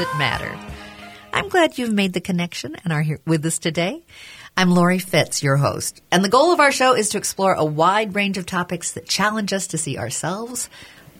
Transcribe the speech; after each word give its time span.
that 0.00 0.16
matter. 0.18 0.58
I'm 1.30 1.50
glad 1.50 1.76
you've 1.76 1.92
made 1.92 2.14
the 2.14 2.22
connection 2.22 2.74
and 2.84 2.90
are 2.90 3.02
here 3.02 3.20
with 3.26 3.44
us 3.44 3.58
today. 3.58 4.02
I'm 4.56 4.70
Lori 4.70 4.98
Fitz, 4.98 5.42
your 5.42 5.58
host, 5.58 6.00
and 6.10 6.24
the 6.24 6.30
goal 6.30 6.54
of 6.54 6.60
our 6.60 6.72
show 6.72 6.94
is 6.96 7.10
to 7.10 7.18
explore 7.18 7.52
a 7.52 7.66
wide 7.66 8.14
range 8.14 8.38
of 8.38 8.46
topics 8.46 8.92
that 8.92 9.06
challenge 9.06 9.52
us 9.52 9.66
to 9.66 9.78
see 9.78 9.98
ourselves, 9.98 10.70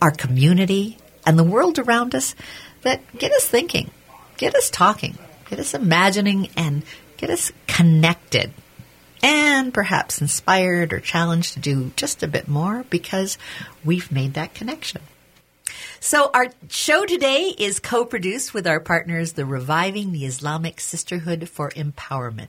our 0.00 0.10
community, 0.10 0.96
and 1.26 1.38
the 1.38 1.44
world 1.44 1.78
around 1.78 2.14
us 2.14 2.34
that 2.80 3.02
get 3.18 3.32
us 3.32 3.46
thinking, 3.46 3.90
get 4.38 4.54
us 4.54 4.70
talking, 4.70 5.18
get 5.50 5.58
us 5.58 5.74
imagining, 5.74 6.48
and 6.56 6.82
get 7.18 7.28
us 7.28 7.52
connected. 7.66 8.50
And 9.22 9.74
perhaps 9.74 10.22
inspired 10.22 10.94
or 10.94 11.00
challenged 11.00 11.52
to 11.52 11.60
do 11.60 11.92
just 11.96 12.22
a 12.22 12.28
bit 12.28 12.48
more 12.48 12.86
because 12.88 13.36
we've 13.84 14.10
made 14.10 14.32
that 14.34 14.54
connection. 14.54 15.02
So 16.00 16.30
our 16.32 16.48
show 16.68 17.04
today 17.04 17.54
is 17.58 17.78
co-produced 17.78 18.54
with 18.54 18.66
our 18.66 18.80
partners, 18.80 19.32
the 19.32 19.44
Reviving 19.44 20.12
the 20.12 20.24
Islamic 20.24 20.80
Sisterhood 20.80 21.48
for 21.48 21.70
Empowerment. 21.70 22.48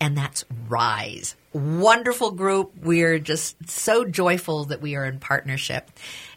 And 0.00 0.16
that's 0.16 0.44
RISE. 0.68 1.36
Wonderful 1.52 2.32
group. 2.32 2.72
We're 2.82 3.18
just 3.18 3.68
so 3.68 4.04
joyful 4.04 4.64
that 4.66 4.80
we 4.80 4.96
are 4.96 5.04
in 5.04 5.18
partnership. 5.18 5.90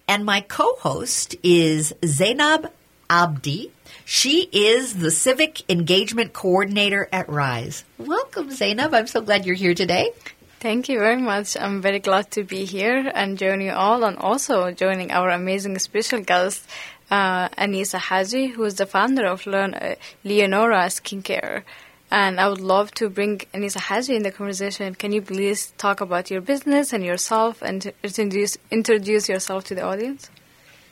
And 0.08 0.26
my 0.26 0.42
co-host 0.42 1.36
is 1.44 1.94
Zainab 2.06 2.72
Abdi. 3.10 3.72
She 4.06 4.50
is 4.52 4.96
the 4.96 5.12
Civic 5.12 5.70
Engagement 5.70 6.34
Coordinator 6.34 7.08
at 7.12 7.30
RISE. 7.30 7.84
Welcome, 7.98 8.52
Zainab. 8.52 8.94
I'm 8.94 9.08
so 9.08 9.22
glad 9.22 9.46
you're 9.46 9.56
here 9.56 9.74
today. 9.74 10.12
Thank 10.60 10.90
you 10.90 11.00
very 11.00 11.22
much. 11.22 11.56
I'm 11.58 11.82
very 11.82 12.00
glad 12.00 12.32
to 12.32 12.44
be 12.44 12.66
here 12.66 13.10
and 13.16 13.38
join 13.38 13.62
you 13.62 13.72
all, 13.72 14.04
and 14.04 14.18
also 14.18 14.72
joining 14.72 15.10
our 15.10 15.30
amazing 15.30 15.80
special 15.80 16.20
guest, 16.20 16.68
uh, 17.10 17.48
Anisa 17.50 17.98
Haji, 17.98 18.48
who 18.48 18.66
is 18.66 18.76
the 18.76 18.86
founder 18.86 19.26
of 19.26 19.48
uh, 19.48 19.96
Leonora 20.26 20.88
Skincare. 20.88 21.64
And 22.12 22.42
I 22.42 22.50
would 22.50 22.60
love 22.60 22.92
to 22.96 23.10
bring 23.10 23.38
Anisa 23.54 23.80
Haji 23.80 24.18
in 24.18 24.24
the 24.24 24.32
conversation. 24.32 24.96
Can 24.96 25.14
you 25.14 25.22
please 25.22 25.72
talk 25.78 26.02
about 26.02 26.30
your 26.30 26.42
business 26.42 26.92
and 26.92 27.06
yourself 27.06 27.62
and 27.62 27.94
introduce, 28.04 28.58
introduce 28.70 29.30
yourself 29.30 29.64
to 29.66 29.76
the 29.76 29.84
audience? 29.84 30.30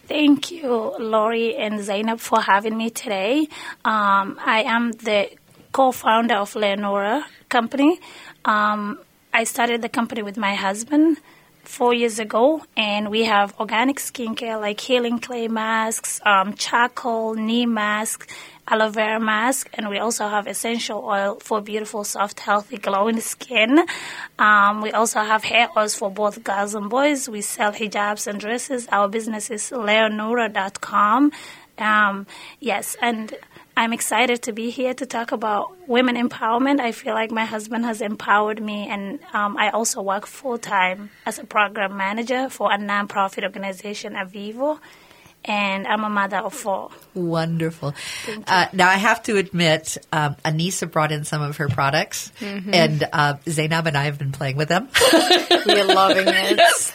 Thank 0.08 0.50
you, 0.50 0.96
Lori 0.98 1.58
and 1.58 1.84
Zainab, 1.84 2.22
for 2.22 2.40
having 2.40 2.78
me 2.78 2.90
today. 2.90 3.50
Um, 3.84 4.40
I 4.46 4.64
am 4.66 4.94
the 4.94 5.30
co-founder 5.74 6.36
of 6.36 6.56
Leonora 6.56 7.26
Company. 7.50 8.00
Um, 8.46 9.00
I 9.38 9.44
started 9.44 9.84
the 9.84 9.90
company 9.90 10.24
with 10.24 10.36
my 10.36 10.56
husband 10.56 11.20
four 11.64 11.94
years 11.94 12.18
ago, 12.18 12.64
and 12.76 13.12
we 13.12 13.26
have 13.26 13.54
organic 13.60 13.98
skincare 13.98 14.60
like 14.60 14.80
healing 14.80 15.20
clay 15.20 15.48
masks, 15.48 16.20
um, 16.26 16.56
charcoal, 16.56 17.36
neem 17.36 17.72
masks, 17.72 18.26
aloe 18.68 18.90
vera 18.90 19.20
mask, 19.20 19.70
and 19.76 19.90
we 19.90 20.00
also 20.00 20.28
have 20.28 20.48
essential 20.48 21.06
oil 21.06 21.38
for 21.40 21.62
beautiful, 21.62 22.04
soft, 22.04 22.40
healthy, 22.40 22.80
glowing 22.80 23.22
skin. 23.22 23.86
Um, 24.40 24.82
we 24.82 24.92
also 24.92 25.20
have 25.20 25.44
hair 25.44 25.70
oils 25.78 25.94
for 25.94 26.10
both 26.10 26.44
girls 26.44 26.74
and 26.74 26.90
boys. 26.90 27.30
We 27.30 27.42
sell 27.42 27.72
hijabs 27.72 28.26
and 28.26 28.40
dresses. 28.40 28.88
Our 28.92 29.08
business 29.08 29.52
is 29.52 29.72
leonora.com. 29.72 31.32
Um, 31.78 32.26
yes, 32.60 32.98
and 33.04 33.36
I'm 33.78 33.94
excited 33.94 34.42
to 34.42 34.54
be 34.54 34.72
here 34.72 34.96
to 34.96 35.06
talk 35.06 35.32
about 35.32 35.88
women 35.88 36.16
empowerment. 36.16 36.80
I 36.80 36.92
feel 36.92 37.14
like 37.14 37.30
my 37.30 37.46
husband 37.46 37.86
has 37.86 38.02
empowered 38.02 38.60
me, 38.60 38.88
and 38.90 39.20
um, 39.34 39.56
I 39.56 39.70
also 39.70 40.02
work 40.02 40.26
full 40.26 40.58
time 40.58 41.12
as 41.28 41.38
a 41.38 41.44
program 41.44 41.96
manager 41.96 42.50
for 42.50 42.72
a 42.72 42.78
nonprofit 42.80 43.44
organization, 43.44 44.14
Avivo, 44.14 44.80
and 45.46 45.86
I'm 45.86 46.04
a 46.04 46.10
mother 46.10 46.38
of 46.38 46.56
four. 46.56 46.90
Wonderful. 47.14 47.94
Uh, 48.48 48.66
now, 48.74 48.90
I 48.90 48.96
have 48.96 49.22
to 49.24 49.38
admit, 49.38 50.00
um, 50.12 50.36
Anisa 50.44 50.92
brought 50.92 51.12
in 51.12 51.24
some 51.24 51.44
of 51.44 51.58
her 51.58 51.70
products, 51.70 52.32
and 52.42 53.08
uh, 53.14 53.36
Zainab 53.48 53.86
and 53.86 53.96
I 53.96 54.06
have 54.06 54.18
been 54.18 54.32
playing 54.32 54.58
with 54.58 54.70
them. 54.70 54.90
We're 55.68 55.86
loving 55.86 56.28
it. 56.28 56.58
yes, 56.58 56.94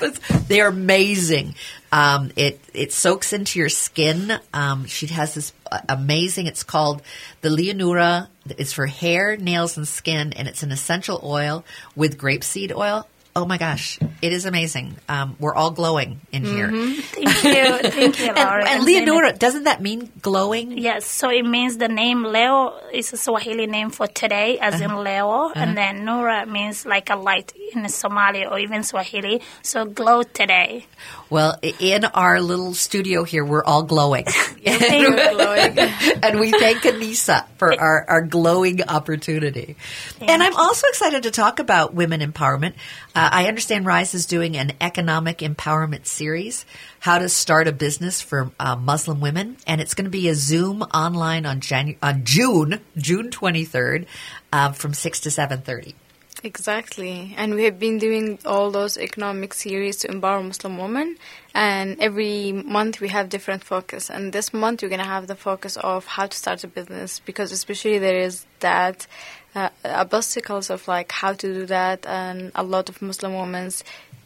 they 0.48 0.60
are 0.60 0.68
amazing. 0.68 1.54
Um, 1.92 2.32
it 2.36 2.58
it 2.72 2.92
soaks 2.92 3.34
into 3.34 3.58
your 3.58 3.68
skin. 3.68 4.32
Um, 4.54 4.86
she 4.86 5.06
has 5.08 5.34
this 5.34 5.52
amazing. 5.88 6.46
It's 6.46 6.62
called 6.62 7.02
the 7.42 7.50
Leonora. 7.50 8.30
It's 8.48 8.72
for 8.72 8.86
hair, 8.86 9.36
nails, 9.36 9.76
and 9.76 9.86
skin, 9.86 10.32
and 10.32 10.48
it's 10.48 10.62
an 10.62 10.72
essential 10.72 11.20
oil 11.22 11.64
with 11.94 12.18
grapeseed 12.18 12.74
oil. 12.74 13.06
Oh 13.34 13.46
my 13.46 13.56
gosh, 13.56 13.98
it 14.20 14.32
is 14.34 14.44
amazing. 14.44 14.94
Um, 15.08 15.36
we're 15.40 15.54
all 15.54 15.70
glowing 15.70 16.20
in 16.32 16.44
here. 16.44 16.68
Mm-hmm. 16.68 17.00
Thank 17.00 17.44
you, 17.44 17.90
thank 17.90 18.20
you, 18.20 18.26
And, 18.36 18.36
Laura. 18.36 18.68
and 18.68 18.84
Leonora, 18.84 19.32
doesn't 19.32 19.64
that 19.64 19.80
mean 19.80 20.12
glowing? 20.20 20.76
Yes, 20.76 21.06
so 21.06 21.30
it 21.30 21.42
means 21.42 21.78
the 21.78 21.88
name 21.88 22.24
Leo 22.24 22.74
is 22.92 23.10
a 23.14 23.16
Swahili 23.16 23.66
name 23.66 23.88
for 23.88 24.06
today, 24.06 24.58
as 24.58 24.82
in 24.82 24.90
uh-huh. 24.90 25.00
Leo, 25.00 25.48
and 25.54 25.70
uh-huh. 25.70 25.74
then 25.74 26.04
Nora 26.04 26.44
means 26.44 26.84
like 26.84 27.08
a 27.08 27.16
light 27.16 27.54
in 27.72 27.88
Somali 27.88 28.44
or 28.44 28.58
even 28.58 28.82
Swahili. 28.82 29.40
So 29.62 29.86
glow 29.86 30.24
today. 30.24 30.84
Well, 31.30 31.58
in 31.62 32.04
our 32.04 32.38
little 32.38 32.74
studio 32.74 33.24
here, 33.24 33.46
we're 33.46 33.64
all 33.64 33.84
glowing. 33.84 34.26
glowing. 34.62 35.78
and 36.22 36.38
we 36.38 36.50
thank 36.50 36.82
Anisa 36.82 37.46
for 37.62 37.80
our, 37.80 38.04
our 38.08 38.22
glowing 38.22 38.82
opportunity. 38.82 39.76
and 40.20 40.42
I'm 40.42 40.56
also 40.56 40.86
excited 40.88 41.22
to 41.24 41.30
talk 41.30 41.58
about 41.58 41.94
women 41.94 42.20
empowerment. 42.20 42.74
Uh, 43.14 43.28
I 43.32 43.46
understand 43.46 43.86
Rise 43.86 44.14
is 44.14 44.26
doing 44.26 44.56
an 44.56 44.72
economic 44.80 45.38
empowerment 45.38 46.06
series, 46.06 46.66
how 47.00 47.18
to 47.18 47.28
start 47.28 47.68
a 47.68 47.72
business 47.72 48.20
for 48.20 48.50
uh, 48.58 48.76
Muslim 48.76 49.20
women, 49.20 49.56
and 49.66 49.80
it's 49.80 49.94
going 49.94 50.06
to 50.06 50.10
be 50.10 50.28
a 50.28 50.34
Zoom 50.34 50.82
online 50.82 51.46
on, 51.46 51.60
Janu- 51.60 51.98
on 52.02 52.24
June 52.24 52.80
June 52.96 53.30
23rd 53.30 54.06
uh, 54.52 54.72
from 54.72 54.94
six 54.94 55.20
to 55.20 55.30
seven 55.30 55.60
thirty. 55.62 55.94
Exactly. 56.44 57.34
And 57.36 57.54
we 57.54 57.64
have 57.64 57.78
been 57.78 57.98
doing 57.98 58.36
all 58.44 58.72
those 58.72 58.98
economic 58.98 59.54
series 59.54 59.98
to 59.98 60.10
empower 60.10 60.42
Muslim 60.42 60.76
women. 60.76 61.16
And 61.54 62.00
every 62.00 62.50
month 62.50 63.00
we 63.00 63.08
have 63.08 63.28
different 63.28 63.62
focus. 63.62 64.10
And 64.10 64.32
this 64.32 64.52
month 64.52 64.82
we're 64.82 64.88
going 64.88 64.98
to 64.98 65.04
have 65.06 65.28
the 65.28 65.36
focus 65.36 65.76
of 65.76 66.04
how 66.04 66.26
to 66.26 66.36
start 66.36 66.64
a 66.64 66.66
business 66.66 67.20
because 67.20 67.52
especially 67.52 67.98
there 67.98 68.18
is 68.18 68.44
that 68.58 69.06
uh, 69.54 69.68
obstacles 69.84 70.68
of 70.68 70.88
like 70.88 71.12
how 71.12 71.32
to 71.32 71.54
do 71.54 71.66
that. 71.66 72.06
And 72.06 72.50
a 72.56 72.64
lot 72.64 72.88
of 72.88 73.00
Muslim 73.00 73.34
women 73.34 73.70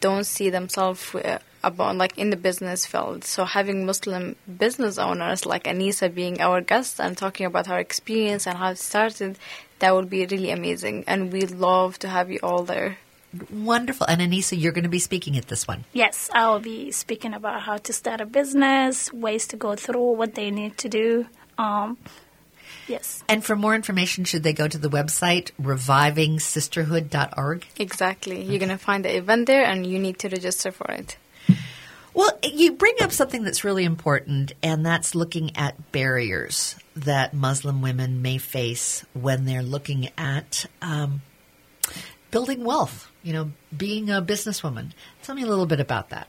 don't 0.01 0.25
see 0.25 0.49
themselves 0.49 1.15
uh, 1.15 1.39
about 1.63 1.97
like 1.97 2.17
in 2.17 2.31
the 2.31 2.37
business 2.37 2.87
field. 2.87 3.25
So 3.25 3.45
having 3.45 3.85
Muslim 3.85 4.37
business 4.59 4.97
owners 4.97 5.45
like 5.45 5.65
Anisa 5.65 6.15
being 6.15 6.41
our 6.41 6.61
guest 6.61 7.01
and 7.01 7.17
talking 7.17 7.45
about 7.45 7.67
her 7.67 7.79
experience 7.79 8.47
and 8.47 8.57
how 8.57 8.71
it 8.71 8.79
started, 8.79 9.39
that 9.79 9.95
would 9.95 10.11
be 10.11 10.27
really 10.27 10.51
amazing. 10.51 11.05
And 11.07 11.33
we'd 11.33 11.51
love 11.51 11.99
to 12.01 12.09
have 12.09 12.31
you 12.31 12.41
all 12.43 12.65
there. 12.65 12.99
Wonderful. 13.51 14.07
And 14.07 14.21
Anisa, 14.21 14.59
you're 14.59 14.73
going 14.73 14.85
to 14.85 14.91
be 14.91 14.99
speaking 14.99 15.37
at 15.37 15.49
this 15.49 15.69
one. 15.69 15.85
Yes, 15.93 16.31
I 16.33 16.49
will 16.49 16.61
be 16.61 16.91
speaking 16.91 17.35
about 17.35 17.63
how 17.63 17.77
to 17.79 17.93
start 17.93 18.21
a 18.21 18.27
business, 18.27 19.13
ways 19.13 19.47
to 19.49 19.57
go 19.57 19.77
through, 19.77 20.17
what 20.17 20.35
they 20.35 20.51
need 20.51 20.79
to 20.79 20.89
do. 20.89 21.27
Um, 21.59 21.99
yes. 22.89 23.23
And 23.29 23.45
for 23.45 23.57
more 23.57 23.75
information, 23.75 24.25
should 24.25 24.43
they 24.43 24.53
go 24.53 24.69
to 24.69 24.79
the 24.79 24.89
website 24.89 25.51
revivingsisterhood.org? 25.61 27.67
Exactly. 27.79 28.43
You're 28.43 28.59
going 28.59 28.71
to 28.71 28.79
find 28.79 29.05
the 29.05 29.17
event 29.17 29.47
there 29.47 29.65
and 29.65 29.87
you 29.87 29.99
need 29.99 30.19
to 30.21 30.29
register 30.29 30.71
for 30.71 30.91
it. 30.91 31.17
Well, 32.17 32.31
you 32.43 32.73
bring 32.73 32.95
up 33.03 33.13
something 33.13 33.45
that's 33.45 33.63
really 33.63 33.85
important, 33.85 34.55
and 34.63 34.87
that's 34.87 35.15
looking 35.15 35.55
at 35.55 35.93
barriers 35.93 36.75
that 36.95 37.35
Muslim 37.35 37.83
women 37.83 38.23
may 38.23 38.39
face 38.39 39.05
when 39.13 39.45
they're 39.45 39.63
looking 39.63 40.09
at 40.17 40.65
um, 40.81 41.21
building 42.31 42.65
wealth, 42.65 43.11
you 43.23 43.35
know, 43.35 43.53
being 43.77 44.09
a 44.09 44.23
businesswoman. 44.23 44.93
Tell 45.25 45.35
me 45.35 45.43
a 45.43 45.47
little 45.47 45.67
bit 45.67 45.79
about 45.79 46.09
that. 46.09 46.27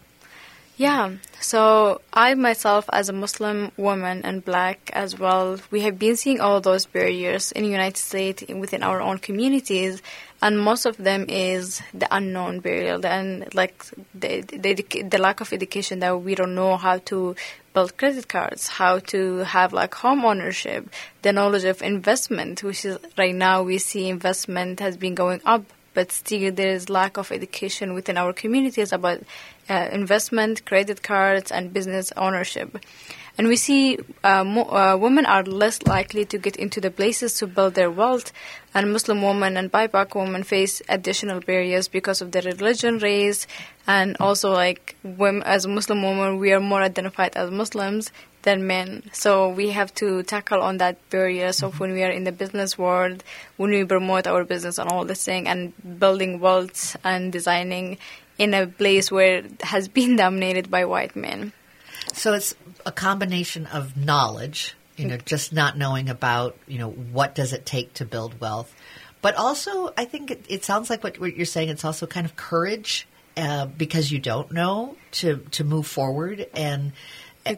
Yeah, 0.77 1.13
so 1.39 2.01
I 2.13 2.35
myself, 2.35 2.87
as 2.93 3.09
a 3.09 3.13
Muslim 3.13 3.71
woman 3.77 4.21
and 4.23 4.45
black 4.45 4.91
as 4.93 5.17
well, 5.17 5.57
we 5.71 5.81
have 5.81 5.97
been 5.97 6.15
seeing 6.15 6.39
all 6.39 6.61
those 6.61 6.85
barriers 6.85 7.51
in 7.51 7.63
the 7.63 7.69
United 7.69 7.97
States 7.97 8.43
within 8.47 8.83
our 8.83 9.01
own 9.01 9.17
communities, 9.17 10.03
and 10.39 10.59
most 10.59 10.85
of 10.85 10.97
them 10.97 11.25
is 11.29 11.81
the 11.95 12.07
unknown 12.15 12.59
barrier 12.59 12.99
and 13.03 13.51
like 13.55 13.85
the, 14.13 14.41
the 14.41 15.01
the 15.01 15.17
lack 15.17 15.41
of 15.41 15.51
education 15.51 15.97
that 16.01 16.21
we 16.21 16.35
don't 16.35 16.53
know 16.53 16.77
how 16.77 16.99
to 17.09 17.35
build 17.73 17.97
credit 17.97 18.27
cards, 18.27 18.67
how 18.67 18.99
to 18.99 19.37
have 19.39 19.73
like 19.73 19.95
home 19.95 20.23
ownership, 20.23 20.87
the 21.23 21.33
knowledge 21.33 21.63
of 21.63 21.81
investment, 21.81 22.61
which 22.61 22.85
is 22.85 22.99
right 23.17 23.33
now 23.33 23.63
we 23.63 23.79
see 23.79 24.09
investment 24.09 24.79
has 24.79 24.95
been 24.95 25.15
going 25.15 25.41
up 25.43 25.63
but 25.97 26.11
still 26.11 26.51
there 26.51 26.73
is 26.73 26.91
lack 26.91 27.17
of 27.17 27.31
education 27.31 27.95
within 27.95 28.17
our 28.17 28.31
communities 28.31 28.93
about 28.93 29.19
uh, 29.67 29.89
investment, 29.91 30.63
credit 30.63 31.01
cards, 31.01 31.51
and 31.51 31.73
business 31.73 32.11
ownership. 32.15 32.77
And 33.35 33.47
we 33.47 33.55
see 33.55 33.97
uh, 34.23 34.43
mo- 34.43 34.69
uh, 34.69 34.95
women 34.95 35.25
are 35.25 35.41
less 35.41 35.81
likely 35.87 36.23
to 36.25 36.37
get 36.37 36.55
into 36.55 36.79
the 36.79 36.91
places 36.91 37.33
to 37.39 37.47
build 37.47 37.73
their 37.73 37.89
wealth, 37.89 38.31
and 38.75 38.93
Muslim 38.93 39.23
women 39.23 39.57
and 39.57 39.71
BIPOC 39.71 40.13
women 40.13 40.43
face 40.43 40.83
additional 40.87 41.39
barriers 41.39 41.87
because 41.87 42.21
of 42.21 42.31
their 42.31 42.43
religion, 42.43 42.99
race, 42.99 43.47
and 43.87 44.15
also 44.19 44.51
like 44.53 44.95
women, 45.01 45.41
as 45.47 45.65
Muslim 45.65 46.03
women, 46.03 46.37
we 46.37 46.53
are 46.53 46.59
more 46.59 46.83
identified 46.83 47.35
as 47.35 47.49
Muslims 47.49 48.11
than 48.47 48.65
men. 48.65 49.03
So 49.11 49.49
we 49.49 49.71
have 49.71 49.93
to 49.95 50.23
tackle 50.23 50.61
on 50.61 50.77
that 50.77 50.95
barrier. 51.09 51.51
So 51.51 51.69
when 51.71 51.91
we 51.91 52.01
are 52.03 52.09
in 52.09 52.23
the 52.23 52.31
business 52.31 52.77
world, 52.77 53.21
when 53.57 53.71
we 53.71 53.83
promote 53.83 54.25
our 54.25 54.45
business 54.45 54.77
and 54.77 54.89
all 54.89 55.03
this 55.03 55.25
thing 55.25 55.49
and 55.49 55.73
building 55.99 56.39
wealth 56.39 56.95
and 57.03 57.29
designing 57.29 57.97
in 58.37 58.53
a 58.53 58.65
place 58.65 59.11
where 59.11 59.39
it 59.39 59.61
has 59.63 59.87
been 59.99 60.15
dominated 60.15 60.71
by 60.71 60.85
white 60.85 61.13
men. 61.13 61.51
So 62.13 62.33
it's 62.33 62.55
a 62.85 62.91
combination 62.91 63.65
of 63.65 63.97
knowledge, 63.97 64.75
you 64.95 65.07
know, 65.07 65.17
just 65.17 65.51
not 65.51 65.77
knowing 65.77 66.07
about, 66.07 66.55
you 66.67 66.79
know, 66.79 66.89
what 66.89 67.35
does 67.35 67.51
it 67.51 67.65
take 67.65 67.95
to 67.95 68.05
build 68.05 68.39
wealth. 68.39 68.73
But 69.21 69.35
also, 69.35 69.91
I 69.97 70.05
think 70.05 70.31
it, 70.31 70.45
it 70.47 70.63
sounds 70.63 70.89
like 70.89 71.03
what, 71.03 71.19
what 71.19 71.35
you're 71.35 71.45
saying, 71.45 71.67
it's 71.67 71.83
also 71.83 72.07
kind 72.07 72.25
of 72.25 72.37
courage 72.37 73.09
uh, 73.35 73.65
because 73.65 74.09
you 74.09 74.19
don't 74.19 74.53
know 74.53 74.95
to, 75.19 75.37
to 75.51 75.65
move 75.65 75.85
forward. 75.85 76.47
And 76.53 76.93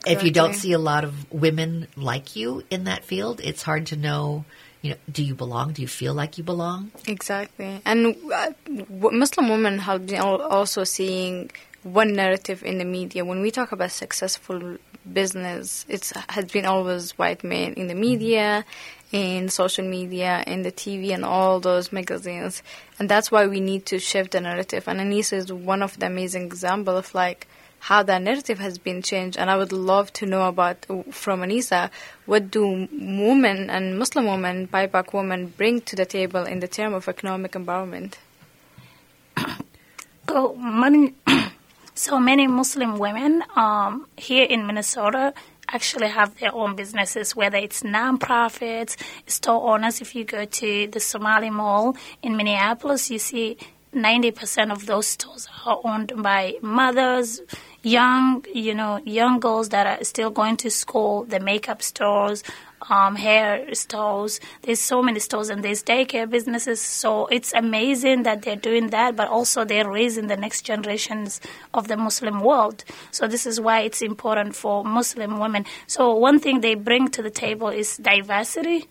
if 0.05 0.23
you 0.23 0.31
don't 0.31 0.53
see 0.53 0.73
a 0.73 0.79
lot 0.79 1.03
of 1.03 1.31
women 1.31 1.87
like 1.95 2.35
you 2.35 2.63
in 2.69 2.85
that 2.85 3.03
field, 3.03 3.41
it's 3.43 3.63
hard 3.63 3.87
to 3.87 3.95
know, 3.95 4.45
you 4.81 4.91
know, 4.91 4.97
do 5.11 5.23
you 5.23 5.35
belong? 5.35 5.73
Do 5.73 5.81
you 5.81 5.87
feel 5.87 6.13
like 6.13 6.37
you 6.37 6.43
belong? 6.43 6.91
Exactly. 7.07 7.81
And 7.85 8.15
uh, 8.33 8.51
Muslim 8.89 9.49
women 9.49 9.79
have 9.79 10.07
been 10.07 10.21
also 10.21 10.83
seeing 10.83 11.51
one 11.83 12.13
narrative 12.13 12.63
in 12.63 12.77
the 12.77 12.85
media. 12.85 13.23
When 13.23 13.41
we 13.41 13.51
talk 13.51 13.71
about 13.71 13.91
successful 13.91 14.77
business, 15.11 15.85
it 15.87 16.11
has 16.29 16.45
been 16.45 16.65
always 16.65 17.17
white 17.17 17.43
men 17.43 17.73
in 17.73 17.87
the 17.87 17.95
media, 17.95 18.65
in 19.11 19.49
social 19.49 19.87
media, 19.87 20.43
in 20.45 20.61
the 20.61 20.71
TV, 20.71 21.13
and 21.13 21.25
all 21.25 21.59
those 21.59 21.91
magazines. 21.91 22.61
And 22.99 23.09
that's 23.09 23.31
why 23.31 23.47
we 23.47 23.59
need 23.59 23.85
to 23.87 23.99
shift 23.99 24.31
the 24.31 24.41
narrative. 24.41 24.87
And 24.87 24.99
Anisa 24.99 25.33
is 25.33 25.51
one 25.51 25.81
of 25.81 25.97
the 25.99 26.05
amazing 26.05 26.43
example 26.43 26.97
of 26.97 27.13
like 27.13 27.47
how 27.79 28.03
that 28.03 28.21
narrative 28.21 28.59
has 28.59 28.77
been 28.77 29.01
changed. 29.01 29.37
And 29.37 29.49
I 29.49 29.57
would 29.57 29.71
love 29.71 30.11
to 30.13 30.25
know 30.25 30.47
about 30.47 30.85
from 31.11 31.41
Anisa 31.41 31.89
what 32.25 32.51
do 32.51 32.87
women 32.91 33.69
and 33.69 33.97
Muslim 33.97 34.25
women, 34.25 34.67
BIPOC 34.67 35.13
women, 35.13 35.53
bring 35.57 35.81
to 35.81 35.95
the 35.95 36.05
table 36.05 36.43
in 36.43 36.59
the 36.59 36.67
term 36.67 36.93
of 36.93 37.07
economic 37.07 37.53
empowerment. 37.53 38.15
So 40.29 40.53
many, 40.55 41.15
so 41.95 42.19
many 42.19 42.45
Muslim 42.45 42.99
women 42.99 43.43
um, 43.55 44.05
here 44.15 44.45
in 44.45 44.67
Minnesota 44.67 45.33
actually 45.67 46.07
have 46.07 46.37
their 46.39 46.53
own 46.53 46.75
businesses, 46.75 47.35
whether 47.35 47.57
it's 47.57 47.81
nonprofits, 47.81 48.95
store 49.25 49.73
owners. 49.73 50.01
If 50.01 50.15
you 50.15 50.23
go 50.23 50.45
to 50.45 50.87
the 50.87 50.99
Somali 50.99 51.49
Mall 51.49 51.95
in 52.21 52.37
Minneapolis, 52.37 53.09
you 53.09 53.19
see 53.19 53.57
90% 53.93 54.71
of 54.71 54.85
those 54.85 55.07
stores 55.07 55.47
are 55.65 55.79
owned 55.83 56.13
by 56.17 56.55
mothers, 56.61 57.41
young, 57.83 58.45
you 58.53 58.73
know, 58.73 59.01
young 59.05 59.39
girls 59.39 59.69
that 59.69 59.87
are 59.87 60.03
still 60.03 60.29
going 60.29 60.57
to 60.57 60.69
school, 60.69 61.23
the 61.23 61.39
makeup 61.39 61.81
stores, 61.81 62.43
um, 62.89 63.15
hair 63.15 63.73
stores. 63.73 64.39
There's 64.61 64.79
so 64.79 65.01
many 65.01 65.19
stores 65.19 65.49
and 65.49 65.63
there's 65.63 65.83
daycare 65.83 66.29
businesses. 66.29 66.81
So 66.81 67.27
it's 67.27 67.53
amazing 67.53 68.23
that 68.23 68.43
they're 68.43 68.55
doing 68.55 68.87
that, 68.87 69.15
but 69.15 69.27
also 69.27 69.65
they're 69.65 69.89
raising 69.89 70.27
the 70.27 70.37
next 70.37 70.61
generations 70.61 71.41
of 71.73 71.87
the 71.87 71.97
Muslim 71.97 72.41
world. 72.41 72.83
So 73.11 73.27
this 73.27 73.45
is 73.45 73.59
why 73.59 73.81
it's 73.81 74.01
important 74.01 74.55
for 74.55 74.83
Muslim 74.83 75.39
women. 75.39 75.65
So 75.87 76.15
one 76.15 76.39
thing 76.39 76.61
they 76.61 76.75
bring 76.75 77.09
to 77.09 77.21
the 77.21 77.29
table 77.29 77.69
is 77.69 77.97
diversity 77.97 78.87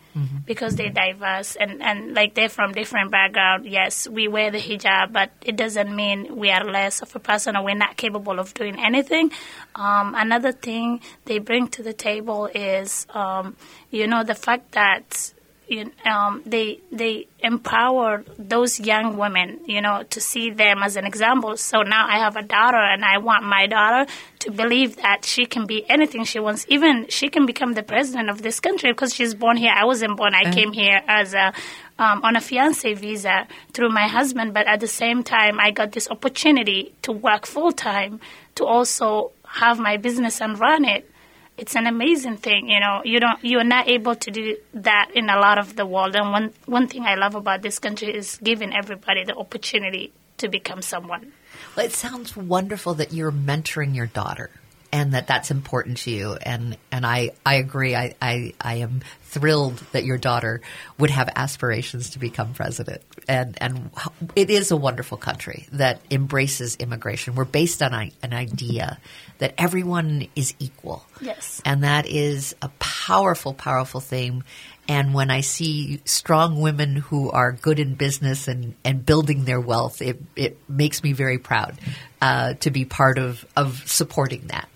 because 0.46 0.76
they're 0.76 0.90
diverse 0.90 1.56
and, 1.56 1.82
and 1.82 2.14
like 2.14 2.34
they're 2.34 2.48
from 2.48 2.72
different 2.72 3.10
background. 3.10 3.66
Yes, 3.66 4.08
we 4.08 4.28
wear 4.28 4.50
the 4.50 4.58
hijab, 4.58 5.12
but 5.12 5.30
it 5.44 5.56
doesn't 5.56 5.94
mean 5.94 6.36
we 6.36 6.50
are 6.50 6.64
less 6.64 7.02
of 7.02 7.14
a 7.14 7.18
person 7.20 7.56
or 7.56 7.64
we're 7.64 7.74
not 7.74 7.96
capable 7.96 8.38
of 8.38 8.52
doing 8.54 8.76
anything. 8.84 9.30
Um, 9.74 10.14
another 10.16 10.52
thing 10.52 11.00
they 11.24 11.38
bring 11.38 11.68
to 11.68 11.82
the 11.82 11.92
table 11.92 12.46
is, 12.46 13.06
um, 13.10 13.56
you 13.90 14.06
know, 14.06 14.22
the 14.24 14.34
fact 14.34 14.72
that 14.72 15.32
you, 15.68 15.92
um, 16.04 16.42
they 16.46 16.80
they 16.90 17.26
empower 17.40 18.24
those 18.38 18.80
young 18.80 19.18
women, 19.18 19.60
you 19.66 19.82
know, 19.82 20.02
to 20.10 20.20
see 20.20 20.50
them 20.50 20.82
as 20.82 20.96
an 20.96 21.04
example. 21.04 21.56
So 21.56 21.82
now 21.82 22.06
I 22.08 22.18
have 22.18 22.36
a 22.36 22.42
daughter, 22.42 22.78
and 22.78 23.04
I 23.04 23.18
want 23.18 23.44
my 23.44 23.66
daughter 23.66 24.10
to 24.40 24.50
believe 24.50 24.96
that 24.96 25.24
she 25.24 25.44
can 25.44 25.66
be 25.66 25.84
anything 25.88 26.24
she 26.24 26.40
wants. 26.40 26.64
Even 26.68 27.06
she 27.08 27.28
can 27.28 27.44
become 27.44 27.74
the 27.74 27.82
president 27.82 28.30
of 28.30 28.40
this 28.42 28.60
country 28.60 28.92
because 28.92 29.14
she's 29.14 29.34
born 29.34 29.56
here. 29.56 29.72
I 29.74 29.84
wasn't 29.84 30.16
born. 30.16 30.34
I 30.34 30.50
came 30.52 30.72
here 30.72 31.02
as 31.06 31.34
a 31.34 31.52
um, 31.98 32.22
on 32.22 32.36
a 32.36 32.40
fiance 32.40 32.94
visa 32.94 33.46
through 33.72 33.90
my 33.90 34.06
husband, 34.08 34.54
but 34.54 34.66
at 34.66 34.80
the 34.80 34.88
same 34.88 35.22
time, 35.22 35.60
I 35.60 35.70
got 35.70 35.92
this 35.92 36.08
opportunity 36.08 36.94
to 37.02 37.12
work 37.12 37.44
full 37.44 37.72
time 37.72 38.20
to 38.54 38.64
also 38.64 39.32
have 39.44 39.78
my 39.78 39.96
business 39.96 40.40
and 40.40 40.58
run 40.58 40.84
it 40.84 41.10
it's 41.58 41.74
an 41.76 41.86
amazing 41.86 42.36
thing 42.36 42.68
you 42.68 42.80
know 42.80 43.02
you 43.04 43.20
don't 43.20 43.42
you're 43.42 43.64
not 43.64 43.88
able 43.88 44.14
to 44.14 44.30
do 44.30 44.56
that 44.74 45.10
in 45.14 45.28
a 45.28 45.38
lot 45.38 45.58
of 45.58 45.76
the 45.76 45.84
world 45.84 46.14
and 46.14 46.30
one 46.30 46.52
one 46.66 46.86
thing 46.86 47.02
i 47.04 47.14
love 47.14 47.34
about 47.34 47.62
this 47.62 47.78
country 47.78 48.14
is 48.14 48.38
giving 48.42 48.72
everybody 48.72 49.24
the 49.24 49.34
opportunity 49.34 50.12
to 50.38 50.48
become 50.48 50.80
someone 50.80 51.32
Well, 51.76 51.86
it 51.86 51.92
sounds 51.92 52.36
wonderful 52.36 52.94
that 52.94 53.12
you're 53.12 53.32
mentoring 53.32 53.94
your 53.94 54.06
daughter 54.06 54.50
and 54.92 55.12
that 55.12 55.26
that's 55.26 55.50
important 55.50 55.98
to 55.98 56.10
you. 56.10 56.34
And, 56.34 56.76
and 56.90 57.04
I, 57.04 57.32
I 57.44 57.56
agree. 57.56 57.94
I, 57.94 58.14
I, 58.22 58.54
I 58.60 58.76
am 58.76 59.02
thrilled 59.22 59.76
that 59.92 60.04
your 60.04 60.16
daughter 60.16 60.62
would 60.98 61.10
have 61.10 61.28
aspirations 61.36 62.10
to 62.10 62.18
become 62.18 62.54
president. 62.54 63.02
And, 63.28 63.58
and 63.60 63.90
it 64.34 64.48
is 64.48 64.70
a 64.70 64.76
wonderful 64.76 65.18
country 65.18 65.66
that 65.72 66.00
embraces 66.10 66.76
immigration. 66.76 67.34
We're 67.34 67.44
based 67.44 67.82
on 67.82 67.92
an 67.92 68.32
idea 68.32 68.98
that 69.38 69.54
everyone 69.56 70.28
is 70.34 70.54
equal. 70.58 71.04
Yes. 71.20 71.62
And 71.64 71.84
that 71.84 72.06
is 72.06 72.54
a 72.60 72.68
powerful, 72.78 73.54
powerful 73.54 74.00
thing. 74.00 74.44
And 74.88 75.12
when 75.12 75.30
I 75.30 75.42
see 75.42 76.00
strong 76.04 76.60
women 76.60 76.96
who 76.96 77.30
are 77.30 77.52
good 77.52 77.78
in 77.78 77.94
business 77.94 78.48
and, 78.48 78.74
and 78.84 79.04
building 79.04 79.44
their 79.44 79.60
wealth, 79.60 80.00
it, 80.00 80.20
it 80.34 80.58
makes 80.68 81.02
me 81.02 81.12
very 81.12 81.38
proud 81.38 81.78
uh, 82.22 82.54
to 82.54 82.70
be 82.70 82.84
part 82.84 83.18
of, 83.18 83.44
of 83.56 83.86
supporting 83.86 84.46
that. 84.48 84.68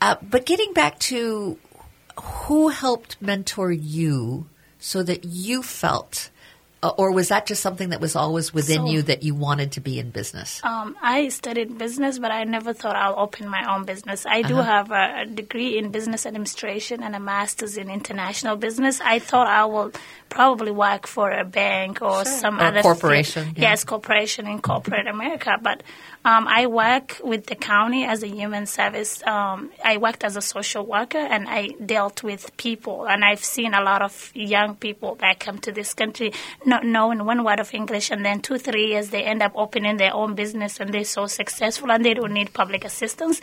Uh, 0.00 0.16
but 0.22 0.46
getting 0.46 0.72
back 0.74 0.98
to 1.00 1.58
who 2.20 2.68
helped 2.68 3.20
mentor 3.20 3.72
you 3.72 4.46
so 4.78 5.02
that 5.02 5.24
you 5.24 5.62
felt, 5.62 6.30
uh, 6.82 6.88
or 6.96 7.10
was 7.12 7.28
that 7.28 7.46
just 7.46 7.60
something 7.62 7.88
that 7.88 8.00
was 8.00 8.14
always 8.14 8.54
within 8.54 8.82
So- 8.82 8.86
you 8.86 9.02
that 9.02 9.22
you 9.22 9.34
wanted 9.34 9.72
to 9.72 9.80
be 9.80 9.98
in 9.98 10.10
business? 10.10 10.60
Um, 10.62 10.96
I 11.02 11.28
studied 11.28 11.76
business, 11.76 12.18
but 12.18 12.30
I 12.30 12.44
never 12.44 12.72
thought 12.72 12.94
I'll 12.94 13.18
open 13.18 13.48
my 13.48 13.64
own 13.74 13.84
business. 13.84 14.24
I 14.26 14.42
do 14.42 14.56
have 14.56 14.90
a 14.90 15.26
degree 15.26 15.76
in 15.76 15.90
business 15.90 16.24
administration 16.26 17.02
and 17.02 17.16
a 17.16 17.20
master's 17.20 17.76
in 17.76 17.90
international 17.90 18.56
business. 18.56 19.00
I 19.00 19.18
thought 19.18 19.48
I 19.48 19.64
will 19.64 19.90
probably 20.28 20.70
work 20.70 21.06
for 21.06 21.30
a 21.30 21.44
bank 21.44 22.00
or 22.00 22.24
some 22.24 22.60
Or 22.60 22.64
other 22.64 22.82
corporation, 22.82 23.54
yeah. 23.56 23.70
Yes, 23.70 23.84
corporation 23.84 24.46
in 24.46 24.60
corporate 24.60 25.06
America. 25.08 25.58
But 25.60 25.82
um, 26.24 26.46
I 26.48 26.66
work 26.66 27.20
with 27.22 27.46
the 27.46 27.54
county 27.54 28.04
as 28.04 28.22
a 28.22 28.28
human 28.28 28.66
service. 28.66 29.22
Um, 29.26 29.70
I 29.84 29.96
worked 29.96 30.24
as 30.24 30.36
a 30.36 30.42
social 30.42 30.84
worker 30.84 31.18
and 31.18 31.48
I 31.48 31.68
dealt 31.84 32.22
with 32.22 32.56
people. 32.56 33.06
And 33.06 33.24
I've 33.24 33.42
seen 33.42 33.72
a 33.72 33.80
lot 33.80 34.02
of 34.02 34.32
young 34.34 34.74
people 34.74 35.14
that 35.16 35.38
come 35.38 35.58
to 35.60 35.72
this 35.72 35.94
country 35.94 36.32
not 36.66 36.84
knowing 36.84 37.24
one 37.24 37.44
word 37.44 37.60
of 37.60 37.72
English, 37.72 38.10
and 38.10 38.24
then 38.24 38.40
two, 38.40 38.58
three 38.58 38.88
years 38.88 39.10
they 39.10 39.22
end 39.22 39.42
up 39.42 39.52
opening 39.54 39.96
their 39.96 40.14
own 40.14 40.34
business 40.34 40.80
and 40.80 40.92
they're 40.92 41.04
so 41.04 41.26
successful 41.26 41.90
and 41.90 42.04
they 42.04 42.14
don't 42.14 42.32
need 42.32 42.52
public 42.52 42.84
assistance. 42.84 43.40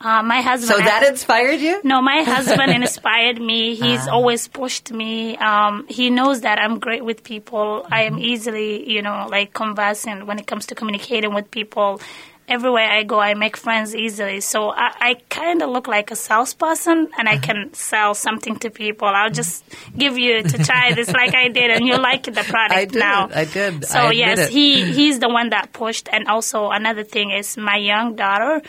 Uh, 0.00 0.22
my 0.22 0.40
husband. 0.40 0.72
Mm-hmm. 0.72 0.84
So 0.84 0.90
that 0.90 1.06
inspired 1.06 1.60
you? 1.60 1.80
No, 1.82 2.00
my 2.00 2.22
husband 2.22 2.72
inspired 2.82 3.40
me. 3.40 3.74
He's 3.74 4.06
always 4.06 4.48
pushed 4.48 4.92
me. 4.92 5.36
Um, 5.36 5.86
he 5.88 6.10
knows 6.10 6.42
that 6.42 6.58
I'm 6.58 6.78
great 6.78 7.04
with 7.04 7.24
people. 7.24 7.86
I 7.90 8.04
am 8.04 8.18
easily, 8.18 8.90
you 8.90 9.02
know, 9.02 9.26
like 9.30 9.52
conversing 9.52 10.26
when 10.26 10.38
it 10.38 10.46
comes 10.46 10.66
to 10.66 10.74
communicating 10.74 11.34
with 11.34 11.50
people. 11.50 12.00
Everywhere 12.46 12.90
I 12.90 13.04
go, 13.04 13.18
I 13.18 13.34
make 13.34 13.56
friends 13.56 13.94
easily. 13.94 14.40
So 14.40 14.70
I, 14.70 14.92
I 15.00 15.14
kind 15.30 15.62
of 15.62 15.70
look 15.70 15.88
like 15.88 16.10
a 16.10 16.16
salesperson, 16.16 17.08
and 17.18 17.28
I 17.28 17.38
can 17.38 17.72
sell 17.90 18.14
something 18.14 18.56
to 18.56 18.70
people. 18.70 19.08
I'll 19.08 19.30
just 19.30 19.64
give 19.96 20.18
you 20.18 20.42
to 20.42 20.58
try 20.64 20.92
this, 20.92 21.10
like 21.10 21.34
I 21.34 21.48
did, 21.48 21.70
and 21.70 21.86
you 21.86 21.96
like 21.96 22.24
the 22.24 22.32
product 22.48 22.74
I 22.74 22.84
did. 22.84 22.98
now. 22.98 23.30
I 23.34 23.44
did. 23.44 23.84
So 23.86 23.98
I 23.98 24.10
yes, 24.12 24.38
it. 24.38 24.50
he 24.50 24.92
he's 24.92 25.20
the 25.20 25.28
one 25.28 25.50
that 25.50 25.72
pushed. 25.72 26.08
And 26.12 26.28
also 26.28 26.70
another 26.70 27.02
thing 27.04 27.30
is 27.30 27.56
my 27.56 27.76
young 27.76 28.14
daughter. 28.14 28.60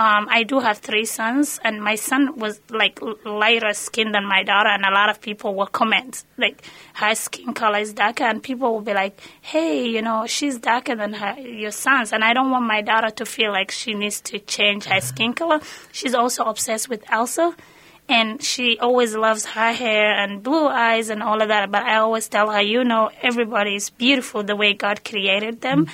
Um, 0.00 0.28
I 0.30 0.44
do 0.44 0.60
have 0.60 0.78
three 0.78 1.04
sons, 1.04 1.60
and 1.62 1.82
my 1.82 1.96
son 1.96 2.38
was 2.38 2.58
like 2.70 3.00
lighter 3.26 3.74
skin 3.74 4.12
than 4.12 4.24
my 4.24 4.42
daughter, 4.42 4.70
and 4.70 4.82
a 4.86 4.90
lot 4.90 5.10
of 5.10 5.20
people 5.20 5.54
will 5.54 5.66
comment 5.66 6.24
like 6.38 6.62
her 6.94 7.14
skin 7.14 7.52
color 7.52 7.80
is 7.80 7.92
darker, 7.92 8.24
and 8.24 8.42
people 8.42 8.72
will 8.72 8.80
be 8.80 8.94
like, 8.94 9.20
"Hey, 9.42 9.86
you 9.86 10.00
know, 10.00 10.26
she's 10.26 10.56
darker 10.56 10.96
than 10.96 11.12
her 11.12 11.38
your 11.38 11.70
sons," 11.70 12.14
and 12.14 12.24
I 12.24 12.32
don't 12.32 12.50
want 12.50 12.64
my 12.64 12.80
daughter 12.80 13.10
to 13.10 13.26
feel 13.26 13.52
like 13.52 13.70
she 13.70 13.92
needs 13.92 14.22
to 14.22 14.38
change 14.38 14.86
her 14.86 15.02
skin 15.02 15.34
color. 15.34 15.60
She's 15.92 16.14
also 16.14 16.44
obsessed 16.44 16.88
with 16.88 17.04
Elsa 17.10 17.54
and 18.10 18.42
she 18.42 18.76
always 18.80 19.14
loves 19.14 19.44
her 19.46 19.72
hair 19.72 20.18
and 20.20 20.42
blue 20.42 20.66
eyes 20.66 21.10
and 21.10 21.22
all 21.22 21.40
of 21.40 21.48
that. 21.48 21.70
But 21.70 21.84
I 21.84 21.96
always 21.98 22.26
tell 22.28 22.50
her, 22.50 22.60
you 22.60 22.82
know, 22.82 23.10
everybody 23.22 23.76
is 23.76 23.90
beautiful 23.90 24.42
the 24.42 24.56
way 24.56 24.72
God 24.74 25.04
created 25.04 25.60
them. 25.60 25.86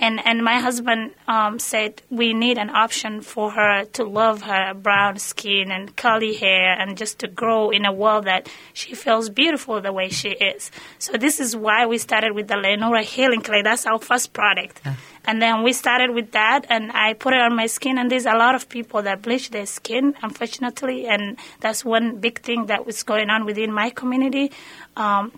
And 0.00 0.18
and 0.26 0.42
my 0.42 0.58
husband 0.60 1.12
um, 1.28 1.58
said 1.58 2.00
we 2.08 2.32
need 2.32 2.56
an 2.56 2.70
option 2.70 3.20
for 3.20 3.50
her 3.50 3.84
to 3.96 4.02
love 4.02 4.40
her 4.42 4.72
brown 4.72 5.18
skin 5.18 5.70
and 5.70 5.94
curly 5.94 6.34
hair 6.34 6.72
and 6.80 6.96
just 6.96 7.18
to 7.18 7.28
grow 7.28 7.68
in 7.68 7.84
a 7.84 7.92
world 7.92 8.24
that 8.24 8.48
she 8.72 8.94
feels 8.94 9.28
beautiful 9.28 9.78
the 9.82 9.92
way 9.92 10.08
she 10.08 10.30
is. 10.30 10.70
So 10.98 11.12
this 11.18 11.38
is 11.38 11.54
why 11.54 11.84
we 11.84 11.98
started 11.98 12.32
with 12.34 12.48
the 12.48 12.56
Leonora 12.56 13.02
Healing 13.02 13.42
Clay. 13.42 13.60
That's 13.60 13.84
our 13.84 13.98
first 13.98 14.32
product. 14.32 14.80
And 15.26 15.42
then 15.42 15.62
we 15.62 15.74
started 15.74 16.14
with 16.14 16.32
that, 16.32 16.64
and 16.70 16.90
I 16.92 17.12
put 17.12 17.34
it 17.34 17.40
on 17.40 17.54
my 17.54 17.66
skin. 17.66 17.98
And 17.98 18.10
there's 18.10 18.24
a 18.24 18.32
lot 18.32 18.54
of 18.54 18.70
people 18.70 19.02
that 19.02 19.20
bleach 19.20 19.50
their 19.50 19.66
skin, 19.66 20.14
unfortunately, 20.22 21.06
and 21.06 21.36
that's 21.60 21.84
one 21.84 22.16
big 22.20 22.40
thing 22.40 22.66
that 22.66 22.86
was 22.86 23.02
going 23.02 23.28
on 23.28 23.44
within 23.44 23.70
my 23.70 23.90
community. 23.90 24.50
Um, 24.96 25.32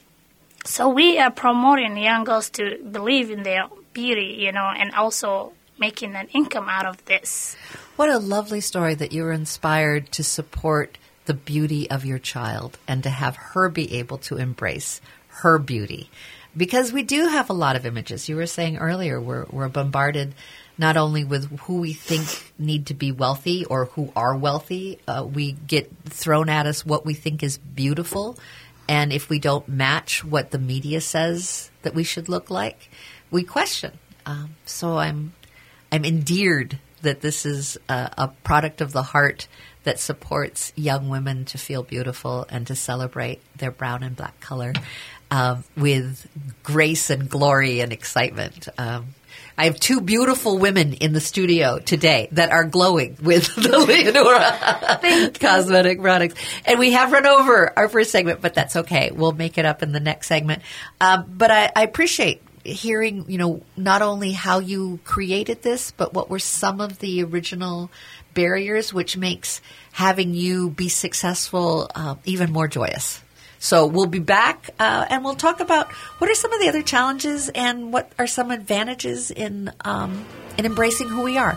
so 0.65 0.89
we 0.89 1.19
are 1.19 1.33
promoting 1.33 1.97
young 1.97 2.23
girls 2.23 2.49
to 2.51 2.79
believe 2.79 3.33
in 3.33 3.43
their 3.43 3.65
beauty, 3.93 4.37
you 4.41 4.53
know, 4.53 4.67
and 4.67 4.93
also 4.95 5.53
making 5.79 6.15
an 6.15 6.29
income 6.33 6.69
out 6.69 6.87
of 6.87 7.05
this. 7.07 7.57
What 7.97 8.09
a 8.09 8.19
lovely 8.19 8.61
story 8.61 8.95
that 8.95 9.13
you 9.13 9.25
were 9.25 9.33
inspired 9.33 10.13
to 10.13 10.25
support 10.25 10.99
the 11.25 11.35
beauty 11.35 11.91
of 11.91 12.05
your 12.05 12.19
child 12.19 12.79
and 12.87 13.03
to 13.03 13.11
have 13.11 13.37
her 13.37 13.69
be 13.69 13.99
able 13.99 14.19
to 14.19 14.37
embrace 14.37 15.01
her 15.29 15.59
beauty. 15.59 16.11
Because 16.57 16.93
we 16.93 17.03
do 17.03 17.27
have 17.29 17.49
a 17.49 17.55
lot 17.55 17.77
of 17.77 17.87
images. 17.87 18.29
You 18.29 18.37
were 18.37 18.47
saying 18.47 18.77
earlier, 18.77 19.21
we're, 19.21 19.47
we're 19.51 19.69
bombarded 19.69 20.35
not 20.77 20.97
only 20.97 21.25
with 21.25 21.61
who 21.61 21.81
we 21.81 21.93
think 21.93 22.53
need 22.59 22.87
to 22.87 22.95
be 22.95 23.13
wealthy 23.13 23.65
or 23.65 23.87
who 23.87 24.13
are 24.15 24.37
wealthy, 24.37 24.99
uh, 25.07 25.27
we 25.31 25.53
get 25.53 25.91
thrown 26.05 26.49
at 26.49 26.67
us 26.67 26.85
what 26.85 27.07
we 27.07 27.15
think 27.15 27.43
is 27.43 27.59
beautiful. 27.59 28.39
And 28.89 29.13
if 29.13 29.31
we 29.31 29.39
don't 29.39 29.67
match 29.69 30.25
what 30.25 30.51
the 30.51 30.59
media 30.59 31.01
says 31.01 31.71
that 31.83 31.95
we 31.95 32.05
should 32.05 32.29
look 32.29 32.51
like, 32.51 32.91
we 33.33 33.43
question. 33.43 33.99
Um, 34.25 34.55
so 34.65 34.99
I'm 34.99 35.33
I'm 35.91 36.05
endeared 36.05 36.79
that 37.01 37.21
this 37.21 37.45
is 37.45 37.77
a, 37.89 38.11
a, 38.17 38.29
product 38.45 38.81
of 38.81 38.93
the 38.93 39.03
heart 39.03 39.49
that 39.83 39.99
supports 39.99 40.73
young 40.77 41.09
women 41.09 41.45
to 41.47 41.59
feel 41.59 41.83
beautiful 41.83 42.47
and 42.49 42.65
to 42.69 42.77
celebrate 42.77 43.41
their 43.57 43.73
brown 43.73 44.05
and 44.05 44.15
black 44.15 44.39
color 44.39 44.73
um, 45.33 45.65
with 45.77 46.29
grace 46.63 47.11
and 47.11 47.29
glory 47.29 47.81
and 47.81 47.93
excitement. 47.93 48.69
Um, 48.79 49.09
I 49.59 49.65
have 49.65 49.81
two 49.81 50.01
beautiful 50.01 50.59
women 50.59 50.95
in 50.95 51.13
the 51.13 51.21
studio 51.21 51.79
today 51.79 52.29
that 52.33 52.51
are 52.51 52.65
glowing 52.65 53.17
with 53.21 53.55
the 53.57 53.79
Leonora 53.79 55.31
cosmetic 55.41 56.01
products. 56.01 56.37
And 56.65 56.79
we 56.79 56.93
have 56.93 57.11
run 57.11 57.27
over 57.27 57.77
our 57.77 57.89
first 57.89 58.11
segment, 58.11 58.41
but 58.41 58.55
that's 58.55 58.77
okay. 58.77 59.11
We'll 59.13 59.33
make 59.33 59.59
it 59.59 59.65
up 59.65 59.83
in 59.83 59.93
the 59.93 60.01
next 60.01 60.29
segment. 60.29 60.63
Um, 61.01 61.25
but 61.29 61.51
I, 61.51 61.71
I 61.75 61.83
appreciate 61.83 62.43
hearing, 62.65 63.25
you 63.29 63.39
know, 63.39 63.63
not 63.77 64.03
only 64.03 64.33
how 64.33 64.59
you 64.59 65.01
created 65.05 65.63
this, 65.63 65.91
but 65.91 66.15
what 66.15 66.31
were 66.31 66.39
some 66.39 66.81
of 66.81 66.99
the 66.99 67.23
original 67.25 67.91
barriers, 68.35 68.93
which 68.93 69.17
makes 69.17 69.61
having 69.93 70.35
you 70.35 70.71
be 70.71 70.89
successful 70.89 71.91
uh, 71.95 72.15
even 72.25 72.53
more 72.53 72.69
joyous. 72.69 73.21
So 73.59 73.87
we'll 73.87 74.07
be 74.07 74.19
back 74.19 74.71
uh, 74.81 75.07
and 75.09 75.25
we'll 75.25 75.37
talk 75.37 75.61
about 75.61 75.93
what 76.19 76.29
are 76.29 76.35
some 76.35 76.53
of 76.53 76.61
the 76.61 76.69
other 76.69 76.83
challenges 76.83 77.49
and 77.49 77.93
what 77.93 78.11
are 78.19 78.27
some 78.27 78.51
advantages 78.51 79.31
in 79.31 79.71
um, 79.85 80.27
in 80.59 80.67
embracing 80.67 81.09
who 81.09 81.23
we 81.23 81.39
are. 81.39 81.57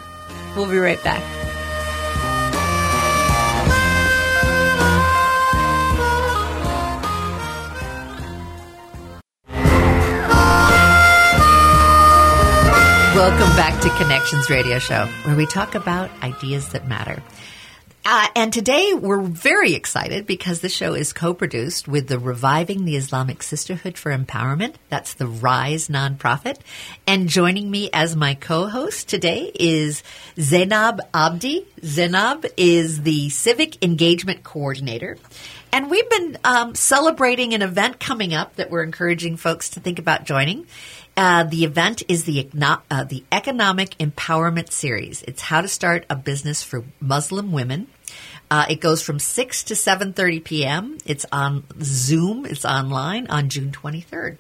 We'll 0.55 0.69
be 0.69 0.77
right 0.77 1.03
back. 1.03 1.64
Welcome 13.15 13.55
back 13.55 13.81
to 13.81 13.89
Connections 13.91 14.49
Radio 14.49 14.77
Show, 14.77 15.05
where 15.23 15.37
we 15.37 15.45
talk 15.45 15.73
about 15.73 16.11
ideas 16.21 16.67
that 16.73 16.85
matter. 16.85 17.23
Uh, 18.03 18.27
and 18.35 18.51
today 18.51 18.93
we're 18.93 19.21
very 19.21 19.73
excited 19.73 20.27
because 20.27 20.59
the 20.59 20.67
show 20.67 20.93
is 20.93 21.13
co-produced 21.13 21.87
with 21.87 22.09
the 22.09 22.19
Reviving 22.19 22.83
the 22.83 22.97
Islamic 22.97 23.41
Sisterhood 23.41 23.97
for 23.97 24.11
Empowerment. 24.11 24.75
That's 24.89 25.13
the 25.13 25.27
RISE 25.27 25.87
nonprofit. 25.87 26.57
And 27.07 27.29
joining 27.29 27.71
me 27.71 27.89
as 27.93 28.17
my 28.17 28.33
co-host 28.33 29.07
today 29.07 29.49
is 29.57 30.03
Zainab 30.37 30.99
Abdi. 31.13 31.65
Zainab 31.85 32.45
is 32.57 33.03
the 33.03 33.29
Civic 33.29 33.81
Engagement 33.81 34.43
Coordinator. 34.43 35.17
And 35.71 35.89
we've 35.89 36.09
been 36.09 36.37
um, 36.43 36.75
celebrating 36.75 37.53
an 37.53 37.61
event 37.61 37.99
coming 37.99 38.33
up 38.33 38.57
that 38.57 38.69
we're 38.69 38.83
encouraging 38.83 39.37
folks 39.37 39.69
to 39.71 39.79
think 39.79 39.99
about 39.99 40.25
joining. 40.25 40.67
Uh, 41.17 41.43
the 41.43 41.63
event 41.63 42.03
is 42.09 42.25
the 42.25 42.49
uh, 42.91 43.03
the 43.05 43.23
Economic 43.31 43.97
Empowerment 43.99 44.71
Series. 44.71 45.23
It's 45.23 45.41
how 45.41 45.61
to 45.61 45.67
start 45.67 46.05
a 46.09 46.15
business 46.15 46.61
for 46.61 46.83
Muslim 46.99 47.53
women. 47.53 47.87
Uh, 48.51 48.65
it 48.69 48.81
goes 48.81 49.01
from 49.01 49.17
six 49.19 49.63
to 49.63 49.75
seven 49.75 50.11
thirty 50.11 50.41
p.m. 50.41 50.97
It's 51.05 51.25
on 51.31 51.63
Zoom. 51.81 52.45
It's 52.45 52.65
online 52.65 53.27
on 53.27 53.47
June 53.47 53.71
twenty 53.71 54.01
third, 54.01 54.37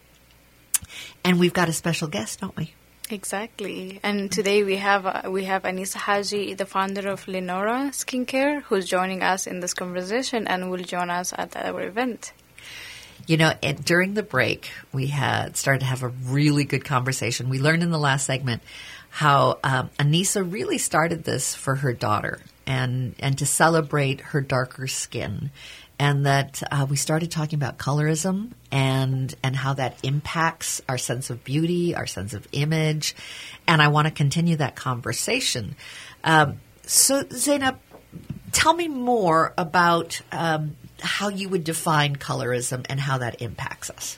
and 1.23 1.39
we've 1.39 1.53
got 1.53 1.69
a 1.69 1.73
special 1.73 2.09
guest, 2.09 2.41
don't 2.41 2.55
we? 2.57 2.73
Exactly. 3.09 3.99
And 4.03 4.31
today 4.31 4.63
we 4.63 4.75
have 4.75 5.05
uh, 5.05 5.31
we 5.31 5.45
have 5.45 5.63
Anisa 5.63 5.95
Haji, 5.95 6.55
the 6.55 6.65
founder 6.65 7.07
of 7.07 7.27
Leonora 7.27 7.91
Skincare, 7.91 8.63
who's 8.63 8.85
joining 8.85 9.23
us 9.23 9.47
in 9.47 9.61
this 9.61 9.73
conversation 9.73 10.45
and 10.45 10.69
will 10.69 10.83
join 10.83 11.09
us 11.09 11.31
at 11.37 11.55
our 11.55 11.81
event. 11.83 12.33
You 13.27 13.37
know, 13.37 13.53
during 13.83 14.13
the 14.13 14.23
break, 14.23 14.69
we 14.93 15.07
had 15.07 15.57
started 15.57 15.79
to 15.79 15.85
have 15.85 16.03
a 16.03 16.09
really 16.09 16.63
good 16.63 16.85
conversation. 16.85 17.49
We 17.49 17.59
learned 17.59 17.81
in 17.81 17.89
the 17.89 17.97
last 17.97 18.25
segment 18.25 18.61
how 19.09 19.59
um, 19.63 19.89
Anisa 19.97 20.49
really 20.49 20.77
started 20.77 21.23
this 21.23 21.55
for 21.55 21.75
her 21.75 21.93
daughter 21.93 22.39
and 22.67 23.15
and 23.19 23.37
to 23.37 23.45
celebrate 23.45 24.21
her 24.21 24.41
darker 24.41 24.87
skin, 24.87 25.51
and 25.97 26.25
that 26.25 26.61
uh, 26.71 26.85
we 26.89 26.97
started 26.97 27.31
talking 27.31 27.57
about 27.57 27.77
colorism 27.77 28.51
and 28.71 29.33
and 29.41 29.55
how 29.55 29.73
that 29.73 29.97
impacts 30.03 30.81
our 30.89 30.97
sense 30.97 31.29
of 31.29 31.43
beauty, 31.43 31.95
our 31.95 32.07
sense 32.07 32.33
of 32.33 32.47
image, 32.51 33.15
and 33.67 33.81
I 33.81 33.87
want 33.87 34.07
to 34.07 34.11
continue 34.11 34.57
that 34.57 34.75
conversation. 34.75 35.75
Um, 36.23 36.59
so, 36.83 37.23
Zainab, 37.31 37.79
tell 38.51 38.73
me 38.73 38.87
more 38.87 39.53
about 39.57 40.21
um, 40.31 40.75
how 41.01 41.29
you 41.29 41.49
would 41.49 41.63
define 41.63 42.15
colorism 42.15 42.85
and 42.89 42.99
how 42.99 43.17
that 43.17 43.41
impacts 43.41 43.89
us. 43.89 44.17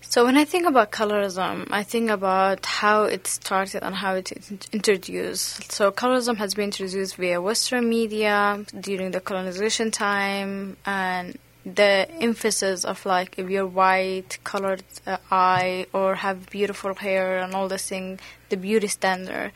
So 0.00 0.24
when 0.24 0.38
I 0.38 0.46
think 0.46 0.66
about 0.66 0.90
colorism, 0.90 1.68
I 1.70 1.82
think 1.82 2.08
about 2.08 2.64
how 2.64 3.02
it 3.04 3.26
started 3.26 3.82
and 3.82 3.94
how 3.94 4.14
it 4.14 4.32
introduced. 4.72 5.70
So 5.70 5.92
colorism 5.92 6.38
has 6.38 6.54
been 6.54 6.64
introduced 6.64 7.16
via 7.16 7.42
Western 7.42 7.90
media 7.90 8.64
during 8.80 9.10
the 9.10 9.20
colonization 9.20 9.90
time, 9.90 10.78
and 10.86 11.38
the 11.66 12.08
emphasis 12.22 12.86
of 12.86 13.04
like 13.04 13.38
if 13.38 13.50
you're 13.50 13.66
white, 13.66 14.38
colored 14.44 14.82
uh, 15.06 15.18
eye, 15.30 15.84
or 15.92 16.14
have 16.14 16.48
beautiful 16.48 16.94
hair 16.94 17.38
and 17.40 17.54
all 17.54 17.68
this 17.68 17.86
thing, 17.90 18.18
the 18.48 18.56
beauty 18.56 18.88
standard, 18.88 19.52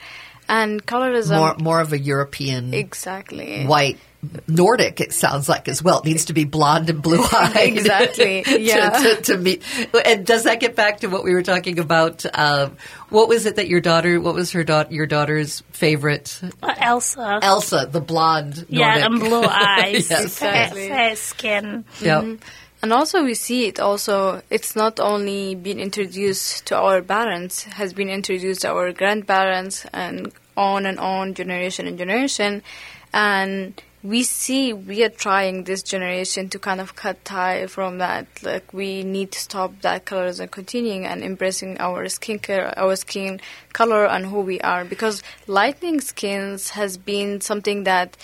and 0.48 0.84
colorism 0.86 1.36
more 1.36 1.56
more 1.58 1.80
of 1.80 1.92
a 1.92 1.98
European 1.98 2.74
exactly 2.74 3.64
white 3.66 3.98
Nordic, 4.46 5.00
it 5.00 5.12
sounds 5.12 5.48
like 5.48 5.66
as 5.66 5.82
well. 5.82 5.98
It 5.98 6.04
needs 6.04 6.26
to 6.26 6.32
be 6.32 6.44
blonde 6.44 6.88
and 6.88 7.02
blue 7.02 7.24
eyed. 7.32 7.56
exactly. 7.56 8.44
Yeah. 8.62 8.90
to, 8.90 9.16
to, 9.16 9.22
to, 9.22 9.36
meet. 9.38 9.64
And 10.04 10.24
does 10.24 10.44
that 10.44 10.60
get 10.60 10.76
back 10.76 11.00
to 11.00 11.08
what 11.08 11.24
we 11.24 11.32
were 11.32 11.42
talking 11.42 11.80
about? 11.80 12.24
Um, 12.32 12.76
what 13.08 13.28
was 13.28 13.46
it 13.46 13.56
that 13.56 13.66
your 13.66 13.80
daughter? 13.80 14.20
What 14.20 14.34
was 14.34 14.52
her 14.52 14.62
daughter? 14.62 14.94
Your 14.94 15.06
daughter's 15.06 15.62
favorite? 15.72 16.40
Uh, 16.62 16.74
Elsa. 16.78 17.40
Elsa, 17.42 17.88
the 17.90 18.00
blonde. 18.00 18.70
Nordic. 18.70 18.70
Yeah, 18.70 19.06
and 19.06 19.18
blue 19.18 19.42
eyes. 19.48 20.08
yes. 20.08 20.22
Exactly. 20.22 20.88
Fair 20.88 21.16
skin. 21.16 21.84
Yep. 22.00 22.22
Mm-hmm. 22.22 22.44
And 22.82 22.92
also 22.92 23.22
we 23.22 23.34
see 23.34 23.66
it 23.68 23.78
also, 23.78 24.42
it's 24.50 24.74
not 24.74 24.98
only 24.98 25.54
been 25.54 25.78
introduced 25.78 26.66
to 26.66 26.76
our 26.76 27.00
parents, 27.00 27.62
has 27.62 27.92
been 27.92 28.08
introduced 28.08 28.62
to 28.62 28.70
our 28.70 28.92
grandparents 28.92 29.86
and 29.92 30.32
on 30.56 30.84
and 30.86 30.98
on, 30.98 31.34
generation 31.34 31.86
and 31.86 31.96
generation. 31.96 32.64
And 33.14 33.80
we 34.02 34.24
see 34.24 34.72
we 34.72 35.04
are 35.04 35.08
trying 35.08 35.62
this 35.62 35.84
generation 35.84 36.48
to 36.48 36.58
kind 36.58 36.80
of 36.80 36.96
cut 36.96 37.24
tie 37.24 37.68
from 37.68 37.98
that. 37.98 38.26
Like 38.42 38.72
we 38.72 39.04
need 39.04 39.30
to 39.30 39.38
stop 39.38 39.80
that 39.82 40.04
colorism 40.04 40.50
continuing 40.50 41.06
and 41.06 41.22
embracing 41.22 41.78
our 41.78 42.08
skin 42.08 42.40
care, 42.40 42.76
our 42.76 42.96
skin 42.96 43.40
color 43.72 44.06
and 44.06 44.26
who 44.26 44.40
we 44.40 44.60
are. 44.60 44.84
Because 44.84 45.22
lightening 45.46 46.00
skins 46.00 46.70
has 46.70 46.96
been 46.96 47.40
something 47.40 47.84
that 47.84 48.16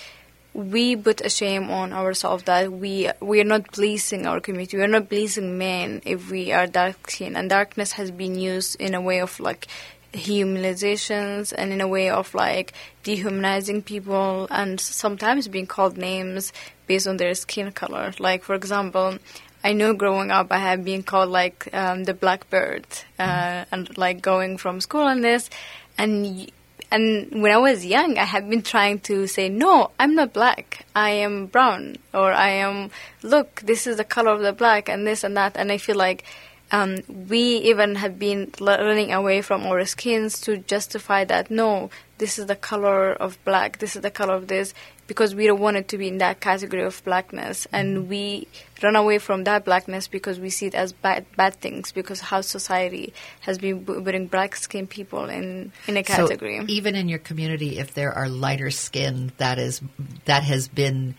we 0.58 0.96
put 0.96 1.20
a 1.20 1.30
shame 1.30 1.70
on 1.70 1.92
ourselves 1.92 2.42
that 2.44 2.72
we 2.72 3.08
we 3.20 3.40
are 3.40 3.44
not 3.54 3.70
pleasing 3.70 4.26
our 4.26 4.40
community. 4.40 4.76
We 4.76 4.82
are 4.82 4.88
not 4.88 5.08
pleasing 5.08 5.56
men 5.56 6.02
if 6.04 6.30
we 6.32 6.50
are 6.50 6.66
dark 6.66 7.08
skin, 7.08 7.36
and 7.36 7.48
darkness 7.48 7.92
has 7.92 8.10
been 8.10 8.34
used 8.34 8.74
in 8.80 8.94
a 8.94 9.00
way 9.00 9.20
of 9.20 9.38
like 9.38 9.68
humanizations 10.12 11.52
and 11.56 11.72
in 11.72 11.80
a 11.80 11.86
way 11.86 12.10
of 12.10 12.34
like 12.34 12.72
dehumanizing 13.04 13.82
people 13.82 14.48
and 14.50 14.80
sometimes 14.80 15.46
being 15.46 15.66
called 15.66 15.96
names 15.96 16.52
based 16.88 17.06
on 17.06 17.18
their 17.18 17.34
skin 17.34 17.70
color. 17.70 18.12
Like, 18.18 18.42
for 18.42 18.56
example, 18.56 19.18
I 19.62 19.74
know 19.74 19.94
growing 19.94 20.32
up 20.32 20.50
I 20.50 20.58
have 20.58 20.84
been 20.84 21.04
called 21.04 21.28
like 21.28 21.68
um, 21.72 22.02
the 22.02 22.14
blackbird 22.14 22.86
uh, 23.18 23.64
and 23.70 23.96
like 23.96 24.22
going 24.22 24.56
from 24.56 24.80
school 24.80 25.06
and 25.06 25.22
this 25.22 25.50
and 25.96 26.50
and 26.90 27.42
when 27.42 27.52
I 27.52 27.58
was 27.58 27.84
young 27.84 28.18
I 28.18 28.24
have 28.24 28.48
been 28.48 28.62
trying 28.62 29.00
to 29.00 29.26
say 29.26 29.48
no 29.48 29.90
I'm 29.98 30.14
not 30.14 30.32
black. 30.32 30.86
I 30.94 31.10
am 31.10 31.46
brown 31.46 31.96
or 32.14 32.32
I 32.32 32.50
am 32.50 32.90
look 33.22 33.60
this 33.60 33.86
is 33.86 33.96
the 33.96 34.04
color 34.04 34.32
of 34.32 34.40
the 34.40 34.52
black 34.52 34.88
and 34.88 35.06
this 35.06 35.24
and 35.24 35.36
that. 35.36 35.56
And 35.56 35.70
I 35.70 35.78
feel 35.78 35.96
like 35.96 36.24
um, 36.70 36.98
we 37.28 37.56
even 37.70 37.94
have 37.94 38.18
been 38.18 38.52
running 38.60 39.12
away 39.12 39.40
from 39.40 39.66
our 39.66 39.84
skins 39.86 40.40
to 40.42 40.58
justify 40.58 41.24
that 41.24 41.50
no 41.50 41.90
this 42.18 42.38
is 42.38 42.46
the 42.46 42.56
color 42.56 43.12
of 43.12 43.42
black. 43.44 43.78
This 43.78 43.94
is 43.94 44.02
the 44.02 44.10
color 44.10 44.34
of 44.34 44.48
this 44.48 44.74
because 45.08 45.34
we 45.34 45.46
don't 45.46 45.58
want 45.58 45.76
it 45.76 45.88
to 45.88 45.98
be 45.98 46.06
in 46.06 46.18
that 46.18 46.38
category 46.38 46.84
of 46.84 47.02
blackness. 47.02 47.66
And 47.72 47.96
mm-hmm. 47.96 48.08
we 48.08 48.48
run 48.82 48.94
away 48.94 49.18
from 49.18 49.44
that 49.44 49.64
blackness 49.64 50.06
because 50.06 50.38
we 50.38 50.50
see 50.50 50.66
it 50.66 50.74
as 50.74 50.92
bad 50.92 51.24
bad 51.36 51.54
things 51.54 51.90
because 51.90 52.20
how 52.20 52.42
society 52.42 53.12
has 53.40 53.58
been 53.58 53.84
putting 53.84 54.28
black 54.28 54.54
skinned 54.54 54.90
people 54.90 55.24
in 55.24 55.72
in 55.88 55.96
a 55.96 56.04
category. 56.04 56.60
So 56.60 56.66
even 56.68 56.94
in 56.94 57.08
your 57.08 57.18
community, 57.18 57.78
if 57.78 57.94
there 57.94 58.12
are 58.12 58.28
lighter 58.28 58.70
skin, 58.70 59.32
that 59.38 59.58
is 59.58 59.80
that 60.26 60.44
has 60.44 60.68
been 60.68 61.16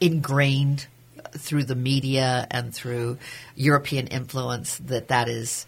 ingrained 0.00 0.86
through 1.32 1.64
the 1.64 1.76
media 1.76 2.46
and 2.50 2.74
through 2.74 3.18
European 3.54 4.08
influence 4.08 4.78
that 4.78 5.08
that 5.08 5.28
is 5.28 5.64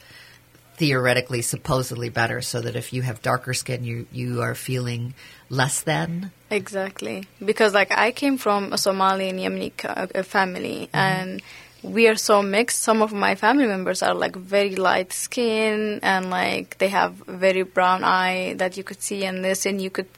theoretically 0.77 1.43
supposedly 1.43 2.09
better 2.09 2.41
so 2.41 2.61
that 2.61 2.75
if 2.75 2.93
you 2.93 3.03
have 3.03 3.23
darker 3.23 3.55
skin 3.55 3.85
you 3.85 4.07
you 4.11 4.41
are 4.41 4.55
feeling 4.55 5.15
less 5.51 5.83
than 5.83 6.33
Exactly, 6.53 7.25
because 7.43 7.73
like 7.73 7.91
I 7.97 8.13
came 8.13 8.37
from 8.37 8.75
a 8.75 8.79
Somali 8.79 9.31
and 9.31 9.39
Yemeni 9.39 9.75
ca- 9.75 10.07
uh, 10.15 10.23
family, 10.23 10.91
and 10.93 11.41
we 11.83 12.09
are 12.09 12.15
so 12.15 12.43
mixed. 12.43 12.83
Some 12.83 13.01
of 13.01 13.11
my 13.13 13.35
family 13.37 13.67
members 13.67 14.03
are 14.03 14.13
like 14.15 14.37
very 14.37 14.77
light 14.77 15.15
skin, 15.15 16.01
and 16.03 16.29
like 16.29 16.77
they 16.77 16.89
have 16.89 17.15
very 17.27 17.63
brown 17.63 18.05
eye 18.05 18.55
that 18.59 18.77
you 18.77 18.85
could 18.85 19.01
see 19.03 19.25
in 19.25 19.41
this, 19.41 19.65
and 19.65 19.81
you 19.81 19.89
could 19.89 20.09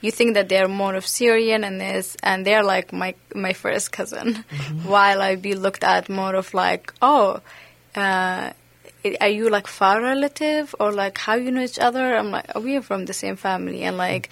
you 0.00 0.10
think 0.10 0.34
that 0.34 0.48
they 0.48 0.58
are 0.58 0.66
more 0.66 0.96
of 0.96 1.06
Syrian 1.06 1.62
and 1.62 1.80
this, 1.80 2.16
and 2.24 2.44
they're 2.44 2.64
like 2.64 2.92
my 2.92 3.14
my 3.32 3.52
first 3.52 3.92
cousin, 3.92 4.34
while 4.84 5.22
I 5.22 5.36
be 5.36 5.54
looked 5.54 5.84
at 5.84 6.08
more 6.08 6.34
of 6.34 6.54
like 6.54 6.92
oh. 7.00 7.40
Uh, 7.94 8.52
are 9.20 9.28
you 9.28 9.48
like 9.48 9.66
far 9.66 10.00
relative 10.02 10.74
or 10.78 10.92
like 10.92 11.16
how 11.18 11.34
you 11.34 11.50
know 11.50 11.62
each 11.62 11.78
other? 11.78 12.16
I'm 12.16 12.30
like, 12.30 12.46
oh, 12.54 12.60
we 12.60 12.76
are 12.76 12.82
from 12.82 13.06
the 13.06 13.12
same 13.12 13.36
family, 13.36 13.82
and 13.84 13.96
like, 13.96 14.28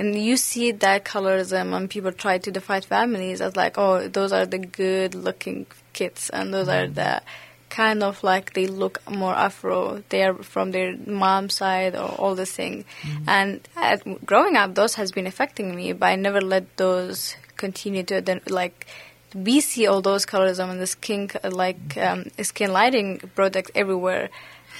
and 0.00 0.16
you 0.16 0.36
see 0.36 0.72
that 0.72 1.04
colorism, 1.04 1.76
and 1.76 1.88
people 1.88 2.10
try 2.10 2.38
to 2.38 2.50
divide 2.50 2.84
families 2.84 3.40
as 3.40 3.54
like, 3.54 3.76
oh, 3.76 4.08
those 4.08 4.32
are 4.32 4.46
the 4.46 4.58
good-looking 4.58 5.66
kids, 5.92 6.30
and 6.30 6.54
those 6.54 6.68
are 6.68 6.86
the 6.88 7.20
kind 7.68 8.02
of 8.02 8.24
like 8.24 8.54
they 8.54 8.66
look 8.66 8.98
more 9.08 9.34
Afro. 9.34 10.02
They 10.08 10.24
are 10.24 10.34
from 10.34 10.72
their 10.72 10.96
mom's 11.06 11.54
side 11.54 11.94
or 11.94 12.08
all 12.18 12.34
this 12.34 12.52
thing, 12.52 12.84
and 13.28 13.60
at, 13.76 14.24
growing 14.24 14.56
up, 14.56 14.74
those 14.74 14.94
has 14.94 15.12
been 15.12 15.26
affecting 15.26 15.76
me, 15.76 15.92
but 15.92 16.06
I 16.06 16.16
never 16.16 16.40
let 16.40 16.76
those 16.78 17.36
continue 17.56 18.02
to 18.02 18.22
then 18.22 18.40
like 18.48 18.86
we 19.34 19.60
see 19.60 19.86
all 19.86 20.00
those 20.00 20.24
colorism 20.26 20.70
and 20.70 20.80
the 20.80 20.86
skin 20.86 21.30
like 21.44 21.96
um, 21.98 22.24
skin 22.42 22.72
lighting 22.72 23.18
products 23.34 23.70
everywhere. 23.74 24.30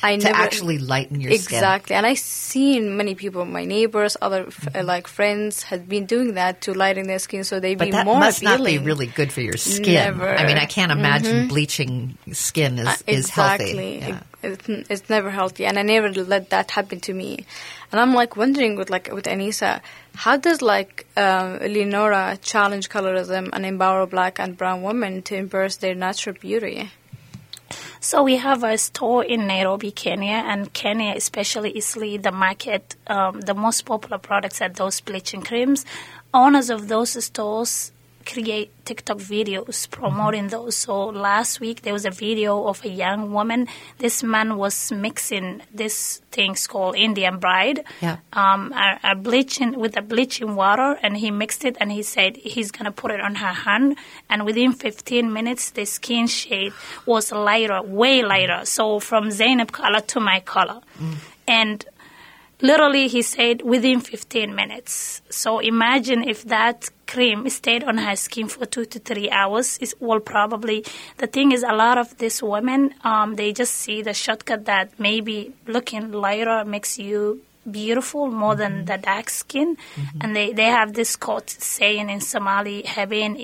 I 0.02 0.16
to 0.16 0.24
never 0.24 0.38
actually 0.38 0.78
lighten 0.78 1.20
your 1.20 1.32
skin. 1.32 1.56
exactly, 1.58 1.94
and 1.96 2.06
I've 2.06 2.18
seen 2.18 2.96
many 2.96 3.14
people, 3.14 3.44
my 3.44 3.64
neighbors, 3.64 4.16
other 4.20 4.48
uh, 4.74 4.82
like 4.82 5.06
friends, 5.06 5.62
had 5.62 5.88
been 5.88 6.06
doing 6.06 6.34
that 6.34 6.62
to 6.62 6.72
lighten 6.74 7.06
their 7.06 7.18
skin 7.18 7.44
so 7.44 7.60
they 7.60 7.74
But 7.74 7.86
be 7.86 7.90
that 7.92 8.04
more 8.04 8.18
must 8.18 8.42
not 8.42 8.64
be 8.64 8.78
really 8.78 9.06
good 9.06 9.32
for 9.32 9.40
your 9.42 9.56
skin. 9.56 9.94
Never. 9.94 10.28
I 10.28 10.46
mean, 10.46 10.58
I 10.58 10.66
can't 10.66 10.92
imagine 10.92 11.48
bleaching 11.48 12.16
skin 12.32 12.78
is, 12.78 12.86
Uh, 12.88 12.96
is 13.06 13.26
exactly. 13.28 14.00
healthy. 14.00 14.12
Yeah. 14.12 14.16
It- 14.18 14.26
it's, 14.42 14.68
it's 14.88 15.10
never 15.10 15.28
healthy, 15.28 15.66
and 15.66 15.78
I 15.78 15.82
never 15.82 16.08
let 16.08 16.48
that 16.48 16.70
happen 16.70 16.98
to 17.00 17.12
me. 17.12 17.44
And 17.92 18.00
I'm 18.00 18.14
like 18.14 18.38
wondering 18.38 18.74
with 18.76 18.88
like 18.88 19.12
with 19.12 19.26
Anisa, 19.26 19.82
how 20.14 20.38
does 20.38 20.62
like 20.62 21.06
um, 21.14 21.58
Leonora 21.58 22.38
challenge 22.40 22.88
colorism 22.88 23.50
and 23.52 23.66
empower 23.66 24.06
black 24.06 24.38
and 24.40 24.56
brown 24.56 24.80
women 24.82 25.20
to 25.28 25.36
embrace 25.36 25.76
their 25.76 25.94
natural 25.94 26.34
beauty? 26.40 26.90
So 28.02 28.22
we 28.22 28.36
have 28.36 28.64
a 28.64 28.78
store 28.78 29.22
in 29.22 29.46
Nairobi, 29.46 29.90
Kenya, 29.90 30.42
and 30.46 30.72
Kenya, 30.72 31.12
especially 31.14 31.72
Eastleigh, 31.72 32.16
the 32.16 32.32
market, 32.32 32.96
um, 33.08 33.42
the 33.42 33.52
most 33.52 33.84
popular 33.84 34.16
products 34.16 34.62
are 34.62 34.70
those 34.70 35.02
bleaching 35.02 35.42
creams. 35.42 35.84
Owners 36.32 36.70
of 36.70 36.88
those 36.88 37.22
stores 37.22 37.92
create 38.26 38.70
TikTok 38.84 39.18
videos 39.18 39.90
promoting 39.90 40.42
mm-hmm. 40.42 40.64
those. 40.64 40.76
So 40.76 41.06
last 41.06 41.60
week 41.60 41.82
there 41.82 41.92
was 41.92 42.04
a 42.04 42.10
video 42.10 42.66
of 42.66 42.84
a 42.84 42.88
young 42.88 43.32
woman. 43.32 43.68
This 43.98 44.22
man 44.22 44.56
was 44.56 44.92
mixing 44.92 45.62
this 45.72 46.20
things 46.30 46.66
called 46.66 46.96
Indian 46.96 47.38
Bride, 47.38 47.84
Yeah. 48.00 48.18
um, 48.32 48.72
a, 48.72 49.12
a 49.12 49.14
bleaching 49.14 49.78
with 49.78 49.96
a 49.96 50.02
bleaching 50.02 50.54
water, 50.54 50.98
and 51.02 51.16
he 51.16 51.30
mixed 51.30 51.64
it, 51.64 51.76
and 51.80 51.90
he 51.90 52.02
said 52.02 52.36
he's 52.36 52.70
gonna 52.70 52.92
put 52.92 53.10
it 53.10 53.20
on 53.20 53.36
her 53.36 53.54
hand, 53.66 53.96
and 54.28 54.44
within 54.44 54.72
15 54.72 55.32
minutes 55.32 55.70
the 55.70 55.84
skin 55.84 56.26
shade 56.26 56.72
was 57.06 57.32
lighter, 57.32 57.82
way 57.82 58.22
lighter. 58.22 58.60
Mm. 58.62 58.66
So 58.66 59.00
from 59.00 59.30
Zainab 59.30 59.72
color 59.72 60.00
to 60.00 60.20
my 60.20 60.40
color, 60.40 60.80
mm. 61.00 61.14
and 61.48 61.84
literally 62.60 63.08
he 63.08 63.22
said 63.22 63.62
within 63.62 64.00
15 64.00 64.54
minutes. 64.54 65.22
So 65.30 65.58
imagine 65.58 66.28
if 66.28 66.44
that 66.44 66.90
cream 67.06 67.48
stayed 67.48 67.82
on 67.84 67.98
her 67.98 68.16
skin 68.16 68.48
for 68.48 68.66
two 68.66 68.84
to 68.84 68.98
three 68.98 69.30
hours. 69.30 69.78
It 69.80 69.94
will 70.00 70.20
probably 70.20 70.84
the 71.18 71.26
thing 71.26 71.52
is 71.52 71.62
a 71.62 71.74
lot 71.74 71.98
of 71.98 72.16
these 72.18 72.42
women 72.42 72.94
um, 73.02 73.34
they 73.34 73.52
just 73.52 73.74
see 73.74 74.02
the 74.02 74.14
shortcut 74.14 74.64
that 74.66 74.98
maybe 74.98 75.52
looking 75.66 76.12
lighter 76.12 76.64
makes 76.64 76.98
you 76.98 77.42
beautiful 77.70 78.28
more 78.28 78.54
than 78.54 78.86
the 78.86 78.96
dark 78.96 79.28
skin. 79.28 79.76
And 80.20 80.34
they, 80.34 80.52
they 80.52 80.64
have 80.64 80.94
this 80.94 81.14
quote 81.16 81.50
saying 81.50 82.08
in 82.08 82.20
somali 82.20 82.82
habeen 82.82 83.36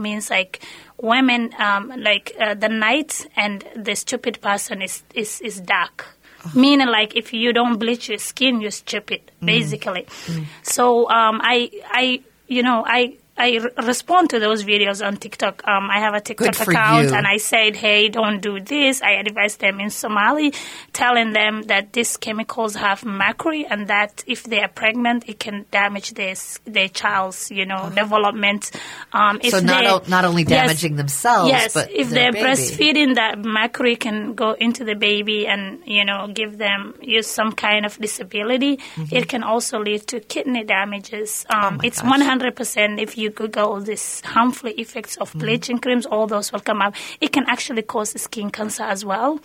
means 0.00 0.30
like 0.30 0.60
women 1.00 1.50
um, 1.58 1.92
like 1.98 2.34
uh, 2.40 2.54
the 2.54 2.68
night 2.68 3.26
and 3.36 3.64
the 3.76 3.94
stupid 3.94 4.40
person 4.40 4.80
is, 4.82 5.02
is, 5.14 5.40
is 5.42 5.60
dark 5.60 6.06
Uh-huh. 6.44 6.58
meaning 6.58 6.88
like 6.88 7.14
if 7.14 7.32
you 7.32 7.52
don't 7.52 7.78
bleach 7.78 8.08
your 8.08 8.18
skin 8.18 8.60
you're 8.60 8.70
stupid 8.72 9.20
mm. 9.40 9.46
basically. 9.46 10.02
Mm. 10.26 10.46
So 10.62 11.08
um, 11.08 11.40
i 11.42 11.70
i 11.90 12.20
you 12.48 12.62
know 12.62 12.84
i 12.86 13.14
I 13.36 13.56
re- 13.56 13.70
respond 13.86 14.30
to 14.30 14.38
those 14.38 14.62
videos 14.62 15.04
on 15.04 15.16
TikTok. 15.16 15.66
Um, 15.66 15.88
I 15.90 16.00
have 16.00 16.12
a 16.14 16.20
TikTok 16.20 16.54
account, 16.68 17.08
you. 17.10 17.14
and 17.16 17.26
I 17.26 17.38
said, 17.38 17.76
"Hey, 17.76 18.08
don't 18.10 18.40
do 18.40 18.60
this." 18.60 19.00
I 19.02 19.12
advise 19.12 19.56
them 19.56 19.80
in 19.80 19.88
Somali, 19.90 20.52
telling 20.92 21.32
them 21.32 21.62
that 21.62 21.92
these 21.94 22.16
chemicals 22.18 22.74
have 22.76 23.04
mercury, 23.06 23.64
and 23.68 23.88
that 23.88 24.22
if 24.26 24.44
they 24.44 24.60
are 24.60 24.68
pregnant, 24.68 25.28
it 25.28 25.38
can 25.38 25.64
damage 25.70 26.12
their 26.12 26.34
their 26.66 26.88
child's, 26.88 27.50
you 27.50 27.64
know, 27.64 27.88
development. 27.94 28.70
Um, 29.14 29.40
if 29.42 29.50
So 29.52 29.60
not 29.60 29.86
o- 29.86 30.02
not 30.08 30.24
only 30.26 30.42
Yes, 30.42 30.66
damaging 30.68 30.96
themselves, 30.96 31.48
yes, 31.48 31.72
but 31.72 31.90
if 31.90 32.10
they're 32.10 32.32
baby. 32.32 32.44
breastfeeding, 32.46 33.14
that 33.14 33.38
mercury 33.38 33.96
can 33.96 34.34
go 34.34 34.52
into 34.52 34.84
the 34.84 34.94
baby 34.94 35.46
and 35.46 35.80
you 35.86 36.04
know 36.04 36.28
give 36.32 36.58
them 36.58 36.94
use 37.00 37.26
some 37.28 37.52
kind 37.52 37.86
of 37.86 37.96
disability. 37.98 38.78
It 39.10 39.26
can 39.28 39.42
also 39.42 39.78
lead 39.78 40.06
to 40.08 40.20
kidney 40.20 40.64
damages. 40.64 41.46
Um, 41.48 41.62
Mm-hmm. 41.62 41.80
Oh 41.82 41.86
it's 41.86 42.02
one 42.02 42.20
hundred 42.20 42.54
percent. 42.56 43.00
If 43.00 43.16
you 43.16 43.21
Google 43.30 43.80
this 43.80 44.20
harmful 44.24 44.70
effects 44.76 45.16
Mm-hmm. 45.16 45.22
of 45.22 45.32
bleaching 45.42 45.78
creams, 45.78 46.06
all 46.06 46.26
those 46.26 46.52
will 46.52 46.60
come 46.60 46.80
up. 46.82 46.94
It 47.20 47.32
can 47.32 47.44
actually 47.48 47.82
cause 47.82 48.20
skin 48.20 48.50
cancer 48.50 48.82
as 48.84 49.04
well. 49.04 49.40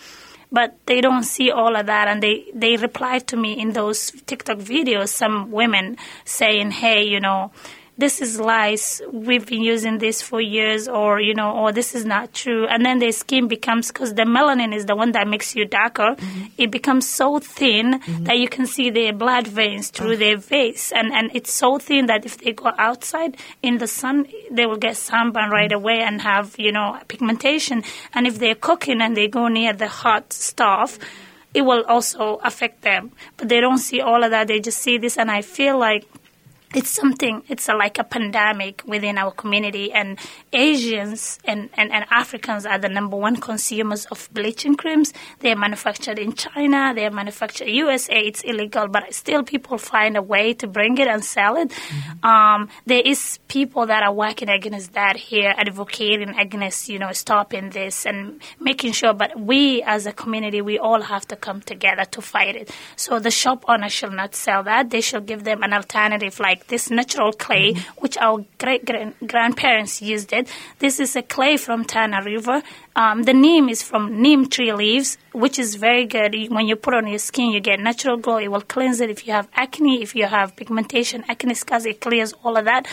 But 0.50 0.78
they 0.86 1.00
don't 1.02 1.24
see 1.24 1.50
all 1.50 1.76
of 1.76 1.86
that, 1.86 2.08
and 2.08 2.22
they 2.22 2.46
they 2.54 2.76
reply 2.76 3.18
to 3.18 3.36
me 3.36 3.52
in 3.60 3.72
those 3.74 4.10
TikTok 4.26 4.58
videos. 4.58 5.08
Some 5.08 5.50
women 5.52 5.96
saying, 6.24 6.70
"Hey, 6.70 7.04
you 7.04 7.20
know." 7.20 7.50
This 7.98 8.20
is 8.20 8.38
lies. 8.38 9.02
We've 9.12 9.44
been 9.44 9.62
using 9.62 9.98
this 9.98 10.22
for 10.22 10.40
years, 10.40 10.86
or 10.86 11.20
you 11.20 11.34
know, 11.34 11.50
or 11.50 11.72
this 11.72 11.96
is 11.96 12.04
not 12.04 12.32
true. 12.32 12.64
And 12.68 12.86
then 12.86 13.00
their 13.00 13.10
skin 13.10 13.48
becomes 13.48 13.88
because 13.88 14.14
the 14.14 14.22
melanin 14.22 14.72
is 14.72 14.86
the 14.86 14.94
one 14.94 15.12
that 15.12 15.26
makes 15.26 15.56
you 15.56 15.64
darker. 15.64 16.14
Mm-hmm. 16.14 16.44
It 16.56 16.70
becomes 16.70 17.08
so 17.08 17.40
thin 17.40 17.94
mm-hmm. 17.94 18.24
that 18.24 18.38
you 18.38 18.48
can 18.48 18.66
see 18.66 18.90
their 18.90 19.12
blood 19.12 19.48
veins 19.48 19.90
through 19.90 20.14
ah. 20.14 20.18
their 20.18 20.38
face, 20.38 20.92
and 20.92 21.12
and 21.12 21.32
it's 21.34 21.52
so 21.52 21.78
thin 21.78 22.06
that 22.06 22.24
if 22.24 22.38
they 22.38 22.52
go 22.52 22.70
outside 22.78 23.36
in 23.62 23.78
the 23.78 23.88
sun, 23.88 24.26
they 24.52 24.66
will 24.66 24.78
get 24.78 24.96
sunburn 24.96 25.50
right 25.50 25.70
mm-hmm. 25.70 25.82
away 25.82 26.00
and 26.00 26.22
have 26.22 26.54
you 26.56 26.70
know 26.70 26.96
pigmentation. 27.08 27.82
And 28.14 28.28
if 28.28 28.38
they're 28.38 28.54
cooking 28.54 29.02
and 29.02 29.16
they 29.16 29.26
go 29.26 29.48
near 29.48 29.72
the 29.72 29.88
hot 29.88 30.32
stuff. 30.32 30.98
It 31.54 31.62
will 31.62 31.82
also 31.88 32.36
affect 32.44 32.82
them, 32.82 33.10
but 33.38 33.48
they 33.48 33.58
don't 33.58 33.78
see 33.78 34.02
all 34.02 34.22
of 34.22 34.30
that. 34.32 34.48
They 34.48 34.60
just 34.60 34.82
see 34.82 34.98
this, 34.98 35.16
and 35.16 35.30
I 35.30 35.40
feel 35.40 35.78
like 35.78 36.06
it's 36.74 36.90
something 36.90 37.42
it's 37.48 37.68
a, 37.68 37.74
like 37.74 37.98
a 37.98 38.04
pandemic 38.04 38.82
within 38.86 39.18
our 39.18 39.30
community 39.30 39.92
and 39.92 40.18
asians 40.52 41.38
and, 41.44 41.70
and, 41.74 41.92
and 41.92 42.04
africans 42.10 42.66
are 42.66 42.78
the 42.78 42.88
number 42.88 43.16
one 43.16 43.36
consumers 43.36 44.06
of 44.06 44.28
bleaching 44.32 44.74
creams. 44.74 45.12
They're 45.40 45.56
manufactured 45.56 46.18
in 46.18 46.32
china 46.34 46.92
they're 46.94 47.10
manufactured 47.10 47.68
usa 47.68 48.14
it's 48.14 48.42
illegal 48.42 48.88
but 48.88 49.12
still 49.14 49.42
people 49.42 49.78
find 49.78 50.16
a 50.16 50.22
way 50.22 50.54
to 50.54 50.66
bring 50.66 50.98
it 50.98 51.08
and 51.08 51.24
sell 51.24 51.56
it. 51.56 51.70
Mm-hmm. 51.70 52.26
um, 52.26 52.68
there 52.86 53.02
is 53.04 53.38
people 53.48 53.86
that 53.86 54.02
are 54.02 54.12
working 54.12 54.48
against 54.48 54.92
that 54.92 55.16
here 55.16 55.54
advocating 55.56 56.38
against 56.38 56.88
you 56.88 56.98
know 56.98 57.12
stopping 57.12 57.70
this 57.70 58.06
and 58.06 58.40
making 58.60 58.92
sure 58.92 59.12
but 59.12 59.38
we 59.38 59.82
as 59.82 60.06
a 60.06 60.12
community 60.12 60.60
we 60.60 60.78
all 60.78 61.00
have 61.00 61.26
to 61.28 61.36
come 61.36 61.60
together 61.62 62.04
to 62.04 62.20
fight 62.20 62.56
it. 62.56 62.70
So 62.96 63.18
the 63.18 63.30
shop 63.30 63.64
owner 63.68 63.88
shall 63.88 64.10
not 64.10 64.34
sell 64.34 64.62
that. 64.64 64.90
They 64.90 65.00
shall 65.00 65.20
give 65.20 65.44
them 65.44 65.62
an 65.62 65.72
alternative 65.72 66.38
like 66.40 66.57
like 66.58 66.66
this 66.68 66.90
natural 66.90 67.32
clay, 67.32 67.72
mm-hmm. 67.72 68.00
which 68.00 68.16
our 68.18 68.44
great 68.58 68.84
grandparents 69.26 70.02
used 70.02 70.32
it. 70.32 70.48
This 70.78 70.98
is 70.98 71.14
a 71.16 71.22
clay 71.22 71.56
from 71.56 71.84
Tana 71.84 72.22
River. 72.24 72.62
Um, 72.96 73.22
the 73.22 73.34
neem 73.34 73.68
is 73.68 73.82
from 73.82 74.20
neem 74.20 74.48
tree 74.48 74.72
leaves, 74.72 75.18
which 75.32 75.58
is 75.58 75.76
very 75.76 76.06
good. 76.06 76.34
When 76.50 76.66
you 76.66 76.76
put 76.76 76.94
on 76.94 77.06
your 77.06 77.20
skin, 77.20 77.50
you 77.52 77.60
get 77.60 77.78
natural 77.80 78.16
glow. 78.16 78.38
It 78.38 78.48
will 78.48 78.62
cleanse 78.62 79.00
it 79.00 79.10
if 79.10 79.26
you 79.26 79.32
have 79.32 79.48
acne, 79.54 80.02
if 80.02 80.14
you 80.16 80.26
have 80.26 80.56
pigmentation, 80.56 81.24
acne 81.28 81.54
scars, 81.54 81.86
it 81.86 82.00
clears 82.00 82.32
all 82.42 82.56
of 82.56 82.64
that. 82.64 82.86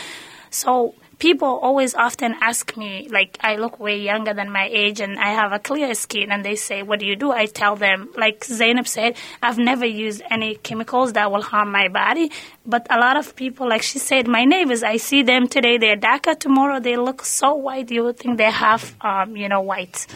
So 0.50 0.94
people 1.18 1.48
always 1.48 1.94
often 1.94 2.34
ask 2.40 2.76
me, 2.76 3.08
like, 3.10 3.38
I 3.40 3.56
look 3.56 3.80
way 3.80 3.98
younger 3.98 4.34
than 4.34 4.50
my 4.50 4.68
age 4.70 5.00
and 5.00 5.18
I 5.18 5.30
have 5.30 5.52
a 5.52 5.58
clear 5.58 5.94
skin, 5.94 6.30
and 6.30 6.44
they 6.44 6.56
say, 6.56 6.82
What 6.82 7.00
do 7.00 7.06
you 7.06 7.16
do? 7.16 7.32
I 7.32 7.46
tell 7.46 7.76
them, 7.76 8.08
like 8.16 8.44
Zainab 8.44 8.86
said, 8.86 9.16
I've 9.42 9.58
never 9.58 9.86
used 9.86 10.22
any 10.30 10.56
chemicals 10.56 11.14
that 11.14 11.30
will 11.30 11.42
harm 11.42 11.72
my 11.72 11.88
body. 11.88 12.30
But 12.64 12.86
a 12.90 12.98
lot 12.98 13.16
of 13.16 13.36
people, 13.36 13.68
like 13.68 13.82
she 13.82 13.98
said, 13.98 14.28
my 14.28 14.44
neighbors, 14.44 14.82
I 14.82 14.96
see 14.96 15.22
them 15.22 15.48
today, 15.48 15.78
they're 15.78 15.96
darker. 15.96 16.34
Tomorrow 16.34 16.80
they 16.80 16.96
look 16.96 17.24
so 17.24 17.54
white, 17.54 17.90
you 17.90 18.04
would 18.04 18.18
think 18.18 18.38
they 18.38 18.50
have, 18.50 18.94
um, 19.00 19.36
you 19.36 19.48
know, 19.48 19.60
white. 19.60 20.06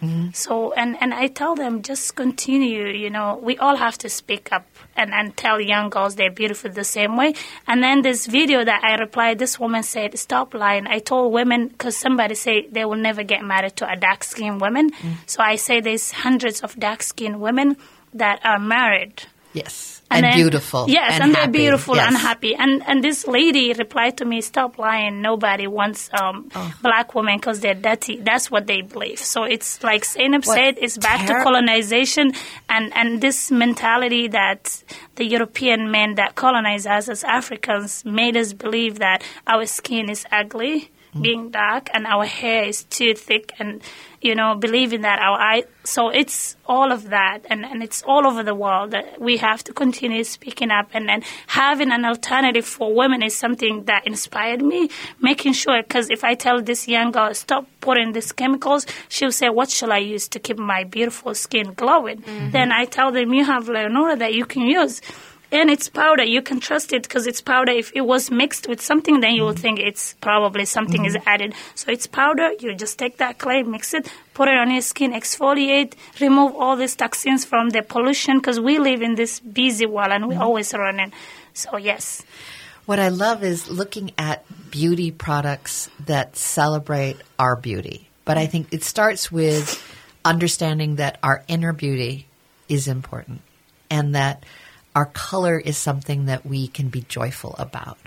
Mm-hmm. 0.00 0.30
So, 0.32 0.72
and, 0.72 0.96
and 1.00 1.12
I 1.12 1.26
tell 1.26 1.54
them, 1.54 1.82
just 1.82 2.16
continue, 2.16 2.86
you 2.86 3.10
know, 3.10 3.38
we 3.42 3.58
all 3.58 3.76
have 3.76 3.98
to 3.98 4.08
speak 4.08 4.50
up 4.50 4.66
and, 4.96 5.12
and 5.12 5.36
tell 5.36 5.60
young 5.60 5.90
girls 5.90 6.14
they're 6.14 6.30
beautiful 6.30 6.70
the 6.70 6.84
same 6.84 7.16
way. 7.16 7.34
And 7.66 7.82
then 7.82 8.02
this 8.02 8.26
video 8.26 8.64
that 8.64 8.82
I 8.82 8.96
replied, 8.96 9.38
this 9.38 9.60
woman 9.60 9.82
said, 9.82 10.18
stop 10.18 10.54
lying. 10.54 10.86
I 10.86 11.00
told 11.00 11.32
women, 11.32 11.68
because 11.68 11.96
somebody 11.96 12.34
said 12.34 12.64
they 12.72 12.84
will 12.84 12.96
never 12.96 13.22
get 13.22 13.44
married 13.44 13.76
to 13.76 13.90
a 13.90 13.96
dark 13.96 14.24
skinned 14.24 14.60
woman. 14.60 14.90
Mm-hmm. 14.90 15.12
So 15.26 15.42
I 15.42 15.56
say 15.56 15.80
there's 15.80 16.10
hundreds 16.10 16.62
of 16.62 16.78
dark 16.78 17.02
skinned 17.02 17.40
women 17.40 17.76
that 18.14 18.40
are 18.44 18.58
married. 18.58 19.24
Yes 19.52 20.00
and, 20.10 20.26
and 20.26 20.32
then, 20.32 20.42
beautiful. 20.42 20.86
Yes, 20.88 21.12
and, 21.14 21.24
and 21.24 21.34
they're 21.34 21.48
beautiful 21.48 21.94
yes. 21.94 22.08
and 22.08 22.16
happy. 22.16 22.54
And 22.56 22.82
and 22.86 23.02
this 23.02 23.26
lady 23.28 23.72
replied 23.72 24.16
to 24.18 24.24
me, 24.24 24.40
"Stop 24.40 24.76
lying. 24.76 25.22
Nobody 25.22 25.68
wants 25.68 26.10
um, 26.12 26.50
oh. 26.54 26.74
black 26.82 27.14
women 27.14 27.36
because 27.38 27.60
they're 27.60 27.74
dirty. 27.74 28.16
That's 28.16 28.50
what 28.50 28.66
they 28.66 28.82
believe." 28.82 29.20
So 29.20 29.44
it's 29.44 29.82
like 29.84 30.04
Zainab 30.04 30.44
said, 30.44 30.78
it's 30.78 30.98
back 30.98 31.26
to 31.28 31.34
colonization 31.44 32.32
and 32.68 32.92
and 32.96 33.20
this 33.20 33.50
mentality 33.52 34.26
that 34.28 34.82
the 35.14 35.24
European 35.24 35.92
men 35.92 36.16
that 36.16 36.34
colonized 36.34 36.88
us 36.88 37.08
as 37.08 37.22
Africans 37.22 38.04
made 38.04 38.36
us 38.36 38.52
believe 38.52 38.98
that 38.98 39.22
our 39.46 39.64
skin 39.66 40.10
is 40.10 40.26
ugly 40.32 40.90
being 41.20 41.50
dark 41.50 41.90
and 41.92 42.06
our 42.06 42.24
hair 42.24 42.64
is 42.64 42.84
too 42.84 43.14
thick 43.14 43.52
and 43.58 43.82
you 44.20 44.34
know 44.34 44.54
believing 44.54 45.00
that 45.00 45.18
our 45.18 45.38
eye 45.38 45.64
so 45.82 46.08
it's 46.08 46.56
all 46.66 46.92
of 46.92 47.08
that 47.08 47.40
and, 47.50 47.64
and 47.64 47.82
it's 47.82 48.02
all 48.02 48.26
over 48.26 48.42
the 48.42 48.54
world 48.54 48.92
that 48.92 49.20
we 49.20 49.36
have 49.38 49.64
to 49.64 49.72
continue 49.72 50.22
speaking 50.22 50.70
up 50.70 50.88
and 50.92 51.08
then 51.08 51.22
having 51.48 51.90
an 51.90 52.04
alternative 52.04 52.64
for 52.64 52.94
women 52.94 53.22
is 53.22 53.34
something 53.34 53.84
that 53.84 54.06
inspired 54.06 54.62
me 54.62 54.88
making 55.20 55.52
sure 55.52 55.82
because 55.82 56.10
if 56.10 56.22
i 56.22 56.34
tell 56.34 56.62
this 56.62 56.86
young 56.86 57.10
girl 57.10 57.34
stop 57.34 57.66
putting 57.80 58.12
these 58.12 58.30
chemicals 58.30 58.86
she'll 59.08 59.32
say 59.32 59.48
what 59.48 59.70
shall 59.70 59.90
i 59.90 59.98
use 59.98 60.28
to 60.28 60.38
keep 60.38 60.58
my 60.58 60.84
beautiful 60.84 61.34
skin 61.34 61.72
glowing? 61.72 62.20
Mm-hmm. 62.20 62.50
then 62.50 62.72
i 62.72 62.84
tell 62.84 63.10
them 63.10 63.32
you 63.34 63.44
have 63.44 63.68
leonora 63.68 64.16
that 64.16 64.34
you 64.34 64.44
can 64.44 64.62
use 64.62 65.00
and 65.52 65.70
it's 65.70 65.88
powder. 65.88 66.22
You 66.22 66.42
can 66.42 66.60
trust 66.60 66.92
it 66.92 67.02
because 67.02 67.26
it's 67.26 67.40
powder. 67.40 67.72
If 67.72 67.92
it 67.94 68.02
was 68.02 68.30
mixed 68.30 68.68
with 68.68 68.80
something, 68.80 69.20
then 69.20 69.34
you 69.34 69.44
would 69.44 69.56
mm-hmm. 69.56 69.62
think 69.62 69.80
it's 69.80 70.14
probably 70.20 70.64
something 70.64 71.02
mm-hmm. 71.02 71.16
is 71.16 71.22
added. 71.26 71.54
So 71.74 71.90
it's 71.90 72.06
powder. 72.06 72.52
You 72.60 72.74
just 72.74 72.98
take 72.98 73.18
that 73.18 73.38
clay, 73.38 73.62
mix 73.62 73.94
it, 73.94 74.10
put 74.34 74.48
it 74.48 74.56
on 74.56 74.70
your 74.70 74.82
skin, 74.82 75.12
exfoliate, 75.12 75.94
remove 76.20 76.54
all 76.54 76.76
these 76.76 76.94
toxins 76.94 77.44
from 77.44 77.70
the 77.70 77.82
pollution 77.82 78.38
because 78.38 78.60
we 78.60 78.78
live 78.78 79.02
in 79.02 79.16
this 79.16 79.40
busy 79.40 79.86
world 79.86 80.12
and 80.12 80.26
we're 80.28 80.34
mm-hmm. 80.34 80.42
always 80.42 80.72
running. 80.72 81.12
So 81.52 81.76
yes. 81.76 82.22
What 82.86 82.98
I 82.98 83.08
love 83.08 83.44
is 83.44 83.70
looking 83.70 84.12
at 84.18 84.44
beauty 84.70 85.10
products 85.10 85.90
that 86.06 86.36
celebrate 86.36 87.16
our 87.38 87.56
beauty. 87.56 88.08
But 88.24 88.38
I 88.38 88.46
think 88.46 88.72
it 88.72 88.84
starts 88.84 89.30
with 89.30 89.82
understanding 90.24 90.96
that 90.96 91.18
our 91.22 91.42
inner 91.48 91.72
beauty 91.72 92.26
is 92.68 92.88
important 92.88 93.42
and 93.90 94.14
that 94.14 94.44
our 94.94 95.06
color 95.06 95.58
is 95.58 95.76
something 95.76 96.26
that 96.26 96.44
we 96.44 96.68
can 96.68 96.88
be 96.88 97.02
joyful 97.02 97.54
about. 97.58 97.98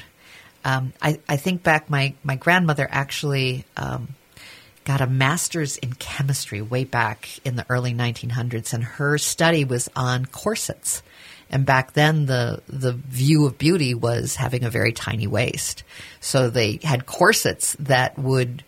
Um, 0.65 0.93
I, 1.01 1.19
I, 1.27 1.37
think 1.37 1.63
back, 1.63 1.89
my, 1.89 2.13
my 2.23 2.35
grandmother 2.35 2.87
actually 2.89 3.65
um, 3.75 4.09
got 4.85 5.01
a 5.01 5.07
master's 5.07 5.77
in 5.77 5.93
chemistry 5.93 6.61
way 6.61 6.83
back 6.83 7.39
in 7.45 7.55
the 7.55 7.65
early 7.69 7.93
1900s, 7.93 8.73
and 8.73 8.83
her 8.83 9.17
study 9.17 9.65
was 9.65 9.89
on 9.95 10.25
corsets. 10.25 11.03
And 11.49 11.65
back 11.65 11.93
then, 11.93 12.25
the 12.25 12.63
the 12.67 12.93
view 12.93 13.45
of 13.45 13.59
beauty 13.59 13.93
was 13.93 14.35
having 14.35 14.63
a 14.63 14.71
very 14.71 14.91
tiny 14.91 15.27
waist. 15.27 15.83
So 16.19 16.49
they 16.49 16.79
had 16.81 17.05
corsets 17.05 17.75
that 17.79 18.17
would 18.17 18.63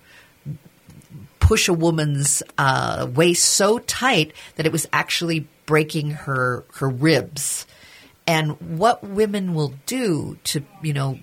push 1.40 1.68
a 1.68 1.74
woman's 1.74 2.44
uh, 2.60 3.08
waist 3.12 3.44
so 3.44 3.80
tight 3.80 4.34
that 4.56 4.68
it 4.68 4.72
was 4.72 4.88
actually 4.94 5.48
breaking 5.66 6.12
her 6.12 6.64
her 6.74 6.90
ribs 6.90 7.66
and 8.28 8.78
what 8.78 9.04
women 9.04 9.54
will 9.54 9.74
do 9.86 10.38
to, 10.46 10.64
you 10.82 10.94
know, 10.94 11.20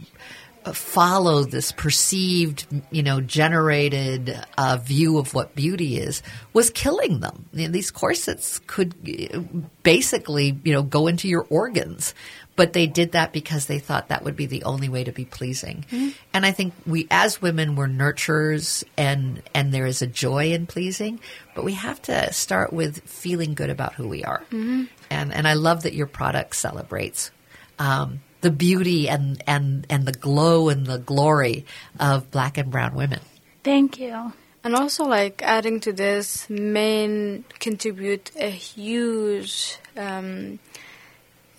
follow 0.72 1.42
this 1.42 1.72
perceived, 1.72 2.66
you 2.90 3.02
know, 3.02 3.20
generated 3.20 4.38
uh, 4.56 4.76
view 4.76 5.18
of 5.18 5.34
what 5.34 5.54
beauty 5.56 5.98
is 5.98 6.22
was 6.52 6.70
killing 6.70 7.20
them. 7.20 7.46
You 7.52 7.66
know, 7.66 7.72
these 7.72 7.90
corsets 7.90 8.60
could 8.66 8.94
uh, 9.34 9.40
basically, 9.82 10.58
you 10.62 10.72
know, 10.72 10.82
go 10.82 11.08
into 11.08 11.28
your 11.28 11.46
organs. 11.50 12.14
But 12.54 12.74
they 12.74 12.86
did 12.86 13.12
that 13.12 13.32
because 13.32 13.66
they 13.66 13.78
thought 13.78 14.08
that 14.08 14.24
would 14.24 14.36
be 14.36 14.46
the 14.46 14.64
only 14.64 14.88
way 14.88 15.04
to 15.04 15.12
be 15.12 15.24
pleasing. 15.24 15.86
Mm-hmm. 15.90 16.10
And 16.34 16.44
I 16.44 16.52
think 16.52 16.74
we, 16.86 17.06
as 17.10 17.40
women, 17.40 17.76
we're 17.76 17.86
nurturers 17.86 18.84
and, 18.96 19.42
and 19.54 19.72
there 19.72 19.86
is 19.86 20.02
a 20.02 20.06
joy 20.06 20.52
in 20.52 20.66
pleasing, 20.66 21.18
but 21.54 21.64
we 21.64 21.72
have 21.72 22.02
to 22.02 22.30
start 22.32 22.72
with 22.72 23.00
feeling 23.08 23.54
good 23.54 23.70
about 23.70 23.94
who 23.94 24.06
we 24.06 24.22
are. 24.22 24.42
Mm-hmm 24.50 24.84
and 25.12 25.32
and 25.32 25.46
I 25.46 25.54
love 25.54 25.82
that 25.82 25.92
your 25.92 26.06
product 26.06 26.56
celebrates 26.56 27.30
um, 27.78 28.22
the 28.40 28.50
beauty 28.50 29.08
and 29.08 29.42
and 29.46 29.86
and 29.90 30.06
the 30.06 30.12
glow 30.12 30.70
and 30.70 30.86
the 30.86 30.98
glory 30.98 31.66
of 32.00 32.30
black 32.30 32.56
and 32.56 32.70
brown 32.70 32.94
women. 32.94 33.20
Thank 33.62 34.00
you. 34.00 34.32
And 34.64 34.76
also, 34.76 35.04
like 35.04 35.42
adding 35.42 35.80
to 35.80 35.92
this, 35.92 36.48
men 36.48 37.44
contribute 37.58 38.30
a 38.36 38.48
huge, 38.48 39.76
um, 39.96 40.60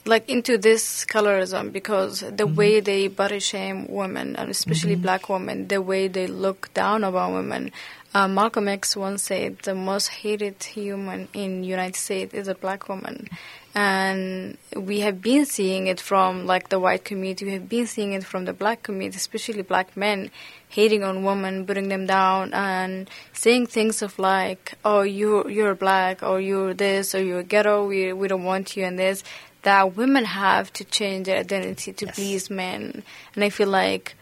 like 0.05 0.29
into 0.29 0.57
this 0.57 1.05
colorism 1.05 1.71
because 1.71 2.19
the 2.19 2.29
mm-hmm. 2.29 2.55
way 2.55 2.79
they 2.79 3.07
body 3.07 3.39
shame 3.39 3.87
women, 3.87 4.35
and 4.35 4.49
especially 4.49 4.93
mm-hmm. 4.93 5.03
black 5.03 5.29
women, 5.29 5.67
the 5.67 5.81
way 5.81 6.07
they 6.07 6.27
look 6.27 6.73
down 6.73 7.03
upon 7.03 7.33
women. 7.33 7.71
Uh, 8.15 8.27
Malcolm 8.27 8.67
X 8.67 8.95
once 8.95 9.23
said 9.23 9.57
the 9.59 9.73
most 9.73 10.07
hated 10.07 10.63
human 10.63 11.27
in 11.33 11.63
United 11.63 11.95
States 11.95 12.33
is 12.33 12.47
a 12.47 12.53
black 12.53 12.87
woman. 12.87 13.27
And 13.73 14.59
we 14.75 14.99
have 14.99 15.19
been 15.19 15.47
seeing 15.47 15.87
it 15.87 15.99
from 15.99 16.45
like 16.45 16.69
the 16.69 16.79
white 16.79 17.05
community, 17.05 17.45
we 17.45 17.53
have 17.53 17.67
been 17.67 17.87
seeing 17.87 18.13
it 18.13 18.23
from 18.23 18.45
the 18.45 18.53
black 18.53 18.83
community, 18.83 19.17
especially 19.17 19.63
black 19.63 19.97
men 19.97 20.29
hating 20.69 21.03
on 21.03 21.23
women, 21.23 21.65
putting 21.65 21.89
them 21.89 22.05
down 22.05 22.53
and 22.53 23.09
saying 23.31 23.65
things 23.65 24.03
of 24.03 24.19
like, 24.19 24.73
Oh, 24.85 25.01
you 25.01 25.49
you're 25.49 25.73
black 25.73 26.21
or 26.21 26.39
you're 26.39 26.75
this 26.75 27.15
or 27.15 27.23
you're 27.23 27.41
ghetto, 27.41 27.87
we 27.87 28.13
we 28.13 28.27
don't 28.27 28.43
want 28.43 28.77
you 28.77 28.83
and 28.83 28.99
this 28.99 29.23
that 29.63 29.95
women 29.95 30.25
have 30.25 30.71
to 30.73 30.85
change 30.85 31.25
their 31.25 31.39
identity 31.39 31.93
to 31.93 32.05
yes. 32.05 32.15
please 32.15 32.49
men. 32.49 33.03
And 33.35 33.43
I 33.43 33.49
feel 33.49 33.69
like 33.69 34.15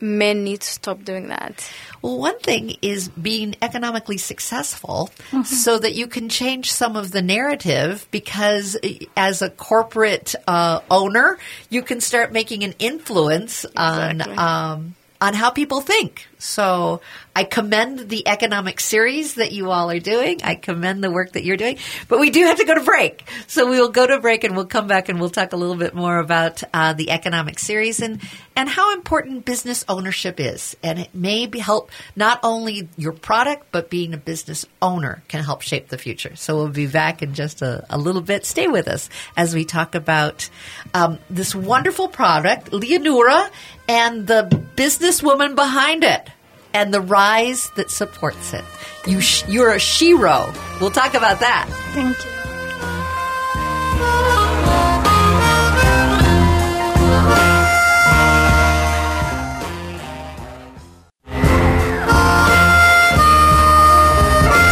men 0.00 0.44
need 0.44 0.60
to 0.60 0.66
stop 0.66 1.04
doing 1.04 1.28
that. 1.28 1.68
Well, 2.02 2.18
one 2.18 2.38
thing 2.38 2.76
is 2.82 3.08
being 3.08 3.56
economically 3.62 4.18
successful 4.18 5.10
mm-hmm. 5.30 5.42
so 5.42 5.78
that 5.78 5.94
you 5.94 6.06
can 6.06 6.28
change 6.28 6.72
some 6.72 6.96
of 6.96 7.10
the 7.10 7.22
narrative 7.22 8.06
because 8.10 8.76
as 9.16 9.42
a 9.42 9.50
corporate 9.50 10.34
uh, 10.46 10.80
owner, 10.90 11.38
you 11.70 11.82
can 11.82 12.00
start 12.00 12.32
making 12.32 12.64
an 12.64 12.74
influence 12.78 13.64
exactly. 13.64 14.34
on. 14.36 14.38
Um, 14.38 14.94
on 15.20 15.32
how 15.32 15.48
people 15.48 15.80
think. 15.80 16.28
So 16.38 17.00
I 17.36 17.44
commend 17.44 18.08
the 18.08 18.28
economic 18.28 18.78
series 18.78 19.34
that 19.34 19.50
you 19.52 19.70
all 19.70 19.90
are 19.90 19.98
doing. 19.98 20.40
I 20.44 20.54
commend 20.54 21.02
the 21.02 21.10
work 21.10 21.32
that 21.32 21.44
you're 21.44 21.56
doing. 21.56 21.78
But 22.06 22.20
we 22.20 22.30
do 22.30 22.44
have 22.44 22.58
to 22.58 22.64
go 22.64 22.74
to 22.74 22.82
break. 22.82 23.24
So 23.48 23.68
we 23.68 23.80
will 23.80 23.90
go 23.90 24.06
to 24.06 24.20
break 24.20 24.44
and 24.44 24.54
we'll 24.54 24.66
come 24.66 24.86
back 24.86 25.08
and 25.08 25.18
we'll 25.18 25.30
talk 25.30 25.52
a 25.52 25.56
little 25.56 25.74
bit 25.74 25.94
more 25.94 26.18
about 26.18 26.62
uh, 26.72 26.92
the 26.92 27.10
economic 27.10 27.58
series 27.58 28.00
and, 28.00 28.20
and 28.54 28.68
how 28.68 28.92
important 28.94 29.44
business 29.44 29.84
ownership 29.88 30.38
is. 30.38 30.76
And 30.82 30.98
it 31.00 31.14
may 31.14 31.46
be 31.46 31.58
help 31.58 31.90
not 32.14 32.38
only 32.42 32.88
your 32.96 33.12
product, 33.12 33.66
but 33.72 33.90
being 33.90 34.14
a 34.14 34.18
business 34.18 34.64
owner 34.80 35.22
can 35.26 35.42
help 35.42 35.62
shape 35.62 35.88
the 35.88 35.98
future. 35.98 36.36
So 36.36 36.56
we'll 36.56 36.68
be 36.68 36.86
back 36.86 37.22
in 37.22 37.34
just 37.34 37.62
a, 37.62 37.84
a 37.90 37.98
little 37.98 38.22
bit. 38.22 38.46
Stay 38.46 38.68
with 38.68 38.86
us 38.86 39.08
as 39.36 39.54
we 39.54 39.64
talk 39.64 39.96
about 39.96 40.48
um, 40.92 41.18
this 41.28 41.54
wonderful 41.54 42.08
product, 42.08 42.72
Leonora, 42.72 43.50
and 43.88 44.26
the 44.26 44.48
businesswoman 44.76 45.56
behind 45.56 46.04
it 46.04 46.30
and 46.74 46.92
the 46.92 47.00
rise 47.00 47.70
that 47.76 47.90
supports 47.90 48.52
it. 48.52 48.64
You 49.06 49.20
sh- 49.20 49.44
you're 49.48 49.72
a 49.72 49.76
shero. 49.78 50.52
We'll 50.80 50.90
talk 50.90 51.14
about 51.14 51.40
that. 51.40 51.66
Thank 51.94 52.22
you. 52.24 52.30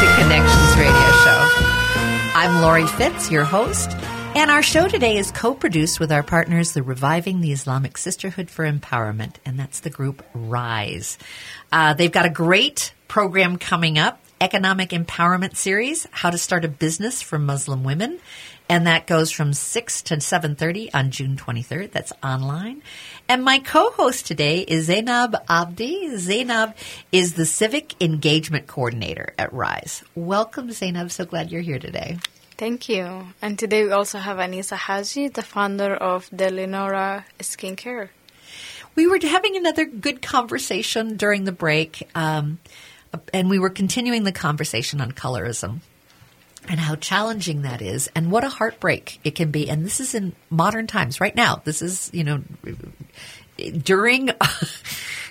to 0.00 0.06
Connections 0.20 0.76
Radio 0.76 1.08
Show. 1.24 1.40
I'm 2.34 2.62
Lori 2.62 2.86
Fitz, 2.86 3.30
your 3.30 3.44
host, 3.44 3.90
and 4.34 4.50
our 4.50 4.62
show 4.62 4.88
today 4.88 5.18
is 5.18 5.30
co-produced 5.30 6.00
with 6.00 6.10
our 6.10 6.22
partners, 6.22 6.72
the 6.72 6.82
Reviving 6.82 7.42
the 7.42 7.52
Islamic 7.52 7.98
Sisterhood 7.98 8.50
for 8.50 8.64
Empowerment, 8.64 9.34
and 9.44 9.58
that's 9.58 9.80
the 9.80 9.90
group 9.90 10.24
Rise. 10.32 11.18
Uh, 11.70 11.92
they've 11.92 12.10
got 12.10 12.24
a 12.24 12.30
great 12.30 12.94
program 13.08 13.58
coming 13.58 13.98
up, 13.98 14.20
Economic 14.40 14.90
Empowerment 14.90 15.56
Series, 15.56 16.06
How 16.10 16.30
to 16.30 16.38
Start 16.38 16.64
a 16.64 16.68
Business 16.68 17.20
for 17.20 17.38
Muslim 17.38 17.84
Women. 17.84 18.20
And 18.70 18.86
that 18.86 19.06
goes 19.06 19.30
from 19.30 19.52
6 19.52 20.02
to 20.02 20.16
7.30 20.16 20.90
on 20.94 21.10
June 21.10 21.36
23rd. 21.36 21.92
That's 21.92 22.12
online. 22.22 22.82
And 23.28 23.44
my 23.44 23.58
co-host 23.58 24.26
today 24.26 24.60
is 24.60 24.86
Zainab 24.86 25.36
Abdi. 25.46 26.16
Zainab 26.16 26.74
is 27.10 27.34
the 27.34 27.44
Civic 27.44 28.00
Engagement 28.00 28.66
Coordinator 28.66 29.34
at 29.36 29.52
RISE. 29.52 30.04
Welcome, 30.14 30.72
Zainab. 30.72 31.10
So 31.10 31.26
glad 31.26 31.52
you're 31.52 31.60
here 31.60 31.78
today. 31.78 32.18
Thank 32.56 32.88
you. 32.88 33.26
And 33.40 33.58
today 33.58 33.84
we 33.84 33.90
also 33.92 34.18
have 34.18 34.36
Anisa 34.36 34.76
Haji, 34.76 35.28
the 35.28 35.42
founder 35.42 35.94
of 35.94 36.28
the 36.30 36.50
Leonora 36.50 37.24
Skincare. 37.38 38.10
We 38.94 39.06
were 39.06 39.18
having 39.22 39.56
another 39.56 39.86
good 39.86 40.20
conversation 40.20 41.16
during 41.16 41.44
the 41.44 41.52
break, 41.52 42.08
um, 42.14 42.58
and 43.32 43.48
we 43.48 43.58
were 43.58 43.70
continuing 43.70 44.24
the 44.24 44.32
conversation 44.32 45.00
on 45.00 45.12
colorism 45.12 45.80
and 46.68 46.78
how 46.78 46.94
challenging 46.94 47.62
that 47.62 47.82
is, 47.82 48.08
and 48.14 48.30
what 48.30 48.44
a 48.44 48.48
heartbreak 48.48 49.18
it 49.24 49.34
can 49.34 49.50
be. 49.50 49.68
And 49.68 49.84
this 49.84 49.98
is 49.98 50.14
in 50.14 50.34
modern 50.50 50.86
times, 50.86 51.20
right 51.20 51.34
now. 51.34 51.62
This 51.64 51.82
is, 51.82 52.10
you 52.12 52.24
know, 52.24 52.42
during. 53.82 54.30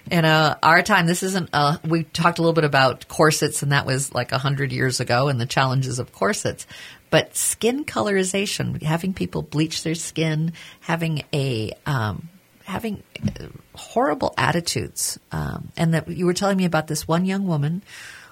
In 0.10 0.26
uh, 0.26 0.58
our 0.64 0.82
time, 0.82 1.06
this 1.06 1.22
isn't. 1.22 1.52
Uh, 1.54 1.78
we 1.86 2.04
talked 2.04 2.40
a 2.40 2.42
little 2.42 2.56
bit 2.56 2.64
about 2.64 3.08
corsets, 3.08 3.62
and 3.62 3.72
that 3.72 3.86
was 3.86 4.12
like 4.12 4.32
a 4.32 4.40
hundred 4.40 4.72
years 4.72 5.00
ago, 5.00 5.28
and 5.28 5.40
the 5.40 5.46
challenges 5.46 6.00
of 6.00 6.12
corsets. 6.12 6.66
But 7.12 7.36
skin 7.36 7.86
colorization, 7.86 8.82
having 8.82 9.14
people 9.14 9.44
bleach 9.44 9.84
their 9.84 9.96
skin, 9.96 10.54
having 10.80 11.24
a 11.32 11.74
um, 11.86 12.30
having 12.64 13.04
uh, 13.24 13.48
horrible 13.76 14.34
attitudes. 14.38 15.20
Um, 15.32 15.72
and 15.78 15.94
that 15.94 16.08
you 16.08 16.26
were 16.26 16.34
telling 16.34 16.58
me 16.58 16.66
about 16.66 16.88
this 16.88 17.08
one 17.08 17.26
young 17.26 17.46
woman 17.46 17.84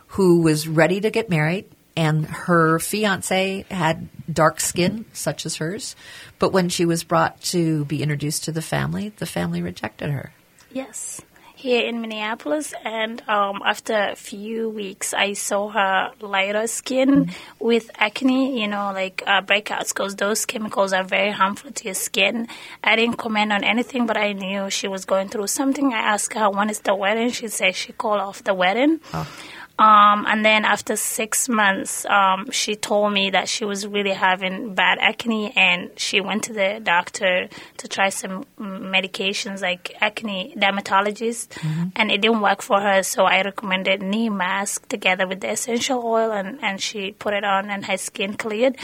who 0.07 0.41
was 0.41 0.67
ready 0.67 1.01
to 1.01 1.11
get 1.11 1.29
married 1.29 1.65
and 1.95 2.25
her 2.25 2.79
fiance 2.79 3.65
had 3.69 4.09
dark 4.31 4.59
skin 4.59 5.05
such 5.11 5.45
as 5.45 5.57
hers 5.57 5.95
but 6.37 6.53
when 6.53 6.69
she 6.69 6.85
was 6.85 7.03
brought 7.03 7.41
to 7.41 7.83
be 7.85 8.01
introduced 8.03 8.43
to 8.43 8.51
the 8.51 8.61
family 8.61 9.09
the 9.17 9.25
family 9.25 9.61
rejected 9.61 10.09
her 10.09 10.31
Yes, 10.71 11.21
here 11.59 11.85
in 11.85 11.99
Minneapolis, 11.99 12.73
and 12.85 13.21
um, 13.27 13.61
after 13.65 13.93
a 13.93 14.15
few 14.15 14.69
weeks, 14.69 15.13
I 15.13 15.33
saw 15.33 15.67
her 15.67 16.11
lighter 16.21 16.67
skin 16.67 17.31
with 17.59 17.91
acne. 17.95 18.61
You 18.61 18.67
know, 18.69 18.91
like 18.93 19.21
uh, 19.27 19.41
breakouts, 19.41 19.89
because 19.89 20.15
those 20.15 20.45
chemicals 20.45 20.93
are 20.93 21.03
very 21.03 21.31
harmful 21.31 21.71
to 21.71 21.83
your 21.83 21.95
skin. 21.95 22.47
I 22.81 22.95
didn't 22.95 23.17
comment 23.17 23.51
on 23.51 23.65
anything, 23.65 24.05
but 24.05 24.15
I 24.15 24.31
knew 24.31 24.69
she 24.69 24.87
was 24.87 25.03
going 25.03 25.27
through 25.27 25.47
something. 25.47 25.93
I 25.93 25.99
asked 25.99 26.33
her 26.33 26.49
when 26.49 26.69
is 26.69 26.79
the 26.79 26.95
wedding. 26.95 27.31
She 27.31 27.49
said 27.49 27.75
she 27.75 27.91
called 27.91 28.21
off 28.21 28.41
the 28.41 28.53
wedding. 28.53 29.01
Um, 29.79 30.25
and 30.27 30.43
then 30.43 30.65
after 30.65 30.97
six 30.97 31.47
months, 31.47 32.05
um, 32.05 32.51
she 32.51 32.75
told 32.75 33.13
me 33.13 33.29
that 33.29 33.47
she 33.47 33.63
was 33.63 33.87
really 33.87 34.11
having 34.11 34.75
bad 34.75 34.97
acne, 34.99 35.53
and 35.55 35.91
she 35.95 36.19
went 36.19 36.43
to 36.43 36.53
the 36.53 36.81
doctor 36.83 37.47
to 37.77 37.87
try 37.87 38.09
some 38.09 38.43
medications 38.59 39.61
like 39.61 39.95
acne 40.01 40.53
dermatologist, 40.59 41.57
and 41.95 42.11
it 42.11 42.19
didn't 42.19 42.41
work 42.41 42.61
for 42.61 42.81
her. 42.81 43.03
So 43.03 43.23
I 43.23 43.41
recommended 43.41 44.01
neem 44.01 44.35
mask 44.35 44.85
together 44.89 45.25
with 45.25 45.39
the 45.39 45.51
essential 45.51 46.03
oil, 46.05 46.33
and, 46.33 46.59
and 46.61 46.81
she 46.81 47.13
put 47.13 47.33
it 47.33 47.45
on, 47.45 47.69
and 47.69 47.85
her 47.85 47.97
skin 47.97 48.33
cleared. 48.33 48.75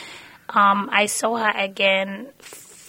Um, 0.47 0.89
I 0.93 1.07
saw 1.07 1.35
her 1.35 1.51
again 1.59 2.27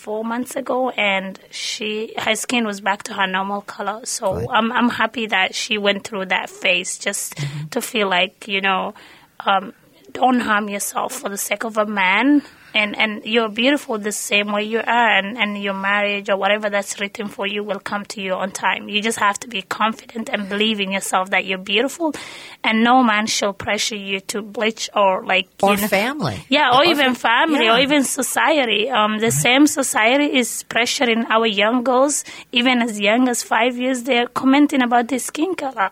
four 0.07 0.23
months 0.25 0.55
ago, 0.55 0.91
and 0.91 1.37
she 1.51 2.15
her 2.17 2.37
skin 2.37 2.65
was 2.65 2.81
back 2.81 3.03
to 3.03 3.13
her 3.15 3.27
normal 3.27 3.61
color. 3.63 3.99
So 4.05 4.35
Right. 4.35 4.47
I'm 4.57 4.71
I'm 4.71 4.89
happy 4.89 5.27
that 5.27 5.49
she 5.61 5.79
went 5.79 6.05
through 6.07 6.27
that 6.27 6.49
phase 6.49 6.97
just 7.07 7.35
to 7.73 7.81
feel 7.83 8.09
like 8.09 8.47
you 8.47 8.61
know, 8.61 8.95
um, 9.41 9.73
don't 10.13 10.39
harm 10.49 10.69
yourself 10.69 11.13
for 11.21 11.29
the 11.29 11.37
sake 11.51 11.65
of 11.65 11.77
a 11.77 11.87
man. 11.87 12.43
And, 12.77 12.95
and 12.97 13.25
you're 13.25 13.49
beautiful 13.49 13.97
the 13.97 14.13
same 14.13 14.53
way 14.53 14.65
you 14.65 14.81
are, 14.81 15.09
and, 15.19 15.39
and 15.39 15.57
your 15.63 15.73
marriage 15.73 16.29
or 16.29 16.37
whatever 16.37 16.69
that's 16.69 17.01
written 17.01 17.29
for 17.29 17.47
you 17.47 17.65
will 17.65 17.81
come 17.81 18.05
to 18.13 18.21
you 18.21 18.35
on 18.35 18.51
time. 18.51 18.91
You 18.91 19.01
just 19.01 19.19
have 19.19 19.41
to 19.41 19.49
be 19.49 19.63
confident 19.63 20.29
and 20.29 20.47
believe 20.47 20.79
in 20.79 20.91
yourself 20.93 21.31
that 21.31 21.47
you're 21.47 21.57
beautiful, 21.57 22.15
and 22.63 22.85
no 22.85 23.03
man 23.03 23.27
shall 23.27 23.55
pressure 23.55 23.97
you 23.97 24.21
to 24.33 24.43
bleach 24.43 24.91
or 24.95 25.25
like 25.25 25.49
or 25.63 25.75
you 25.75 25.81
know, 25.81 25.89
family 25.89 26.45
yeah, 26.49 26.77
or 26.77 26.85
even 26.85 27.15
family, 27.15 27.65
yeah. 27.65 27.77
or 27.77 27.81
even 27.81 28.05
society. 28.05 28.91
Um, 28.91 29.19
the 29.21 29.31
same 29.31 29.67
society 29.67 30.37
is 30.37 30.65
pressuring 30.69 31.25
our 31.31 31.47
young 31.47 31.83
girls, 31.83 32.25
even 32.53 32.83
as 32.83 33.01
young 33.01 33.29
as 33.29 33.43
five 33.43 33.79
years. 33.79 34.03
They're 34.03 34.29
commenting 34.29 34.83
about 34.83 35.09
the 35.09 35.19
skin 35.19 35.55
color 35.55 35.91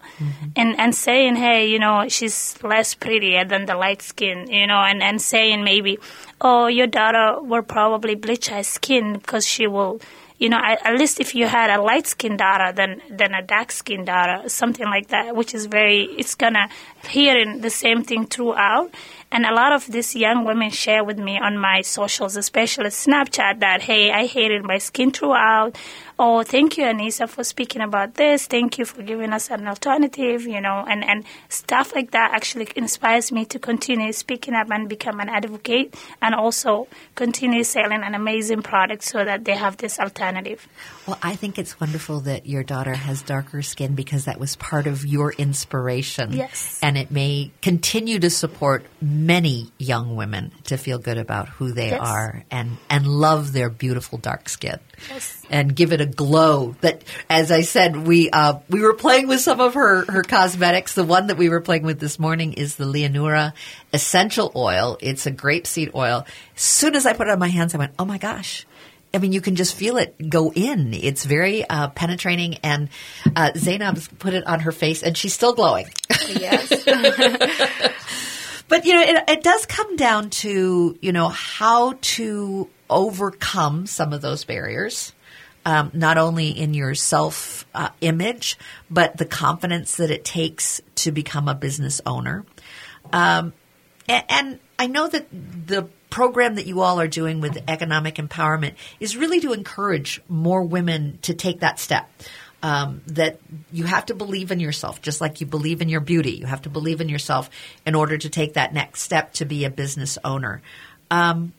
and 0.55 0.79
and 0.79 0.95
saying, 0.95 1.37
"Hey, 1.37 1.69
you 1.69 1.79
know, 1.79 2.09
she's 2.09 2.57
less 2.63 2.95
prettier 2.95 3.45
than 3.45 3.67
the 3.67 3.75
light 3.75 4.03
skin," 4.03 4.51
you 4.51 4.67
know, 4.67 4.83
and 4.83 5.03
and 5.03 5.21
saying 5.21 5.65
maybe, 5.65 5.99
"Oh, 6.41 6.67
your 6.67 6.87
daughter 6.87 7.41
will 7.41 7.63
probably 7.63 8.15
bleach 8.15 8.49
her 8.49 8.63
skin 8.63 9.15
because 9.15 9.47
she 9.47 9.67
will." 9.67 10.01
You 10.37 10.49
know, 10.49 10.61
at 10.61 10.99
least 10.99 11.21
if 11.21 11.35
you 11.35 11.47
had 11.47 11.71
a 11.71 11.81
light 11.81 12.09
skinned 12.09 12.39
daughter 12.39 12.73
than 12.73 13.01
than 13.09 13.35
a 13.35 13.41
dark 13.41 13.71
skinned 13.71 14.07
daughter, 14.07 14.49
something 14.49 14.85
like 14.85 15.09
that, 15.09 15.37
which 15.37 15.55
is 15.55 15.67
very, 15.67 16.09
it's 16.19 16.35
gonna 16.35 16.69
hearing 17.09 17.61
the 17.61 17.71
same 17.71 18.03
thing 18.03 18.27
throughout. 18.27 18.91
And 19.31 19.47
a 19.47 19.55
lot 19.55 19.73
of 19.73 19.87
these 19.87 20.15
young 20.17 20.45
women 20.45 20.71
share 20.71 21.05
with 21.05 21.19
me 21.19 21.39
on 21.39 21.57
my 21.57 21.83
socials, 21.83 22.37
especially 22.37 22.91
Snapchat, 22.91 23.61
that, 23.61 23.83
hey, 23.83 24.11
I 24.11 24.27
hated 24.27 24.65
my 24.65 24.79
skin 24.79 25.13
throughout. 25.13 25.77
Oh, 26.17 26.45
thank 26.45 26.79
you, 26.79 26.85
Anisa, 26.85 27.29
for 27.29 27.43
speaking 27.43 27.83
about 27.83 28.15
this. 28.15 28.47
Thank 28.47 28.79
you 28.79 28.85
for 28.85 29.03
giving 29.03 29.33
us 29.33 29.51
an 29.51 29.67
alternative, 29.67 30.43
you 30.43 30.61
know, 30.61 30.85
and, 30.89 31.03
and 31.05 31.25
stuff 31.49 31.93
like 31.93 32.13
that 32.13 32.33
actually 32.33 32.69
inspires 32.77 33.33
me 33.33 33.45
to 33.47 33.59
continue 33.59 34.13
speaking 34.13 34.55
up 34.55 34.71
and 34.71 34.89
become 34.89 35.19
an 35.19 35.29
advocate 35.29 35.97
and 36.23 36.33
also 36.35 36.87
continue 37.17 37.65
selling 37.65 38.03
an 38.05 38.15
amazing 38.15 38.63
product 38.63 39.03
so 39.03 39.25
that 39.25 39.45
they 39.45 39.57
have 39.57 39.77
this 39.79 39.99
alternative. 39.99 40.69
Well, 41.07 41.19
I 41.21 41.35
think 41.35 41.59
it's 41.59 41.81
wonderful 41.81 42.21
that 42.21 42.47
your 42.47 42.63
daughter 42.63 42.95
has 42.95 43.21
darker 43.23 43.61
skin 43.63 43.97
because 43.97 44.27
that 44.27 44.39
was 44.39 44.55
part 44.57 44.87
of 44.87 45.05
your 45.05 45.33
inspiration. 45.33 46.33
Yes. 46.33 46.79
And 46.81 46.97
it 46.97 47.11
may 47.11 47.51
continue 47.61 48.21
to 48.21 48.31
support 48.31 48.85
many 49.03 49.73
young 49.79 50.15
women 50.15 50.53
to 50.65 50.77
feel 50.77 50.99
good 50.99 51.19
about 51.19 51.49
who 51.49 51.73
they 51.73 51.91
Yes. 51.91 52.01
are 52.01 52.45
and, 52.51 52.79
and 52.89 53.07
love 53.07 53.53
their 53.53 53.69
beautiful 53.69 54.17
dark 54.19 54.49
skin. 54.49 54.79
Yes. 55.11 55.43
And 55.51 55.75
give 55.75 55.93
it 55.93 56.01
a 56.01 56.04
glow 56.07 56.77
that, 56.81 57.03
as 57.29 57.51
I 57.51 57.63
said, 57.63 58.07
we, 58.07 58.31
uh, 58.31 58.59
we 58.69 58.81
were 58.81 58.95
playing 58.95 59.29
with 59.29 59.41
some 59.41 59.61
of 59.61 59.75
her, 59.75 60.05
her 60.11 60.23
cosmetics. 60.23 60.95
The 60.95 61.05
one 61.05 61.29
that 61.29 61.37
we 61.37 61.49
were 61.49 61.61
playing 61.61 61.83
with 61.85 62.01
this 62.01 62.19
morning 62.19 62.55
is 62.55 62.77
the 62.77 62.87
Leonora 62.87 63.55
essential 63.93 64.53
oil. 64.55 64.99
It's 65.01 65.27
a 65.27 65.33
grapeseed 65.33 65.95
oil. 65.95 66.27
As 66.57 66.63
soon 66.63 66.95
as 66.95 67.07
I 67.07 67.13
put 67.13 67.29
it 67.29 67.31
on 67.31 67.39
my 67.39 67.49
hands, 67.49 67.75
I 67.75 67.79
went, 67.79 67.93
oh 67.99 68.05
my 68.05 68.19
gosh. 68.19 68.67
I 69.13 69.19
mean, 69.19 69.33
you 69.33 69.41
can 69.41 69.55
just 69.55 69.77
feel 69.77 69.97
it 69.97 70.17
go 70.29 70.53
in. 70.53 70.93
It's 70.93 71.25
very 71.25 71.65
uh, 71.69 71.89
penetrating, 71.89 72.57
and 72.65 72.89
uh, 73.37 73.53
Zainab's 73.53 74.09
put 74.09 74.35
it 74.35 74.45
on 74.45 74.59
her 74.61 74.73
face, 74.73 75.05
and 75.05 75.17
she's 75.17 75.33
still 75.33 75.53
glowing. 75.53 75.87
Yes. 76.29 76.85
But 78.69 78.87
you 78.87 78.95
know, 78.95 79.03
it, 79.03 79.25
it 79.29 79.43
does 79.43 79.67
come 79.67 79.97
down 79.97 80.31
to 80.31 80.99
you 81.01 81.13
know 81.13 81.29
how 81.29 81.95
to 82.01 82.69
overcome 82.89 83.87
some 83.87 84.13
of 84.13 84.21
those 84.21 84.45
barriers. 84.45 85.13
Um, 85.65 85.91
not 85.95 86.19
only 86.19 86.49
in 86.51 86.75
your 86.75 86.95
self 86.95 87.67
uh, 87.75 87.91
image, 88.01 88.59
but 88.91 89.17
the 89.17 89.25
confidence 89.25 89.97
that 89.97 90.11
it 90.11 90.25
takes 90.25 90.81
to 90.97 91.13
become 91.13 91.49
a 91.49 91.55
business 91.55 92.01
owner. 92.05 92.45
Um, 93.13 93.53
and, 94.09 94.25
and 94.29 94.61
I 94.79 94.87
know 94.87 95.09
that 95.09 95.27
the 95.31 95.89
program 96.11 96.57
that 96.57 96.67
you 96.67 96.81
all 96.81 97.01
are 97.01 97.09
doing 97.09 97.41
with 97.41 97.63
economic 97.67 98.17
empowerment 98.17 98.75
is 99.01 99.17
really 99.17 99.41
to 99.41 99.53
encourage 99.53 100.21
more 100.29 100.63
women 100.63 101.19
to 101.23 101.35
take 101.35 101.61
that 101.61 101.79
step. 101.79 102.09
Um, 102.63 103.03
that 103.09 103.41
you 103.73 103.85
have 103.85 104.07
to 104.07 104.15
believe 104.15 104.51
in 104.51 104.59
yourself, 104.59 105.03
just 105.03 105.21
like 105.21 105.43
you 105.43 105.47
believe 105.47 105.83
in 105.83 105.91
your 105.91 106.01
beauty. 106.01 106.31
You 106.31 106.47
have 106.47 106.63
to 106.63 106.71
believe 106.71 107.03
in 107.03 107.11
yourself 107.11 107.51
in 107.85 107.95
order 107.95 108.17
to 108.17 108.31
take 108.31 108.55
that 108.55 108.73
next 108.73 109.03
step 109.03 109.35
to 109.35 109.45
be 109.45 109.67
a 109.67 109.71
business 109.71 110.17
owner. 110.25 110.63
Um, 111.11 111.53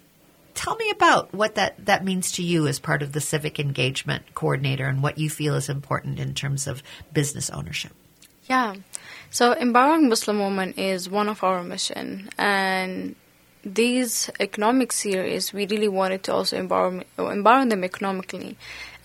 tell 0.56 0.76
me 0.76 0.89
about 0.89 1.34
what 1.34 1.56
that, 1.56 1.86
that 1.86 2.04
means 2.04 2.32
to 2.34 2.44
you 2.44 2.68
as 2.68 2.80
part 2.80 3.02
of 3.02 3.12
the 3.12 3.22
civic 3.22 3.60
engagement 3.60 4.34
coordinator 4.34 4.88
and 4.88 5.04
what 5.04 5.18
you 5.18 5.30
feel 5.30 5.56
is 5.56 5.70
important 5.70 6.20
in 6.20 6.34
terms 6.34 6.65
of 6.65 6.82
business 7.13 7.50
ownership. 7.50 7.91
Yeah. 8.46 8.76
So 9.30 9.52
empowering 9.52 10.10
Muslim 10.10 10.39
women 10.39 10.74
is 10.74 11.10
one 11.10 11.30
of 11.30 11.44
our 11.44 11.63
mission 11.63 12.30
and 12.38 13.15
these 13.65 14.30
economic 14.39 14.91
series 14.91 15.52
we 15.52 15.65
really 15.65 15.88
wanted 15.88 16.22
to 16.22 16.32
also 16.32 16.56
empower 16.56 17.04
empower 17.18 17.65
them 17.65 17.84
economically 17.84 18.56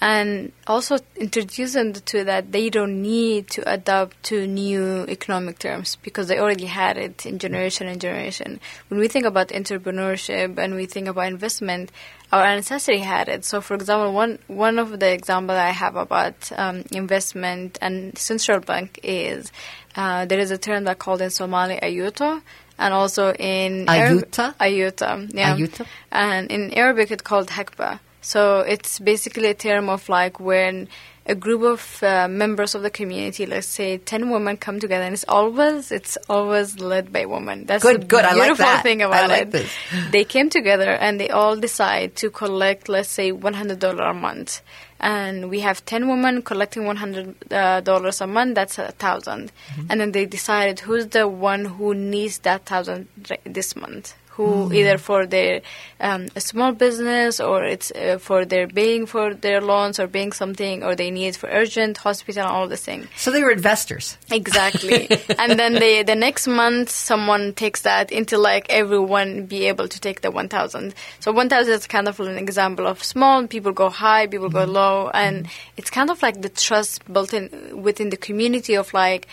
and 0.00 0.52
also 0.66 0.96
introduce 1.16 1.74
them 1.74 1.92
to 1.92 2.24
that 2.24 2.52
they 2.52 2.70
don't 2.70 3.02
need 3.02 3.48
to 3.50 3.70
adapt 3.70 4.22
to 4.22 4.46
new 4.46 5.04
economic 5.08 5.58
terms 5.58 5.96
because 6.02 6.28
they 6.28 6.38
already 6.38 6.64
had 6.64 6.96
it 6.96 7.26
in 7.26 7.38
generation 7.38 7.86
and 7.86 8.00
generation. 8.00 8.60
When 8.88 8.98
we 8.98 9.08
think 9.08 9.26
about 9.26 9.48
entrepreneurship 9.48 10.56
and 10.56 10.74
we 10.74 10.86
think 10.86 11.06
about 11.08 11.26
investment, 11.28 11.92
our 12.32 12.42
ancestry 12.42 12.98
had 12.98 13.28
it. 13.28 13.44
So, 13.44 13.60
for 13.60 13.74
example, 13.74 14.12
one 14.14 14.38
one 14.46 14.78
of 14.78 14.98
the 14.98 15.12
examples 15.12 15.58
I 15.58 15.70
have 15.70 15.96
about 15.96 16.50
um, 16.56 16.84
investment 16.92 17.78
and 17.82 18.16
central 18.16 18.60
bank 18.60 19.00
is 19.02 19.52
uh, 19.96 20.24
there 20.24 20.38
is 20.38 20.50
a 20.50 20.58
term 20.58 20.84
that 20.84 20.98
called 20.98 21.20
in 21.20 21.30
Somali 21.30 21.78
ayuto. 21.82 22.40
And 22.78 22.94
also 22.94 23.34
in 23.34 23.84
ayuta, 23.84 24.54
Arab- 24.58 24.58
ayuta, 24.58 25.30
yeah, 25.34 25.54
ayuta, 25.54 25.86
and 26.10 26.50
in 26.50 26.72
Arabic 26.72 27.10
it's 27.10 27.20
called 27.20 27.48
hakba. 27.48 28.00
So 28.20 28.61
it's 28.61 28.98
basically 28.98 29.48
a 29.48 29.54
term 29.54 29.88
of 29.88 30.09
like 30.09 30.38
when 30.40 30.88
a 31.26 31.35
group 31.35 31.62
of 31.62 32.02
uh, 32.02 32.26
members 32.28 32.74
of 32.74 32.83
the 32.83 32.90
community, 32.90 33.46
let's 33.46 33.66
say 33.66 33.98
ten 33.98 34.30
women, 34.30 34.56
come 34.56 34.80
together, 34.80 35.04
and 35.04 35.14
it's 35.14 35.24
always 35.28 35.92
it's 35.92 36.18
always 36.28 36.80
led 36.80 37.12
by 37.12 37.24
women. 37.26 37.66
That's 37.66 37.83
good. 37.85 38.02
the 38.02 38.06
good. 38.06 38.24
beautiful 38.30 38.42
I 38.42 38.48
like 38.48 38.56
that. 38.59 38.83
thing 38.83 39.02
about 39.02 39.24
I 39.24 39.26
like 39.26 39.42
it. 39.42 39.50
This. 39.52 39.72
They 40.11 40.24
came 40.24 40.50
together 40.50 40.90
and 40.90 41.20
they 41.20 41.28
all 41.28 41.56
decide 41.56 42.16
to 42.16 42.30
collect, 42.30 42.88
let's 42.88 43.09
say, 43.09 43.33
one 43.33 43.54
hundred 43.54 43.78
dollar 43.78 44.04
a 44.11 44.14
month, 44.14 44.61
and 44.98 45.48
we 45.50 45.61
have 45.61 45.85
ten 45.85 46.09
women 46.09 46.42
collecting 46.42 46.85
one 46.85 46.96
hundred 46.96 47.35
uh, 47.52 47.80
dollars 47.80 48.20
a 48.20 48.26
month. 48.26 48.54
That's 48.56 48.78
a 48.78 48.85
1000 48.87 49.52
Mm-hmm. 49.52 49.87
and 49.90 50.00
then 50.00 50.12
they 50.12 50.26
decided 50.26 50.80
who's 50.80 51.06
the 51.09 51.28
one 51.28 51.64
who 51.64 51.94
needs 51.94 52.38
that 52.40 52.66
thousand 52.66 53.06
this 53.44 53.76
month 53.76 54.14
who 54.34 54.72
either 54.72 54.96
for 54.96 55.26
their 55.26 55.60
um, 56.00 56.28
small 56.38 56.72
business 56.72 57.40
or 57.40 57.64
it's 57.64 57.90
uh, 57.90 58.16
for 58.18 58.44
their 58.44 58.66
paying 58.68 59.04
for 59.06 59.34
their 59.34 59.60
loans 59.60 59.98
or 59.98 60.06
paying 60.08 60.32
something 60.32 60.82
or 60.82 60.94
they 60.94 61.10
need 61.10 61.36
for 61.36 61.48
urgent 61.50 61.98
hospital 61.98 62.46
all 62.46 62.66
the 62.68 62.76
thing 62.76 63.06
So 63.16 63.30
they 63.30 63.42
were 63.42 63.50
investors. 63.50 64.16
exactly. 64.30 65.08
And 65.38 65.58
then 65.58 65.74
they 65.74 66.02
the 66.04 66.14
next 66.14 66.46
month 66.46 66.88
someone 66.90 67.52
takes 67.54 67.82
that 67.82 68.10
into 68.12 68.38
like 68.38 68.66
everyone 68.70 69.46
be 69.46 69.66
able 69.66 69.88
to 69.88 70.00
take 70.00 70.20
the 70.22 70.30
1000 70.30 70.94
so 71.18 71.32
1000 71.32 71.72
is 71.74 71.86
kind 71.86 72.08
of 72.08 72.18
an 72.20 72.38
example 72.38 72.86
of 72.86 73.02
small 73.04 73.46
people 73.46 73.72
go 73.72 73.90
high 73.90 74.26
people 74.26 74.48
go 74.48 74.64
low 74.64 75.10
and 75.12 75.48
it's 75.76 75.90
kind 75.90 76.08
of 76.10 76.22
like 76.22 76.40
the 76.40 76.48
trust 76.48 77.04
built 77.12 77.34
in 77.34 77.50
within 77.82 78.10
the 78.10 78.16
community 78.16 78.74
of 78.74 78.94
like 78.94 79.26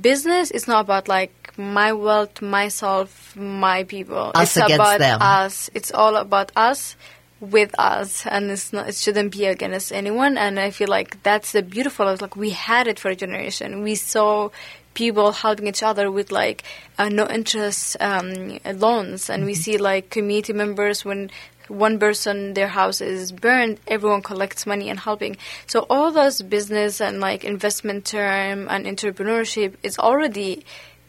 business 0.00 0.50
is 0.50 0.66
not 0.66 0.80
about 0.80 1.08
like 1.08 1.43
my 1.56 1.92
wealth, 1.92 2.42
myself, 2.42 3.36
my 3.36 3.84
people. 3.84 4.32
Us 4.34 4.56
it's 4.56 4.56
against 4.56 4.74
about 4.74 4.98
them. 4.98 5.22
us. 5.22 5.70
It's 5.74 5.92
all 5.92 6.16
about 6.16 6.52
us 6.56 6.96
with 7.40 7.74
us, 7.78 8.26
and 8.26 8.50
it's 8.50 8.72
not. 8.72 8.88
It 8.88 8.94
shouldn't 8.94 9.32
be 9.32 9.46
against 9.46 9.92
anyone. 9.92 10.38
And 10.38 10.58
I 10.58 10.70
feel 10.70 10.88
like 10.88 11.22
that's 11.22 11.52
the 11.52 11.62
beautiful. 11.62 12.08
It's 12.08 12.22
like 12.22 12.36
we 12.36 12.50
had 12.50 12.86
it 12.88 12.98
for 12.98 13.10
a 13.10 13.16
generation. 13.16 13.82
We 13.82 13.94
saw 13.94 14.50
people 14.94 15.32
helping 15.32 15.66
each 15.66 15.82
other 15.82 16.10
with 16.10 16.30
like 16.30 16.62
uh, 16.98 17.08
no 17.08 17.26
interest 17.28 17.96
um, 18.00 18.58
loans, 18.64 19.30
and 19.30 19.44
we 19.44 19.54
see 19.54 19.78
like 19.78 20.10
community 20.10 20.52
members 20.52 21.04
when 21.04 21.30
one 21.68 21.98
person 21.98 22.52
their 22.52 22.68
house 22.68 23.00
is 23.00 23.32
burned 23.32 23.80
everyone 23.86 24.20
collects 24.20 24.66
money 24.66 24.90
and 24.90 25.00
helping 25.00 25.34
so 25.66 25.86
all 25.88 26.12
those 26.12 26.42
business 26.42 27.00
and 27.00 27.20
like 27.20 27.42
investment 27.42 28.04
term 28.04 28.68
and 28.68 28.84
entrepreneurship 28.84 29.72
is 29.82 29.98
already 29.98 30.62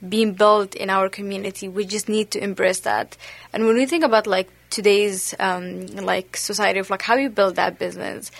being 0.07 0.33
built 0.33 0.75
in 0.75 0.89
our 0.89 1.09
community 1.09 1.67
we 1.67 1.85
just 1.85 2.09
need 2.09 2.31
to 2.31 2.43
embrace 2.43 2.81
that. 2.81 3.17
And 3.53 3.65
when 3.65 3.75
we 3.75 3.85
think 3.85 4.03
about 4.03 4.27
like 4.27 4.49
today's 4.69 5.33
um, 5.39 5.87
like 5.87 6.37
society 6.37 6.79
of 6.79 6.89
like 6.89 7.01
how 7.01 7.15
you 7.15 7.29
build 7.29 7.55
that 7.55 7.79
business 7.79 8.31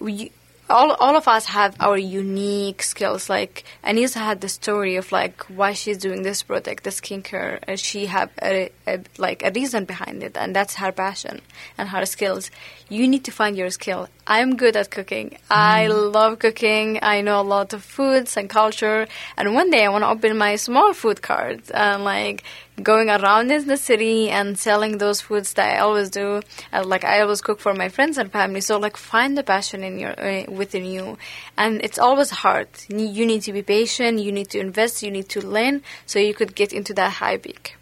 we 0.00 0.32
all, 0.70 0.92
all 0.92 1.16
of 1.16 1.28
us 1.28 1.46
have 1.46 1.76
our 1.80 1.96
unique 1.96 2.82
skills. 2.82 3.28
Like 3.28 3.64
Anisa 3.84 4.16
had 4.16 4.40
the 4.40 4.48
story 4.48 4.96
of 4.96 5.12
like 5.12 5.42
why 5.44 5.72
she's 5.72 5.98
doing 5.98 6.22
this 6.22 6.42
product, 6.42 6.84
the 6.84 6.90
skincare. 6.90 7.60
Uh, 7.68 7.76
she 7.76 8.06
have 8.06 8.30
a, 8.42 8.70
a, 8.86 9.00
like 9.18 9.44
a 9.44 9.50
reason 9.50 9.84
behind 9.84 10.22
it, 10.22 10.36
and 10.36 10.54
that's 10.54 10.74
her 10.76 10.92
passion 10.92 11.40
and 11.76 11.88
her 11.88 12.06
skills. 12.06 12.50
You 12.88 13.06
need 13.08 13.24
to 13.24 13.30
find 13.30 13.56
your 13.56 13.70
skill. 13.70 14.08
I'm 14.26 14.56
good 14.56 14.76
at 14.76 14.90
cooking. 14.90 15.38
I 15.50 15.86
love 15.88 16.38
cooking. 16.38 16.98
I 17.02 17.20
know 17.20 17.40
a 17.40 17.42
lot 17.42 17.72
of 17.72 17.82
foods 17.82 18.36
and 18.36 18.48
culture. 18.48 19.06
And 19.36 19.54
one 19.54 19.70
day 19.70 19.84
I 19.84 19.88
want 19.88 20.02
to 20.02 20.08
open 20.08 20.38
my 20.38 20.56
small 20.56 20.94
food 20.94 21.20
cart 21.20 21.70
and 21.72 22.04
like 22.04 22.42
going 22.82 23.08
around 23.08 23.50
in 23.50 23.66
the 23.66 23.76
city 23.76 24.30
and 24.30 24.58
selling 24.58 24.98
those 24.98 25.20
foods 25.20 25.54
that 25.54 25.76
I 25.76 25.78
always 25.78 26.10
do. 26.10 26.42
Uh, 26.72 26.84
like 26.84 27.04
I 27.04 27.20
always 27.20 27.40
cook 27.40 27.60
for 27.60 27.74
my 27.74 27.88
friends 27.88 28.18
and 28.18 28.30
family. 28.30 28.60
So 28.60 28.78
like 28.78 28.96
find 28.96 29.38
the 29.38 29.42
passion 29.42 29.82
in 29.84 29.98
your 29.98 30.18
uh, 30.18 30.44
within 30.50 30.84
you, 30.84 31.18
and 31.56 31.82
it's 31.82 31.98
always 31.98 32.30
hard. 32.30 32.68
You 32.88 33.26
need 33.26 33.42
to 33.42 33.52
be 33.52 33.62
patient. 33.62 34.20
You 34.20 34.32
need 34.32 34.50
to 34.50 34.58
invest. 34.58 35.02
You 35.02 35.10
need 35.10 35.28
to 35.30 35.46
learn 35.46 35.82
so 36.06 36.18
you 36.18 36.34
could 36.34 36.54
get 36.54 36.72
into 36.72 36.94
that 36.94 37.12
high 37.12 37.36
peak. 37.36 37.76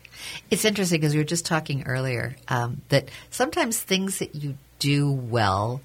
It's 0.51 0.65
interesting 0.65 1.01
because 1.01 1.15
we 1.15 1.21
were 1.21 1.25
just 1.25 1.47
talking 1.47 1.85
earlier 1.85 2.37
um, 2.49 2.83
that 2.91 3.09
sometimes 3.31 3.81
things 3.81 4.19
that 4.19 4.35
you 4.35 4.57
do 4.79 5.11
well, 5.11 5.81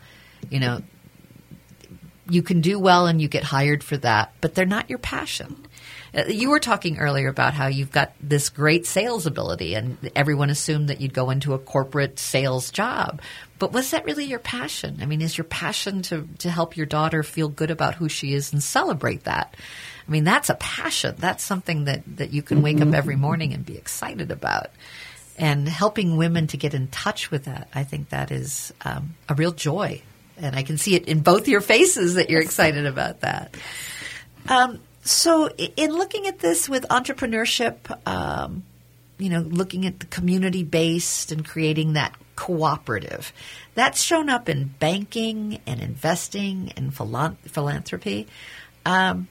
you 0.50 0.60
know, 0.60 0.82
you 2.30 2.42
can 2.42 2.62
do 2.62 2.80
well 2.80 3.08
and 3.08 3.22
you 3.22 3.28
get 3.28 3.44
hired 3.44 3.84
for 3.84 3.98
that, 3.98 4.34
but 4.42 4.56
they're 4.56 4.66
not 4.66 4.90
your 4.90 5.00
passion. 5.00 5.66
Uh, 6.14 6.26
You 6.28 6.50
were 6.50 6.60
talking 6.60 6.98
earlier 6.98 7.30
about 7.30 7.54
how 7.54 7.68
you've 7.68 7.92
got 7.92 8.14
this 8.22 8.50
great 8.50 8.86
sales 8.86 9.26
ability, 9.26 9.76
and 9.76 9.98
everyone 10.16 10.50
assumed 10.50 10.90
that 10.90 11.02
you'd 11.02 11.14
go 11.14 11.30
into 11.30 11.54
a 11.54 11.60
corporate 11.60 12.20
sales 12.20 12.72
job. 12.72 13.22
But 13.60 13.72
was 13.72 13.92
that 13.92 14.06
really 14.06 14.26
your 14.26 14.40
passion? 14.40 15.00
I 15.02 15.06
mean, 15.06 15.22
is 15.22 15.38
your 15.38 15.46
passion 15.46 16.02
to, 16.04 16.28
to 16.40 16.50
help 16.50 16.78
your 16.78 16.86
daughter 16.86 17.24
feel 17.24 17.50
good 17.50 17.72
about 17.72 17.96
who 17.96 18.08
she 18.08 18.34
is 18.34 18.54
and 18.54 18.64
celebrate 18.64 19.24
that? 19.24 19.56
I 20.08 20.12
mean, 20.12 20.24
that's 20.24 20.50
a 20.50 20.56
passion. 20.56 21.16
That's 21.18 21.44
something 21.44 21.86
that, 21.86 22.04
that 22.18 22.32
you 22.32 22.42
can 22.42 22.62
wake 22.62 22.82
up 22.82 22.94
every 22.94 23.16
morning 23.16 23.54
and 23.54 23.66
be 23.66 23.78
excited 23.78 24.32
about. 24.32 24.68
And 25.38 25.68
helping 25.68 26.18
women 26.18 26.48
to 26.48 26.58
get 26.58 26.74
in 26.74 26.88
touch 26.88 27.30
with 27.30 27.46
that, 27.46 27.68
I 27.74 27.84
think 27.84 28.10
that 28.10 28.32
is 28.32 28.74
um, 28.86 29.16
a 29.28 29.36
real 29.36 29.52
joy. 29.52 30.02
And 30.38 30.56
I 30.56 30.64
can 30.64 30.78
see 30.78 30.96
it 30.96 31.08
in 31.08 31.22
both 31.22 31.48
your 31.48 31.62
faces 31.62 32.16
that 32.16 32.30
you're 32.30 32.42
excited 32.42 32.86
about 32.86 33.22
that. 33.22 33.56
Um, 34.48 34.80
so, 35.02 35.48
in 35.48 35.92
looking 35.92 36.28
at 36.28 36.40
this 36.40 36.68
with 36.68 36.86
entrepreneurship, 36.90 37.78
um, 38.08 38.64
you 39.18 39.30
know, 39.30 39.40
looking 39.40 39.86
at 39.86 40.00
the 40.00 40.06
community 40.06 40.64
based 40.64 41.32
and 41.32 41.46
creating 41.46 41.94
that 41.94 42.14
cooperative, 42.36 43.34
that's 43.74 44.02
shown 44.02 44.30
up 44.30 44.50
in 44.50 44.76
banking 44.80 45.60
and 45.66 45.82
investing 45.82 46.72
and 46.76 46.94
philan- 46.94 47.38
philanthropy. 47.40 48.28
Um, 48.86 49.28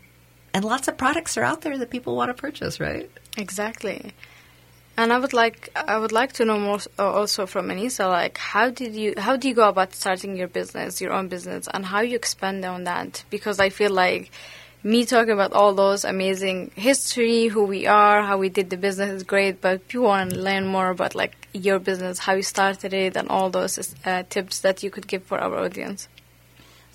and 0.53 0.65
lots 0.65 0.89
of 0.89 0.97
products 0.97 1.37
are 1.37 1.43
out 1.43 1.61
there 1.61 1.77
that 1.79 1.91
people 1.91 2.17
want 2.17 2.35
to 2.35 2.35
purchase, 2.35 2.81
right? 2.81 3.11
Exactly. 3.37 4.13
And 4.99 5.13
I 5.13 5.19
would 5.19 5.35
like 5.35 5.71
I 5.75 5.99
would 5.99 6.13
like 6.13 6.33
to 6.35 6.45
know 6.47 6.59
more 6.59 6.79
uh, 6.99 7.13
also 7.13 7.45
from 7.45 7.69
Anisa, 7.69 8.09
like 8.09 8.39
how 8.39 8.71
did 8.71 8.95
you 8.95 9.13
how 9.19 9.37
do 9.37 9.47
you 9.49 9.55
go 9.55 9.69
about 9.69 9.95
starting 9.95 10.37
your 10.37 10.49
business, 10.49 11.03
your 11.03 11.13
own 11.13 11.29
business, 11.29 11.69
and 11.73 11.85
how 11.85 12.01
you 12.01 12.17
expand 12.17 12.65
on 12.65 12.85
that? 12.85 13.23
Because 13.29 13.61
I 13.61 13.69
feel 13.69 13.91
like 13.91 14.31
me 14.83 15.05
talking 15.05 15.33
about 15.33 15.53
all 15.53 15.75
those 15.75 16.05
amazing 16.05 16.71
history, 16.77 17.49
who 17.49 17.65
we 17.65 17.87
are, 17.87 18.23
how 18.23 18.39
we 18.39 18.49
did 18.49 18.71
the 18.71 18.77
business 18.77 19.11
is 19.11 19.23
great, 19.23 19.61
but 19.61 19.81
if 19.87 19.93
you 19.93 20.03
want 20.03 20.31
to 20.31 20.39
learn 20.39 20.65
more 20.65 20.91
about 20.91 21.15
like 21.15 21.49
your 21.53 21.79
business, 21.79 22.21
how 22.21 22.35
you 22.35 22.43
started 22.43 22.95
it, 22.95 23.17
and 23.17 23.29
all 23.29 23.51
those 23.51 23.95
uh, 24.05 24.23
tips 24.31 24.61
that 24.61 24.83
you 24.83 24.91
could 24.91 25.07
give 25.07 25.25
for 25.25 25.39
our 25.39 25.59
audience. 25.59 26.09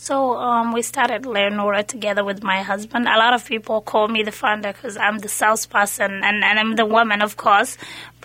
So 0.01 0.35
um, 0.35 0.73
we 0.73 0.81
started 0.81 1.27
Leonora 1.27 1.83
together 1.83 2.23
with 2.23 2.41
my 2.41 2.63
husband. 2.63 3.07
A 3.07 3.19
lot 3.19 3.35
of 3.35 3.45
people 3.45 3.81
call 3.81 4.07
me 4.07 4.23
the 4.23 4.31
founder 4.31 4.73
because 4.73 4.97
I'm 4.97 5.19
the 5.19 5.29
salesperson 5.29 6.23
and, 6.23 6.43
and 6.43 6.57
I'm 6.59 6.76
the 6.76 6.88
woman, 6.88 7.21
of 7.21 7.38
course. 7.38 7.78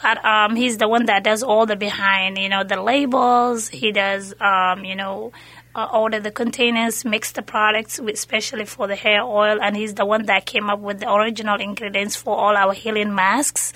But 0.03 0.25
um, 0.25 0.57
he's 0.57 0.79
the 0.79 0.89
one 0.89 1.05
that 1.05 1.23
does 1.23 1.43
all 1.43 1.67
the 1.67 1.77
behind, 1.77 2.39
you 2.39 2.49
know, 2.49 2.65
the 2.65 2.81
labels. 2.81 3.69
He 3.69 3.93
does, 3.93 4.33
um, 4.41 4.87
you 4.87 4.97
know, 4.97 5.33
uh, 5.75 5.87
order 5.93 6.19
the 6.19 6.31
containers, 6.31 7.05
mix 7.05 7.33
the 7.33 7.43
products, 7.43 7.99
especially 7.99 8.65
for 8.65 8.87
the 8.87 8.97
hair 8.97 9.23
oil. 9.23 9.59
And 9.61 9.77
he's 9.77 9.93
the 9.93 10.07
one 10.07 10.25
that 10.27 10.47
came 10.47 10.71
up 10.71 10.81
with 10.81 11.01
the 11.01 11.13
original 11.13 11.61
ingredients 11.61 12.17
for 12.17 12.35
all 12.35 12.57
our 12.57 12.73
healing 12.73 13.15
masks. 13.15 13.75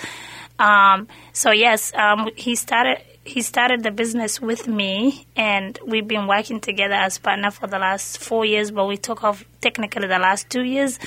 Um, 0.59 1.07
so 1.35 1.51
yes, 1.51 1.93
um, 1.93 2.31
he 2.35 2.55
started 2.55 3.03
he 3.35 3.41
started 3.43 3.83
the 3.83 3.91
business 4.03 4.41
with 4.41 4.62
me, 4.66 5.26
and 5.37 5.78
we've 5.87 6.09
been 6.14 6.26
working 6.26 6.61
together 6.61 6.95
as 7.07 7.18
partner 7.18 7.51
for 7.51 7.66
the 7.74 7.78
last 7.78 8.18
four 8.18 8.45
years. 8.45 8.70
But 8.70 8.87
we 8.93 8.97
took 9.09 9.22
off 9.22 9.45
technically 9.61 10.09
the 10.09 10.18
last 10.18 10.51
two 10.51 10.64
years. 10.64 10.99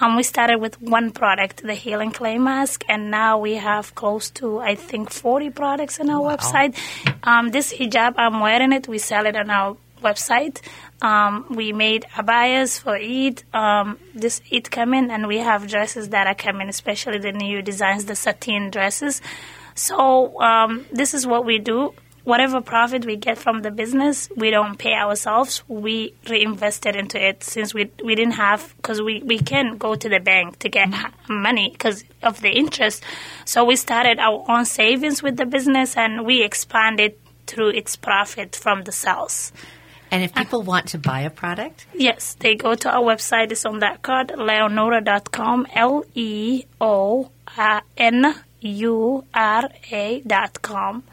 Um, 0.00 0.16
we 0.16 0.22
started 0.22 0.58
with 0.64 0.80
one 0.96 1.10
product, 1.10 1.62
the 1.62 1.74
Healing 1.74 2.12
Clay 2.12 2.38
Mask, 2.38 2.84
and 2.88 3.10
now 3.10 3.38
we 3.38 3.54
have 3.54 3.94
close 3.94 4.30
to 4.38 4.58
I 4.58 4.74
think 4.74 5.10
forty 5.10 5.50
products 5.50 5.98
on 6.00 6.10
our 6.10 6.20
Wow. 6.22 6.36
website. 6.36 6.72
Um, 7.24 7.50
this 7.50 7.72
hijab, 7.72 8.14
I'm 8.18 8.40
wearing 8.40 8.72
it. 8.72 8.86
We 8.86 8.98
sell 8.98 9.24
it 9.26 9.36
on 9.36 9.48
our 9.50 9.76
website. 10.02 10.60
Um, 11.02 11.46
we 11.50 11.72
made 11.72 12.02
abayas 12.14 12.78
for 12.80 12.94
Eid. 12.96 13.42
Um, 13.54 13.98
this 14.14 14.40
Eid 14.52 14.70
coming, 14.70 15.10
and 15.10 15.26
we 15.26 15.38
have 15.38 15.66
dresses 15.66 16.10
that 16.10 16.26
are 16.26 16.34
coming, 16.46 16.68
especially 16.68 17.18
the 17.18 17.32
new 17.32 17.62
designs, 17.62 18.04
the 18.04 18.14
sateen 18.26 18.70
dresses. 18.70 19.22
So 19.80 20.38
um, 20.42 20.84
this 20.92 21.14
is 21.14 21.26
what 21.26 21.46
we 21.46 21.58
do. 21.58 21.94
Whatever 22.24 22.60
profit 22.60 23.06
we 23.06 23.16
get 23.16 23.38
from 23.38 23.62
the 23.62 23.70
business, 23.70 24.28
we 24.36 24.50
don't 24.50 24.78
pay 24.78 24.92
ourselves. 24.92 25.64
We 25.68 26.12
reinvest 26.28 26.84
it 26.84 26.94
into 26.94 27.18
it 27.18 27.42
since 27.42 27.72
we 27.72 27.90
we 28.04 28.14
didn't 28.14 28.34
have 28.34 28.74
because 28.76 29.00
we 29.00 29.22
we 29.22 29.38
can 29.38 29.78
go 29.78 29.94
to 29.94 30.06
the 30.06 30.20
bank 30.20 30.58
to 30.58 30.68
get 30.68 30.90
money 31.30 31.70
because 31.70 32.04
of 32.22 32.42
the 32.42 32.50
interest. 32.50 33.02
So 33.46 33.64
we 33.64 33.74
started 33.74 34.18
our 34.18 34.44
own 34.50 34.66
savings 34.66 35.22
with 35.22 35.38
the 35.38 35.46
business 35.46 35.96
and 35.96 36.26
we 36.26 36.42
expanded 36.42 37.14
through 37.46 37.70
its 37.70 37.96
profit 37.96 38.54
from 38.54 38.82
the 38.82 38.92
sales. 38.92 39.50
And 40.10 40.22
if 40.22 40.34
people 40.34 40.62
want 40.62 40.88
to 40.88 40.98
buy 40.98 41.22
a 41.22 41.30
product, 41.30 41.86
Yes, 41.94 42.36
they 42.38 42.54
go 42.54 42.74
to 42.74 42.90
our 42.90 43.02
website. 43.02 43.50
It's 43.50 43.64
on 43.64 43.78
that 43.78 44.02
card, 44.02 44.30
leonora.com, 44.36 45.68
L 45.72 46.04
E 46.14 46.64
O 46.82 47.30
N 47.96 48.34
U 48.60 49.24
R 49.34 49.68
A 49.90 50.20
dot 50.20 50.62
com. 50.62 51.04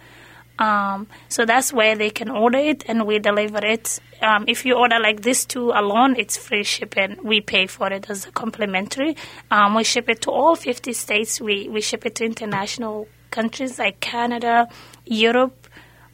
Um, 0.60 1.08
so 1.30 1.45
that's 1.45 1.72
where 1.72 1.95
they 1.95 2.10
can 2.10 2.30
order 2.30 2.58
it 2.58 2.84
and 2.88 3.06
we 3.06 3.20
deliver 3.20 3.64
it. 3.64 4.00
Um, 4.22 4.45
if 4.48 4.66
you 4.66 4.74
order 4.76 5.00
like 5.00 5.22
this 5.22 5.45
two 5.45 5.72
alone, 5.72 6.16
it's 6.18 6.36
free 6.36 6.64
shipping. 6.64 7.18
We 7.24 7.41
pay 7.41 7.68
for 7.68 7.91
it 7.93 8.10
as 8.10 8.26
a 8.26 8.32
complimentary. 8.32 9.16
Um, 9.52 9.76
we 9.76 9.84
ship 9.84 10.10
it 10.10 10.22
to 10.22 10.32
all 10.32 10.56
50 10.56 10.93
states. 10.93 11.39
We, 11.39 11.70
we 11.70 11.82
ship 11.82 12.06
it 12.06 12.16
to 12.16 12.26
international 12.26 13.08
countries 13.30 13.78
like 13.78 14.00
Canada, 14.00 14.68
Europe, 15.06 15.66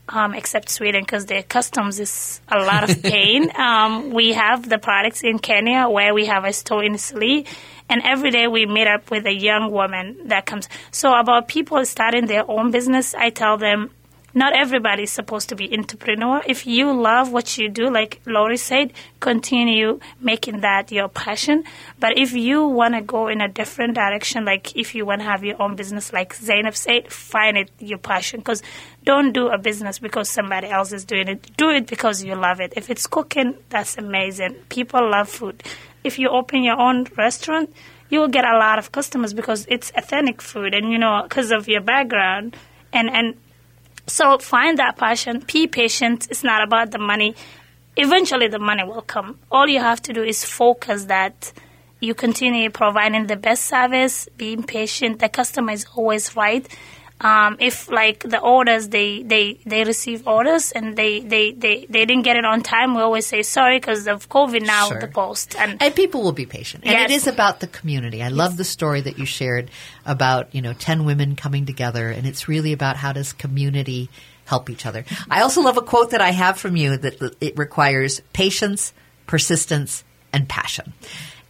um, 0.09 0.33
except 0.33 0.69
Sweden 0.69 1.01
because 1.01 1.25
their 1.25 1.43
customs 1.43 1.99
is 1.99 2.41
a 2.47 2.59
lot 2.59 2.89
of 2.89 3.01
pain. 3.13 3.51
um, 3.57 4.11
we 4.11 4.33
have 4.33 4.67
the 4.67 4.77
products 4.77 5.23
in 5.23 5.39
Kenya 5.39 5.87
where 5.89 6.13
we 6.13 6.25
have 6.25 6.45
a 6.45 6.53
store 6.53 6.83
in 6.83 6.95
Italy, 6.95 7.45
and 7.89 8.01
every 8.03 8.31
day 8.31 8.47
we 8.47 8.65
meet 8.65 8.87
up 8.87 9.09
with 9.11 9.25
a 9.25 9.33
young 9.33 9.71
woman 9.71 10.27
that 10.27 10.45
comes. 10.45 10.67
So 10.91 11.13
about 11.13 11.47
people 11.47 11.85
starting 11.85 12.27
their 12.27 12.49
own 12.49 12.71
business, 12.71 13.13
I 13.13 13.29
tell 13.29 13.57
them. 13.57 13.91
Not 14.35 14.53
everybody 14.53 15.03
is 15.03 15.11
supposed 15.11 15.49
to 15.49 15.55
be 15.55 15.71
entrepreneur. 15.77 16.41
If 16.45 16.65
you 16.65 16.91
love 16.91 17.31
what 17.31 17.57
you 17.57 17.69
do, 17.69 17.89
like 17.91 18.19
Lori 18.25 18.57
said, 18.57 18.91
continue 19.19 19.99
making 20.19 20.61
that 20.61 20.91
your 20.91 21.07
passion. 21.07 21.63
But 21.99 22.17
if 22.17 22.33
you 22.33 22.65
want 22.67 22.95
to 22.95 23.01
go 23.01 23.27
in 23.27 23.41
a 23.41 23.47
different 23.47 23.93
direction, 23.93 24.43
like 24.43 24.75
if 24.75 24.95
you 24.95 25.05
want 25.05 25.21
to 25.21 25.25
have 25.25 25.43
your 25.43 25.61
own 25.61 25.75
business, 25.75 26.11
like 26.11 26.33
Zainab 26.33 26.75
said, 26.75 27.11
find 27.11 27.57
it 27.57 27.69
your 27.79 27.99
passion. 27.99 28.39
Because 28.39 28.63
don't 29.03 29.33
do 29.33 29.49
a 29.49 29.57
business 29.57 29.99
because 29.99 30.29
somebody 30.29 30.67
else 30.67 30.91
is 30.91 31.05
doing 31.05 31.27
it. 31.27 31.55
Do 31.55 31.69
it 31.69 31.85
because 31.85 32.23
you 32.23 32.35
love 32.35 32.59
it. 32.59 32.73
If 32.75 32.89
it's 32.89 33.05
cooking, 33.05 33.55
that's 33.69 33.97
amazing. 33.97 34.55
People 34.69 35.09
love 35.11 35.29
food. 35.29 35.61
If 36.03 36.17
you 36.17 36.29
open 36.29 36.63
your 36.63 36.79
own 36.79 37.05
restaurant, 37.17 37.73
you 38.09 38.19
will 38.19 38.27
get 38.27 38.45
a 38.45 38.57
lot 38.57 38.79
of 38.79 38.91
customers 38.91 39.33
because 39.33 39.65
it's 39.69 39.91
authentic 39.95 40.41
food, 40.41 40.73
and 40.73 40.91
you 40.91 40.97
know 40.97 41.21
because 41.23 41.51
of 41.51 41.67
your 41.67 41.81
background, 41.81 42.55
and 42.91 43.09
and 43.09 43.35
so 44.07 44.37
find 44.37 44.77
that 44.79 44.97
passion. 44.97 45.43
Be 45.51 45.67
patient. 45.67 46.27
It's 46.29 46.43
not 46.43 46.63
about 46.63 46.91
the 46.91 46.99
money. 46.99 47.35
Eventually, 47.95 48.47
the 48.47 48.59
money 48.59 48.83
will 48.83 49.01
come. 49.01 49.39
All 49.51 49.67
you 49.67 49.79
have 49.79 50.01
to 50.03 50.13
do 50.13 50.23
is 50.23 50.43
focus 50.43 51.05
that 51.05 51.53
you 51.99 52.13
continue 52.13 52.69
providing 52.69 53.27
the 53.27 53.37
best 53.37 53.65
service, 53.65 54.27
being 54.35 54.63
patient. 54.63 55.19
The 55.19 55.29
customer 55.29 55.71
is 55.71 55.85
always 55.95 56.35
right. 56.35 56.67
Um, 57.23 57.57
if 57.59 57.89
like 57.89 58.19
the 58.19 58.39
orders 58.39 58.89
they, 58.89 59.23
they, 59.23 59.59
they 59.65 59.83
receive 59.83 60.27
orders 60.27 60.71
and 60.71 60.95
they, 60.95 61.21
they, 61.21 61.51
they, 61.53 61.85
they 61.89 62.05
didn't 62.05 62.23
get 62.23 62.35
it 62.35 62.45
on 62.45 62.61
time, 62.61 62.95
we 62.95 63.01
always 63.01 63.25
say 63.25 63.41
sorry 63.43 63.79
because 63.79 64.07
of 64.07 64.29
COVID 64.29 64.65
now 64.65 64.89
Sure. 64.89 64.99
the 64.99 65.07
post 65.07 65.55
and 65.57 65.81
and 65.81 65.95
people 65.95 66.21
will 66.21 66.33
be 66.33 66.45
patient. 66.45 66.83
And 66.85 66.99
it 66.99 67.11
is 67.11 67.27
about 67.27 67.59
the 67.61 67.67
community. 67.67 68.21
I 68.21 68.27
love 68.27 68.57
the 68.57 68.63
story 68.65 69.01
that 69.01 69.17
you 69.17 69.25
shared 69.25 69.71
about, 70.05 70.53
you 70.53 70.61
know, 70.61 70.73
10 70.73 71.05
women 71.05 71.35
coming 71.35 71.65
together 71.65 72.09
and 72.09 72.27
it's 72.27 72.47
really 72.47 72.73
about 72.73 72.97
how 72.97 73.13
does 73.13 73.31
community 73.33 74.09
help 74.45 74.69
each 74.69 74.85
other. 74.85 75.05
I 75.29 75.41
also 75.41 75.61
love 75.61 75.77
a 75.77 75.81
quote 75.81 76.11
that 76.11 76.21
I 76.21 76.31
have 76.31 76.57
from 76.57 76.75
you 76.75 76.97
that 76.97 77.35
it 77.39 77.57
requires 77.57 78.21
patience, 78.33 78.93
persistence, 79.25 80.03
and 80.33 80.49
passion. 80.49 80.91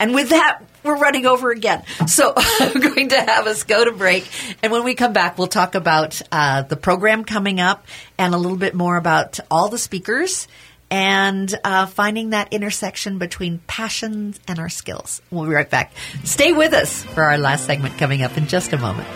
And 0.03 0.13
with 0.13 0.31
that, 0.31 0.59
we're 0.83 0.97
running 0.97 1.25
over 1.25 1.49
again. 1.49 1.81
So 2.07 2.33
I'm 2.37 2.81
going 2.81 3.07
to 3.07 3.21
have 3.21 3.47
us 3.47 3.63
go 3.63 3.85
to 3.85 3.93
break. 3.93 4.29
And 4.61 4.69
when 4.69 4.83
we 4.83 4.95
come 4.95 5.13
back, 5.13 5.37
we'll 5.37 5.47
talk 5.47 5.75
about 5.75 6.21
uh, 6.29 6.63
the 6.63 6.75
program 6.75 7.23
coming 7.23 7.61
up 7.61 7.85
and 8.17 8.33
a 8.33 8.37
little 8.37 8.57
bit 8.57 8.75
more 8.75 8.97
about 8.97 9.39
all 9.49 9.69
the 9.69 9.77
speakers 9.77 10.49
and 10.91 11.57
uh, 11.63 11.85
finding 11.85 12.31
that 12.31 12.51
intersection 12.51 13.17
between 13.17 13.59
passions 13.59 14.41
and 14.45 14.59
our 14.59 14.67
skills. 14.67 15.21
We'll 15.31 15.45
be 15.45 15.53
right 15.53 15.69
back. 15.69 15.93
Stay 16.25 16.51
with 16.51 16.73
us 16.73 17.05
for 17.05 17.23
our 17.23 17.37
last 17.37 17.65
segment 17.65 17.97
coming 17.97 18.23
up 18.23 18.37
in 18.37 18.47
just 18.47 18.73
a 18.73 18.77
moment. 18.77 19.07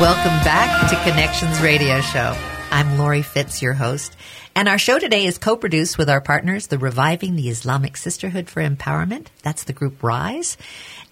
Welcome 0.00 0.42
back 0.44 0.88
to 0.88 1.10
Connections 1.10 1.60
Radio 1.60 2.00
Show. 2.00 2.34
I'm 2.70 2.96
Lori 2.96 3.20
Fitz, 3.20 3.60
your 3.60 3.74
host. 3.74 4.16
And 4.56 4.66
our 4.66 4.78
show 4.78 4.98
today 4.98 5.26
is 5.26 5.36
co-produced 5.36 5.98
with 5.98 6.08
our 6.08 6.22
partners, 6.22 6.68
the 6.68 6.78
Reviving 6.78 7.36
the 7.36 7.50
Islamic 7.50 7.98
Sisterhood 7.98 8.48
for 8.48 8.62
Empowerment. 8.62 9.26
That's 9.42 9.64
the 9.64 9.74
group 9.74 10.02
RISE. 10.02 10.56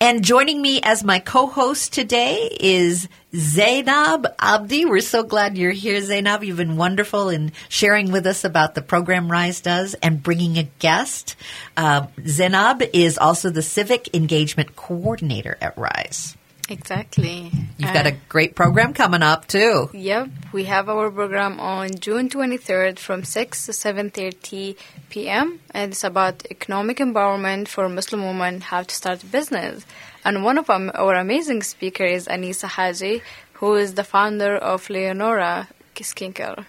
And 0.00 0.24
joining 0.24 0.62
me 0.62 0.80
as 0.82 1.04
my 1.04 1.18
co-host 1.18 1.92
today 1.92 2.48
is 2.58 3.08
Zainab 3.36 4.26
Abdi. 4.38 4.86
We're 4.86 5.00
so 5.02 5.22
glad 5.22 5.58
you're 5.58 5.70
here, 5.72 6.00
Zainab. 6.00 6.42
You've 6.42 6.56
been 6.56 6.78
wonderful 6.78 7.28
in 7.28 7.52
sharing 7.68 8.10
with 8.10 8.26
us 8.26 8.42
about 8.42 8.74
the 8.74 8.80
program 8.80 9.30
RISE 9.30 9.60
does 9.60 9.92
and 10.02 10.22
bringing 10.22 10.56
a 10.56 10.62
guest. 10.78 11.36
Uh, 11.76 12.06
Zainab 12.26 12.80
is 12.94 13.18
also 13.18 13.50
the 13.50 13.60
Civic 13.60 14.14
Engagement 14.14 14.76
Coordinator 14.76 15.58
at 15.60 15.76
RISE. 15.76 16.37
Exactly. 16.68 17.50
You've 17.78 17.94
got 17.94 18.06
a 18.06 18.16
great 18.28 18.54
program 18.54 18.92
coming 18.92 19.22
up 19.22 19.46
too. 19.46 19.88
Yep, 19.94 20.28
we 20.52 20.64
have 20.64 20.88
our 20.88 21.10
program 21.10 21.58
on 21.60 21.94
June 21.98 22.28
23rd 22.28 22.98
from 22.98 23.24
6 23.24 23.66
to 23.66 23.72
7:30 23.72 24.76
p.m. 25.08 25.60
and 25.70 25.92
it's 25.92 26.04
about 26.04 26.44
economic 26.50 26.98
empowerment 26.98 27.68
for 27.68 27.88
Muslim 27.88 28.22
women 28.22 28.60
how 28.60 28.82
to 28.82 28.94
start 28.94 29.22
a 29.22 29.26
business. 29.26 29.86
And 30.24 30.44
one 30.44 30.58
of 30.58 30.68
our, 30.68 30.94
our 30.94 31.14
amazing 31.14 31.62
speakers 31.62 32.22
is 32.22 32.28
Anisa 32.28 32.68
Haji, 32.68 33.22
who 33.54 33.74
is 33.76 33.94
the 33.94 34.04
founder 34.04 34.56
of 34.56 34.90
Leonora 34.90 35.68
Skincare. 35.96 36.66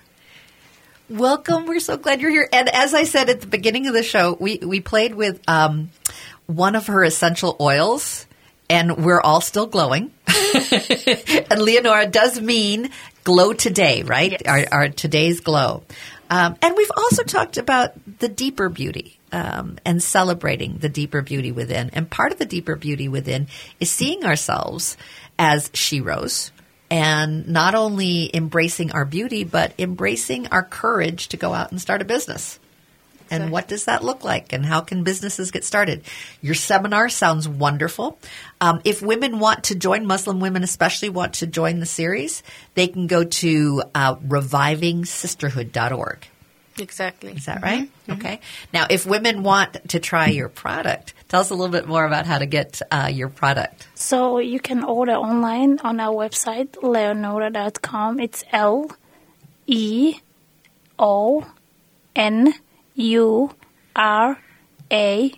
Welcome. 1.09 1.65
We're 1.65 1.79
so 1.79 1.97
glad 1.97 2.21
you're 2.21 2.31
here. 2.31 2.47
And 2.53 2.69
as 2.69 2.93
I 2.93 3.03
said 3.03 3.29
at 3.29 3.41
the 3.41 3.47
beginning 3.47 3.87
of 3.87 3.93
the 3.93 4.03
show, 4.03 4.37
we, 4.39 4.59
we 4.59 4.79
played 4.79 5.15
with 5.15 5.41
um, 5.47 5.89
one 6.45 6.75
of 6.75 6.87
her 6.87 7.03
essential 7.03 7.57
oils, 7.59 8.27
and 8.69 9.03
we're 9.03 9.21
all 9.21 9.41
still 9.41 9.67
glowing. 9.67 10.11
and 10.27 11.61
Leonora 11.61 12.07
does 12.07 12.39
mean 12.39 12.89
glow 13.23 13.53
today, 13.53 14.03
right? 14.03 14.31
Yes. 14.31 14.41
Our, 14.45 14.65
our 14.71 14.89
today's 14.89 15.39
glow. 15.39 15.83
Um, 16.29 16.55
and 16.61 16.77
we've 16.77 16.91
also 16.95 17.23
talked 17.23 17.57
about 17.57 17.93
the 18.19 18.29
deeper 18.29 18.69
beauty 18.69 19.17
um, 19.31 19.79
and 19.85 20.01
celebrating 20.01 20.77
the 20.77 20.89
deeper 20.89 21.21
beauty 21.21 21.51
within. 21.51 21.89
And 21.93 22.09
part 22.09 22.31
of 22.31 22.37
the 22.37 22.45
deeper 22.45 22.75
beauty 22.75 23.07
within 23.07 23.47
is 23.79 23.89
seeing 23.89 24.23
ourselves 24.23 24.95
as 25.39 25.69
sheroes 25.69 26.51
and 26.91 27.47
not 27.47 27.75
only 27.75 28.35
embracing 28.35 28.91
our 28.91 29.05
beauty, 29.05 29.43
but 29.43 29.73
embracing 29.79 30.47
our 30.47 30.63
courage 30.63 31.29
to 31.29 31.37
go 31.37 31.53
out 31.53 31.71
and 31.71 31.81
start 31.81 32.01
a 32.01 32.05
business. 32.05 32.59
And 33.31 33.51
what 33.51 33.67
does 33.67 33.85
that 33.85 34.03
look 34.03 34.23
like? 34.23 34.53
And 34.53 34.65
how 34.65 34.81
can 34.81 35.03
businesses 35.03 35.51
get 35.51 35.63
started? 35.63 36.03
Your 36.41 36.55
seminar 36.55 37.09
sounds 37.09 37.47
wonderful. 37.47 38.17
Um, 38.61 38.81
if 38.83 39.01
women 39.01 39.39
want 39.39 39.65
to 39.65 39.75
join, 39.75 40.05
Muslim 40.05 40.39
women 40.39 40.63
especially 40.63 41.09
want 41.09 41.35
to 41.35 41.47
join 41.47 41.79
the 41.79 41.85
series, 41.85 42.43
they 42.75 42.87
can 42.87 43.07
go 43.07 43.23
to 43.23 43.83
uh, 43.95 44.15
revivingsisterhood.org. 44.15 46.27
Exactly. 46.77 47.33
Is 47.33 47.45
that 47.45 47.61
right? 47.61 47.89
Okay. 48.09 48.39
Now, 48.73 48.87
if 48.89 49.05
women 49.05 49.43
want 49.43 49.89
to 49.89 49.99
try 49.99 50.27
your 50.27 50.49
product, 50.49 51.13
tell 51.27 51.41
us 51.41 51.49
a 51.49 51.55
little 51.55 51.71
bit 51.71 51.87
more 51.87 52.05
about 52.05 52.25
how 52.25 52.37
to 52.37 52.45
get 52.45 52.81
uh, 52.89 53.09
your 53.11 53.29
product. 53.29 53.87
So 53.95 54.39
you 54.39 54.59
can 54.59 54.83
order 54.83 55.13
online 55.13 55.79
on 55.79 55.99
our 55.99 56.13
website, 56.13 56.81
leonora.com. 56.81 58.19
It's 58.19 58.43
L 58.51 58.91
E 59.67 60.19
O 60.97 61.45
N 62.15 62.53
U 62.99 63.51
R 63.95 64.37
A 64.91 65.31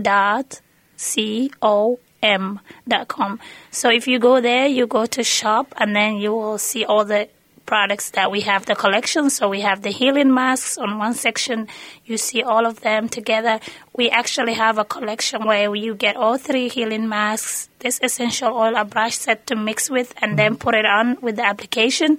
dot 0.00 0.60
C 0.96 1.50
O 1.60 1.98
M 2.22 2.60
dot 2.86 3.08
com. 3.08 3.40
So 3.70 3.90
if 3.90 4.06
you 4.06 4.18
go 4.18 4.40
there, 4.40 4.66
you 4.66 4.86
go 4.86 5.06
to 5.06 5.22
shop 5.24 5.74
and 5.76 5.94
then 5.94 6.16
you 6.16 6.32
will 6.32 6.58
see 6.58 6.84
all 6.84 7.04
the 7.04 7.28
products 7.66 8.10
that 8.10 8.30
we 8.30 8.40
have 8.40 8.64
the 8.64 8.74
collection. 8.74 9.28
So 9.28 9.48
we 9.48 9.60
have 9.60 9.82
the 9.82 9.90
healing 9.90 10.32
masks 10.32 10.78
on 10.78 10.96
one 10.96 11.12
section. 11.12 11.68
You 12.06 12.16
see 12.16 12.42
all 12.42 12.64
of 12.64 12.80
them 12.80 13.08
together. 13.08 13.60
We 13.94 14.08
actually 14.08 14.54
have 14.54 14.78
a 14.78 14.84
collection 14.84 15.44
where 15.44 15.74
you 15.74 15.94
get 15.94 16.16
all 16.16 16.38
three 16.38 16.68
healing 16.68 17.08
masks, 17.08 17.68
this 17.80 18.00
essential 18.02 18.56
oil, 18.56 18.74
a 18.74 18.84
brush 18.84 19.16
set 19.18 19.46
to 19.48 19.54
mix 19.54 19.90
with, 19.90 20.14
and 20.22 20.38
then 20.38 20.56
put 20.56 20.74
it 20.74 20.86
on 20.86 21.18
with 21.20 21.36
the 21.36 21.44
application. 21.44 22.16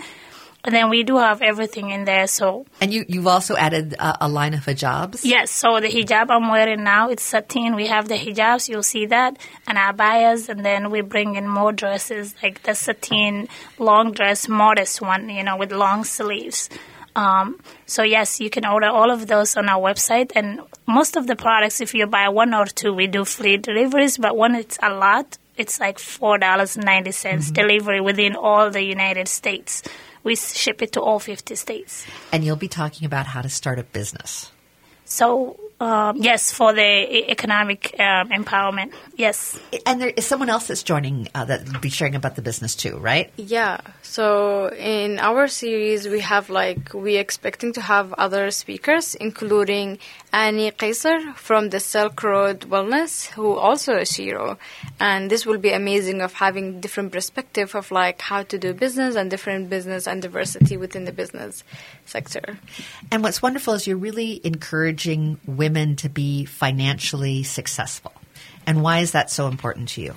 And 0.63 0.75
then 0.75 0.89
we 0.89 1.03
do 1.03 1.17
have 1.17 1.41
everything 1.41 1.89
in 1.89 2.03
there. 2.03 2.27
So 2.27 2.65
And 2.81 2.93
you, 2.93 3.05
you've 3.07 3.27
also 3.27 3.55
added 3.55 3.95
uh, 3.97 4.17
a 4.19 4.27
line 4.27 4.53
of 4.53 4.65
hijabs. 4.65 5.21
Yes, 5.23 5.51
so 5.51 5.79
the 5.79 5.87
hijab 5.87 6.29
I'm 6.29 6.49
wearing 6.49 6.83
now, 6.83 7.09
it's 7.09 7.23
sateen. 7.23 7.75
We 7.75 7.87
have 7.87 8.09
the 8.09 8.15
hijabs, 8.15 8.67
you'll 8.67 8.83
see 8.83 9.05
that, 9.05 9.37
and 9.67 9.77
abayas, 9.77 10.49
and 10.49 10.65
then 10.65 10.91
we 10.91 11.01
bring 11.01 11.35
in 11.35 11.47
more 11.47 11.71
dresses, 11.71 12.35
like 12.43 12.63
the 12.63 12.75
sateen 12.75 13.47
long 13.77 14.11
dress, 14.11 14.49
modest 14.49 15.01
one, 15.01 15.29
you 15.29 15.43
know, 15.43 15.55
with 15.55 15.71
long 15.71 16.03
sleeves. 16.03 16.69
Um, 17.15 17.59
so 17.85 18.03
yes, 18.03 18.39
you 18.39 18.49
can 18.49 18.65
order 18.65 18.87
all 18.87 19.11
of 19.11 19.27
those 19.27 19.55
on 19.57 19.69
our 19.69 19.81
website, 19.81 20.31
and 20.35 20.59
most 20.85 21.15
of 21.15 21.25
the 21.25 21.35
products, 21.35 21.81
if 21.81 21.93
you 21.93 22.05
buy 22.05 22.29
one 22.29 22.53
or 22.53 22.65
two, 22.65 22.93
we 22.93 23.07
do 23.07 23.25
free 23.25 23.57
deliveries. 23.57 24.17
But 24.17 24.37
when 24.37 24.55
it's 24.55 24.77
a 24.83 24.93
lot, 24.93 25.37
it's 25.57 25.79
like 25.79 25.99
four 25.99 26.37
dollars 26.37 26.75
and 26.75 26.85
ninety 26.85 27.11
cents 27.11 27.49
delivery 27.51 28.01
within 28.01 28.35
all 28.35 28.69
the 28.69 28.83
United 28.83 29.27
States. 29.27 29.83
We 30.23 30.35
ship 30.35 30.81
it 30.81 30.91
to 30.93 31.01
all 31.01 31.19
fifty 31.19 31.55
states. 31.55 32.05
And 32.31 32.43
you'll 32.43 32.55
be 32.55 32.67
talking 32.67 33.05
about 33.05 33.25
how 33.25 33.41
to 33.41 33.49
start 33.49 33.79
a 33.79 33.83
business. 33.83 34.51
So 35.05 35.59
um, 35.79 36.17
yes, 36.17 36.51
for 36.51 36.73
the 36.73 37.31
economic 37.31 37.95
um, 37.99 38.29
empowerment. 38.29 38.93
Yes. 39.15 39.59
And 39.85 40.01
there 40.01 40.09
is 40.09 40.25
someone 40.25 40.49
else 40.49 40.67
that's 40.67 40.83
joining 40.83 41.29
uh, 41.33 41.45
that 41.45 41.71
will 41.71 41.79
be 41.79 41.89
sharing 41.89 42.15
about 42.15 42.35
the 42.35 42.41
business 42.41 42.75
too, 42.75 42.97
right? 42.97 43.31
Yeah. 43.37 43.79
So 44.09 44.69
in 44.69 45.19
our 45.19 45.47
series, 45.47 46.07
we 46.07 46.21
have 46.21 46.49
like 46.49 46.95
we 46.95 47.17
expecting 47.17 47.73
to 47.73 47.81
have 47.81 48.11
other 48.13 48.49
speakers, 48.49 49.13
including 49.13 49.99
Annie 50.33 50.71
Kaiser 50.71 51.31
from 51.35 51.69
the 51.69 51.79
Silk 51.79 52.23
Road 52.23 52.61
Wellness, 52.61 53.27
who 53.27 53.53
also 53.53 53.93
a 53.93 54.09
shero, 54.09 54.57
and 54.99 55.29
this 55.29 55.45
will 55.45 55.59
be 55.59 55.69
amazing 55.69 56.21
of 56.21 56.33
having 56.33 56.81
different 56.81 57.11
perspective 57.11 57.75
of 57.75 57.91
like 57.91 58.19
how 58.19 58.41
to 58.41 58.57
do 58.57 58.73
business 58.73 59.15
and 59.15 59.29
different 59.29 59.69
business 59.69 60.07
and 60.07 60.23
diversity 60.23 60.75
within 60.75 61.05
the 61.05 61.13
business 61.13 61.63
sector. 62.05 62.57
And 63.11 63.21
what's 63.21 63.43
wonderful 63.43 63.75
is 63.75 63.85
you're 63.85 63.95
really 63.95 64.41
encouraging 64.43 65.39
women 65.45 65.95
to 65.97 66.09
be 66.09 66.45
financially 66.45 67.43
successful. 67.43 68.13
And 68.65 68.81
why 68.81 69.01
is 69.01 69.11
that 69.11 69.29
so 69.29 69.45
important 69.45 69.89
to 69.89 70.01
you? 70.01 70.15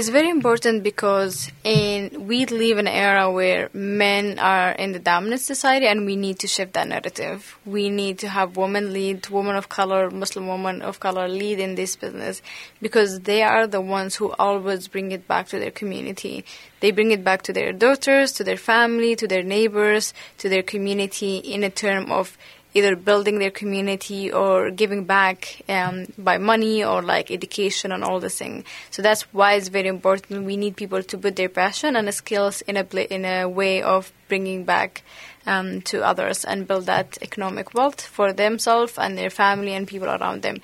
It's 0.00 0.08
very 0.08 0.30
important 0.30 0.82
because 0.82 1.50
in 1.62 2.26
we 2.26 2.46
live 2.46 2.78
in 2.78 2.86
an 2.86 2.94
era 2.94 3.30
where 3.30 3.68
men 3.74 4.38
are 4.38 4.72
in 4.72 4.92
the 4.92 4.98
dominant 4.98 5.42
society 5.42 5.86
and 5.86 6.06
we 6.06 6.16
need 6.16 6.38
to 6.38 6.48
shift 6.48 6.72
that 6.72 6.88
narrative. 6.88 7.58
We 7.66 7.90
need 7.90 8.18
to 8.20 8.28
have 8.30 8.56
women 8.56 8.94
lead, 8.94 9.28
women 9.28 9.56
of 9.56 9.68
color, 9.68 10.10
Muslim 10.10 10.46
women 10.48 10.80
of 10.80 11.00
color 11.00 11.28
lead 11.28 11.58
in 11.60 11.74
this 11.74 11.96
business 11.96 12.40
because 12.80 13.20
they 13.20 13.42
are 13.42 13.66
the 13.66 13.82
ones 13.82 14.14
who 14.16 14.32
always 14.38 14.88
bring 14.88 15.12
it 15.12 15.28
back 15.28 15.48
to 15.48 15.58
their 15.58 15.70
community. 15.70 16.46
They 16.80 16.92
bring 16.92 17.10
it 17.10 17.22
back 17.22 17.42
to 17.42 17.52
their 17.52 17.74
daughters, 17.74 18.32
to 18.32 18.42
their 18.42 18.56
family, 18.56 19.14
to 19.16 19.28
their 19.28 19.42
neighbors, 19.42 20.14
to 20.38 20.48
their 20.48 20.62
community 20.62 21.36
in 21.36 21.62
a 21.62 21.68
term 21.68 22.10
of 22.10 22.38
either 22.74 22.94
building 22.96 23.38
their 23.38 23.50
community 23.50 24.30
or 24.32 24.70
giving 24.70 25.04
back 25.04 25.62
um, 25.68 26.06
by 26.16 26.38
money 26.38 26.84
or 26.84 27.02
like 27.02 27.30
education 27.30 27.92
and 27.92 28.04
all 28.04 28.20
this 28.20 28.38
thing. 28.38 28.64
So 28.90 29.02
that's 29.02 29.22
why 29.32 29.54
it's 29.54 29.68
very 29.68 29.88
important. 29.88 30.44
We 30.44 30.56
need 30.56 30.76
people 30.76 31.02
to 31.02 31.18
put 31.18 31.36
their 31.36 31.48
passion 31.48 31.96
and 31.96 32.12
skills 32.14 32.60
in 32.62 32.76
a 32.76 32.84
in 33.12 33.24
a 33.24 33.48
way 33.48 33.82
of 33.82 34.12
bringing 34.28 34.64
back 34.64 35.02
um, 35.46 35.80
to 35.82 36.04
others 36.04 36.44
and 36.44 36.68
build 36.68 36.86
that 36.86 37.18
economic 37.22 37.74
wealth 37.74 38.00
for 38.00 38.32
themselves 38.32 38.98
and 38.98 39.16
their 39.16 39.30
family 39.30 39.72
and 39.72 39.88
people 39.88 40.08
around 40.08 40.42
them. 40.42 40.58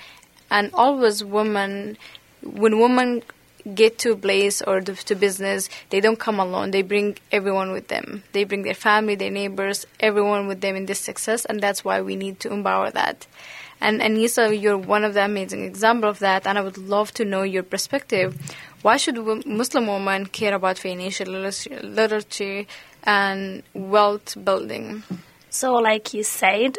And 0.51 0.71
always, 0.75 1.25
women 1.25 1.97
when 2.43 2.79
women 2.79 3.23
get 3.75 3.99
to 3.99 4.13
a 4.13 4.17
place 4.17 4.63
or 4.63 4.81
to, 4.81 5.15
business, 5.15 5.69
they 5.91 6.01
don't 6.01 6.19
come 6.19 6.39
alone. 6.39 6.71
They 6.71 6.83
bring 6.83 7.19
everyone 7.33 7.73
with 7.73 7.89
them. 7.89 8.23
They 8.33 8.45
bring 8.45 8.63
their 8.63 8.75
family, 8.75 9.15
their 9.15 9.31
neighbors, 9.31 9.87
everyone 9.99 10.47
with 10.47 10.61
them 10.61 10.77
in 10.77 10.87
this 10.87 11.01
success, 11.01 11.45
and 11.45 11.61
that's 11.61 11.85
why 11.85 12.01
we 12.01 12.17
need 12.17 12.41
to 12.41 12.53
empower 12.53 12.91
that. 12.91 13.27
And 13.81 14.01
Anisa, 14.01 14.59
you're 14.59 14.79
one 14.79 15.05
of 15.05 15.15
the 15.15 15.25
amazing 15.25 15.65
example 15.65 16.09
of 16.09 16.21
that, 16.21 16.47
and 16.47 16.57
I 16.59 16.63
would 16.63 16.79
love 16.79 17.13
to 17.13 17.25
know 17.25 17.43
your 17.43 17.63
perspective. 17.63 18.37
Why 18.83 18.97
should 18.97 19.19
Muslim 19.47 19.87
women 19.87 20.27
care 20.27 20.55
about 20.55 20.79
financial 20.79 21.27
literacy 21.29 22.69
and 23.03 23.63
wealth 23.75 24.37
building? 24.43 25.03
So, 25.51 25.75
like 25.75 26.15
you 26.15 26.23
said, 26.23 26.79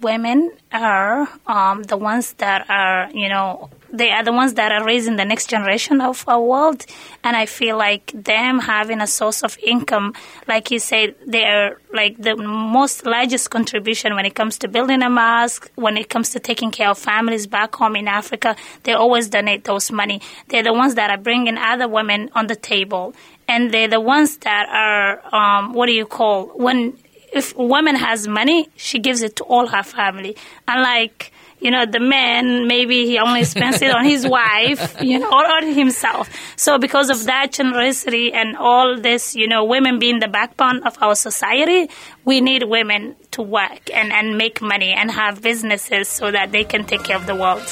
women 0.00 0.52
are 0.72 1.28
um, 1.46 1.82
the 1.84 1.96
ones 1.96 2.32
that 2.34 2.68
are, 2.68 3.10
you 3.12 3.28
know, 3.28 3.70
they 3.92 4.10
are 4.10 4.24
the 4.24 4.32
ones 4.32 4.54
that 4.54 4.72
are 4.72 4.84
raising 4.84 5.16
the 5.16 5.24
next 5.24 5.50
generation 5.50 6.00
of 6.00 6.24
our 6.26 6.40
world. 6.40 6.86
And 7.22 7.36
I 7.36 7.46
feel 7.46 7.76
like 7.76 8.10
them 8.14 8.58
having 8.58 9.00
a 9.00 9.06
source 9.06 9.42
of 9.42 9.58
income, 9.58 10.14
like 10.48 10.70
you 10.70 10.78
said, 10.78 11.14
they 11.26 11.44
are 11.44 11.78
like 11.92 12.16
the 12.16 12.36
most 12.36 13.04
largest 13.04 13.50
contribution 13.50 14.14
when 14.14 14.24
it 14.24 14.34
comes 14.34 14.58
to 14.58 14.68
building 14.68 15.02
a 15.02 15.10
mosque, 15.10 15.70
when 15.74 15.96
it 15.96 16.08
comes 16.08 16.30
to 16.30 16.40
taking 16.40 16.70
care 16.70 16.88
of 16.88 16.98
families 16.98 17.46
back 17.46 17.74
home 17.74 17.94
in 17.96 18.08
Africa. 18.08 18.56
They 18.84 18.94
always 18.94 19.28
donate 19.28 19.64
those 19.64 19.92
money. 19.92 20.22
They're 20.48 20.62
the 20.62 20.72
ones 20.72 20.94
that 20.94 21.10
are 21.10 21.18
bringing 21.18 21.58
other 21.58 21.86
women 21.86 22.30
on 22.34 22.46
the 22.46 22.56
table. 22.56 23.14
And 23.46 23.70
they're 23.72 23.88
the 23.88 24.00
ones 24.00 24.38
that 24.38 24.68
are, 24.70 25.34
um, 25.34 25.74
what 25.74 25.86
do 25.86 25.92
you 25.92 26.06
call, 26.06 26.46
when 26.46 26.96
if 27.32 27.56
a 27.56 27.62
woman 27.62 27.96
has 27.96 28.28
money, 28.28 28.68
she 28.76 28.98
gives 28.98 29.22
it 29.22 29.36
to 29.36 29.44
all 29.44 29.66
her 29.66 29.82
family. 29.82 30.36
Unlike, 30.68 31.32
you 31.62 31.70
know, 31.70 31.86
the 31.86 32.00
man, 32.00 32.66
maybe 32.66 33.06
he 33.06 33.18
only 33.18 33.44
spends 33.44 33.80
it 33.82 33.94
on 33.94 34.04
his 34.04 34.26
wife, 34.26 35.00
you 35.00 35.18
know, 35.18 35.28
or 35.28 35.46
on 35.46 35.72
himself. 35.72 36.28
So 36.56 36.78
because 36.78 37.08
of 37.08 37.24
that 37.24 37.52
generosity 37.52 38.32
and 38.32 38.56
all 38.56 39.00
this, 39.00 39.34
you 39.36 39.46
know, 39.46 39.64
women 39.64 39.98
being 39.98 40.18
the 40.18 40.28
backbone 40.28 40.82
of 40.82 41.00
our 41.00 41.14
society, 41.14 41.88
we 42.24 42.40
need 42.40 42.64
women 42.64 43.14
to 43.32 43.42
work 43.42 43.90
and, 43.92 44.12
and 44.12 44.36
make 44.36 44.60
money 44.60 44.92
and 44.92 45.10
have 45.10 45.40
businesses 45.40 46.08
so 46.08 46.30
that 46.30 46.52
they 46.52 46.64
can 46.64 46.84
take 46.84 47.04
care 47.04 47.16
of 47.16 47.26
the 47.26 47.34
world. 47.34 47.62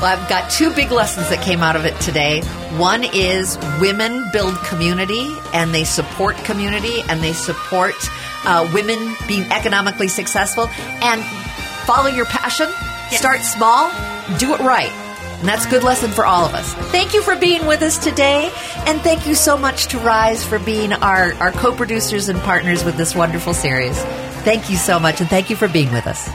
Well, 0.00 0.06
I've 0.06 0.28
got 0.28 0.50
two 0.50 0.74
big 0.74 0.90
lessons 0.90 1.28
that 1.28 1.42
came 1.44 1.62
out 1.62 1.76
of 1.76 1.84
it 1.84 1.98
today. 2.00 2.40
One 2.78 3.04
is 3.04 3.56
women 3.80 4.24
build 4.32 4.56
community 4.64 5.28
and 5.52 5.72
they 5.72 5.84
support 5.84 6.36
community 6.38 7.02
and 7.08 7.22
they 7.22 7.32
support 7.32 7.94
uh, 8.44 8.68
women 8.74 9.14
being 9.28 9.44
economically 9.52 10.08
successful. 10.08 10.68
And 11.00 11.22
follow 11.86 12.08
your 12.08 12.24
passion, 12.24 12.68
start 13.14 13.40
small, 13.42 13.88
do 14.38 14.54
it 14.54 14.60
right. 14.60 14.90
And 15.38 15.48
that's 15.48 15.66
a 15.66 15.70
good 15.70 15.82
lesson 15.82 16.10
for 16.10 16.24
all 16.24 16.46
of 16.46 16.54
us. 16.54 16.72
Thank 16.90 17.12
you 17.12 17.20
for 17.22 17.36
being 17.36 17.66
with 17.66 17.82
us 17.82 17.98
today. 17.98 18.50
And 18.86 19.00
thank 19.00 19.26
you 19.26 19.34
so 19.34 19.56
much 19.56 19.88
to 19.88 19.98
Rise 19.98 20.44
for 20.44 20.58
being 20.58 20.92
our, 20.92 21.34
our 21.34 21.52
co 21.52 21.74
producers 21.74 22.28
and 22.28 22.38
partners 22.40 22.84
with 22.84 22.96
this 22.96 23.14
wonderful 23.14 23.52
series. 23.52 24.00
Thank 24.44 24.70
you 24.70 24.76
so 24.76 24.98
much. 24.98 25.20
And 25.20 25.28
thank 25.28 25.50
you 25.50 25.56
for 25.56 25.68
being 25.68 25.92
with 25.92 26.06
us. 26.06 26.28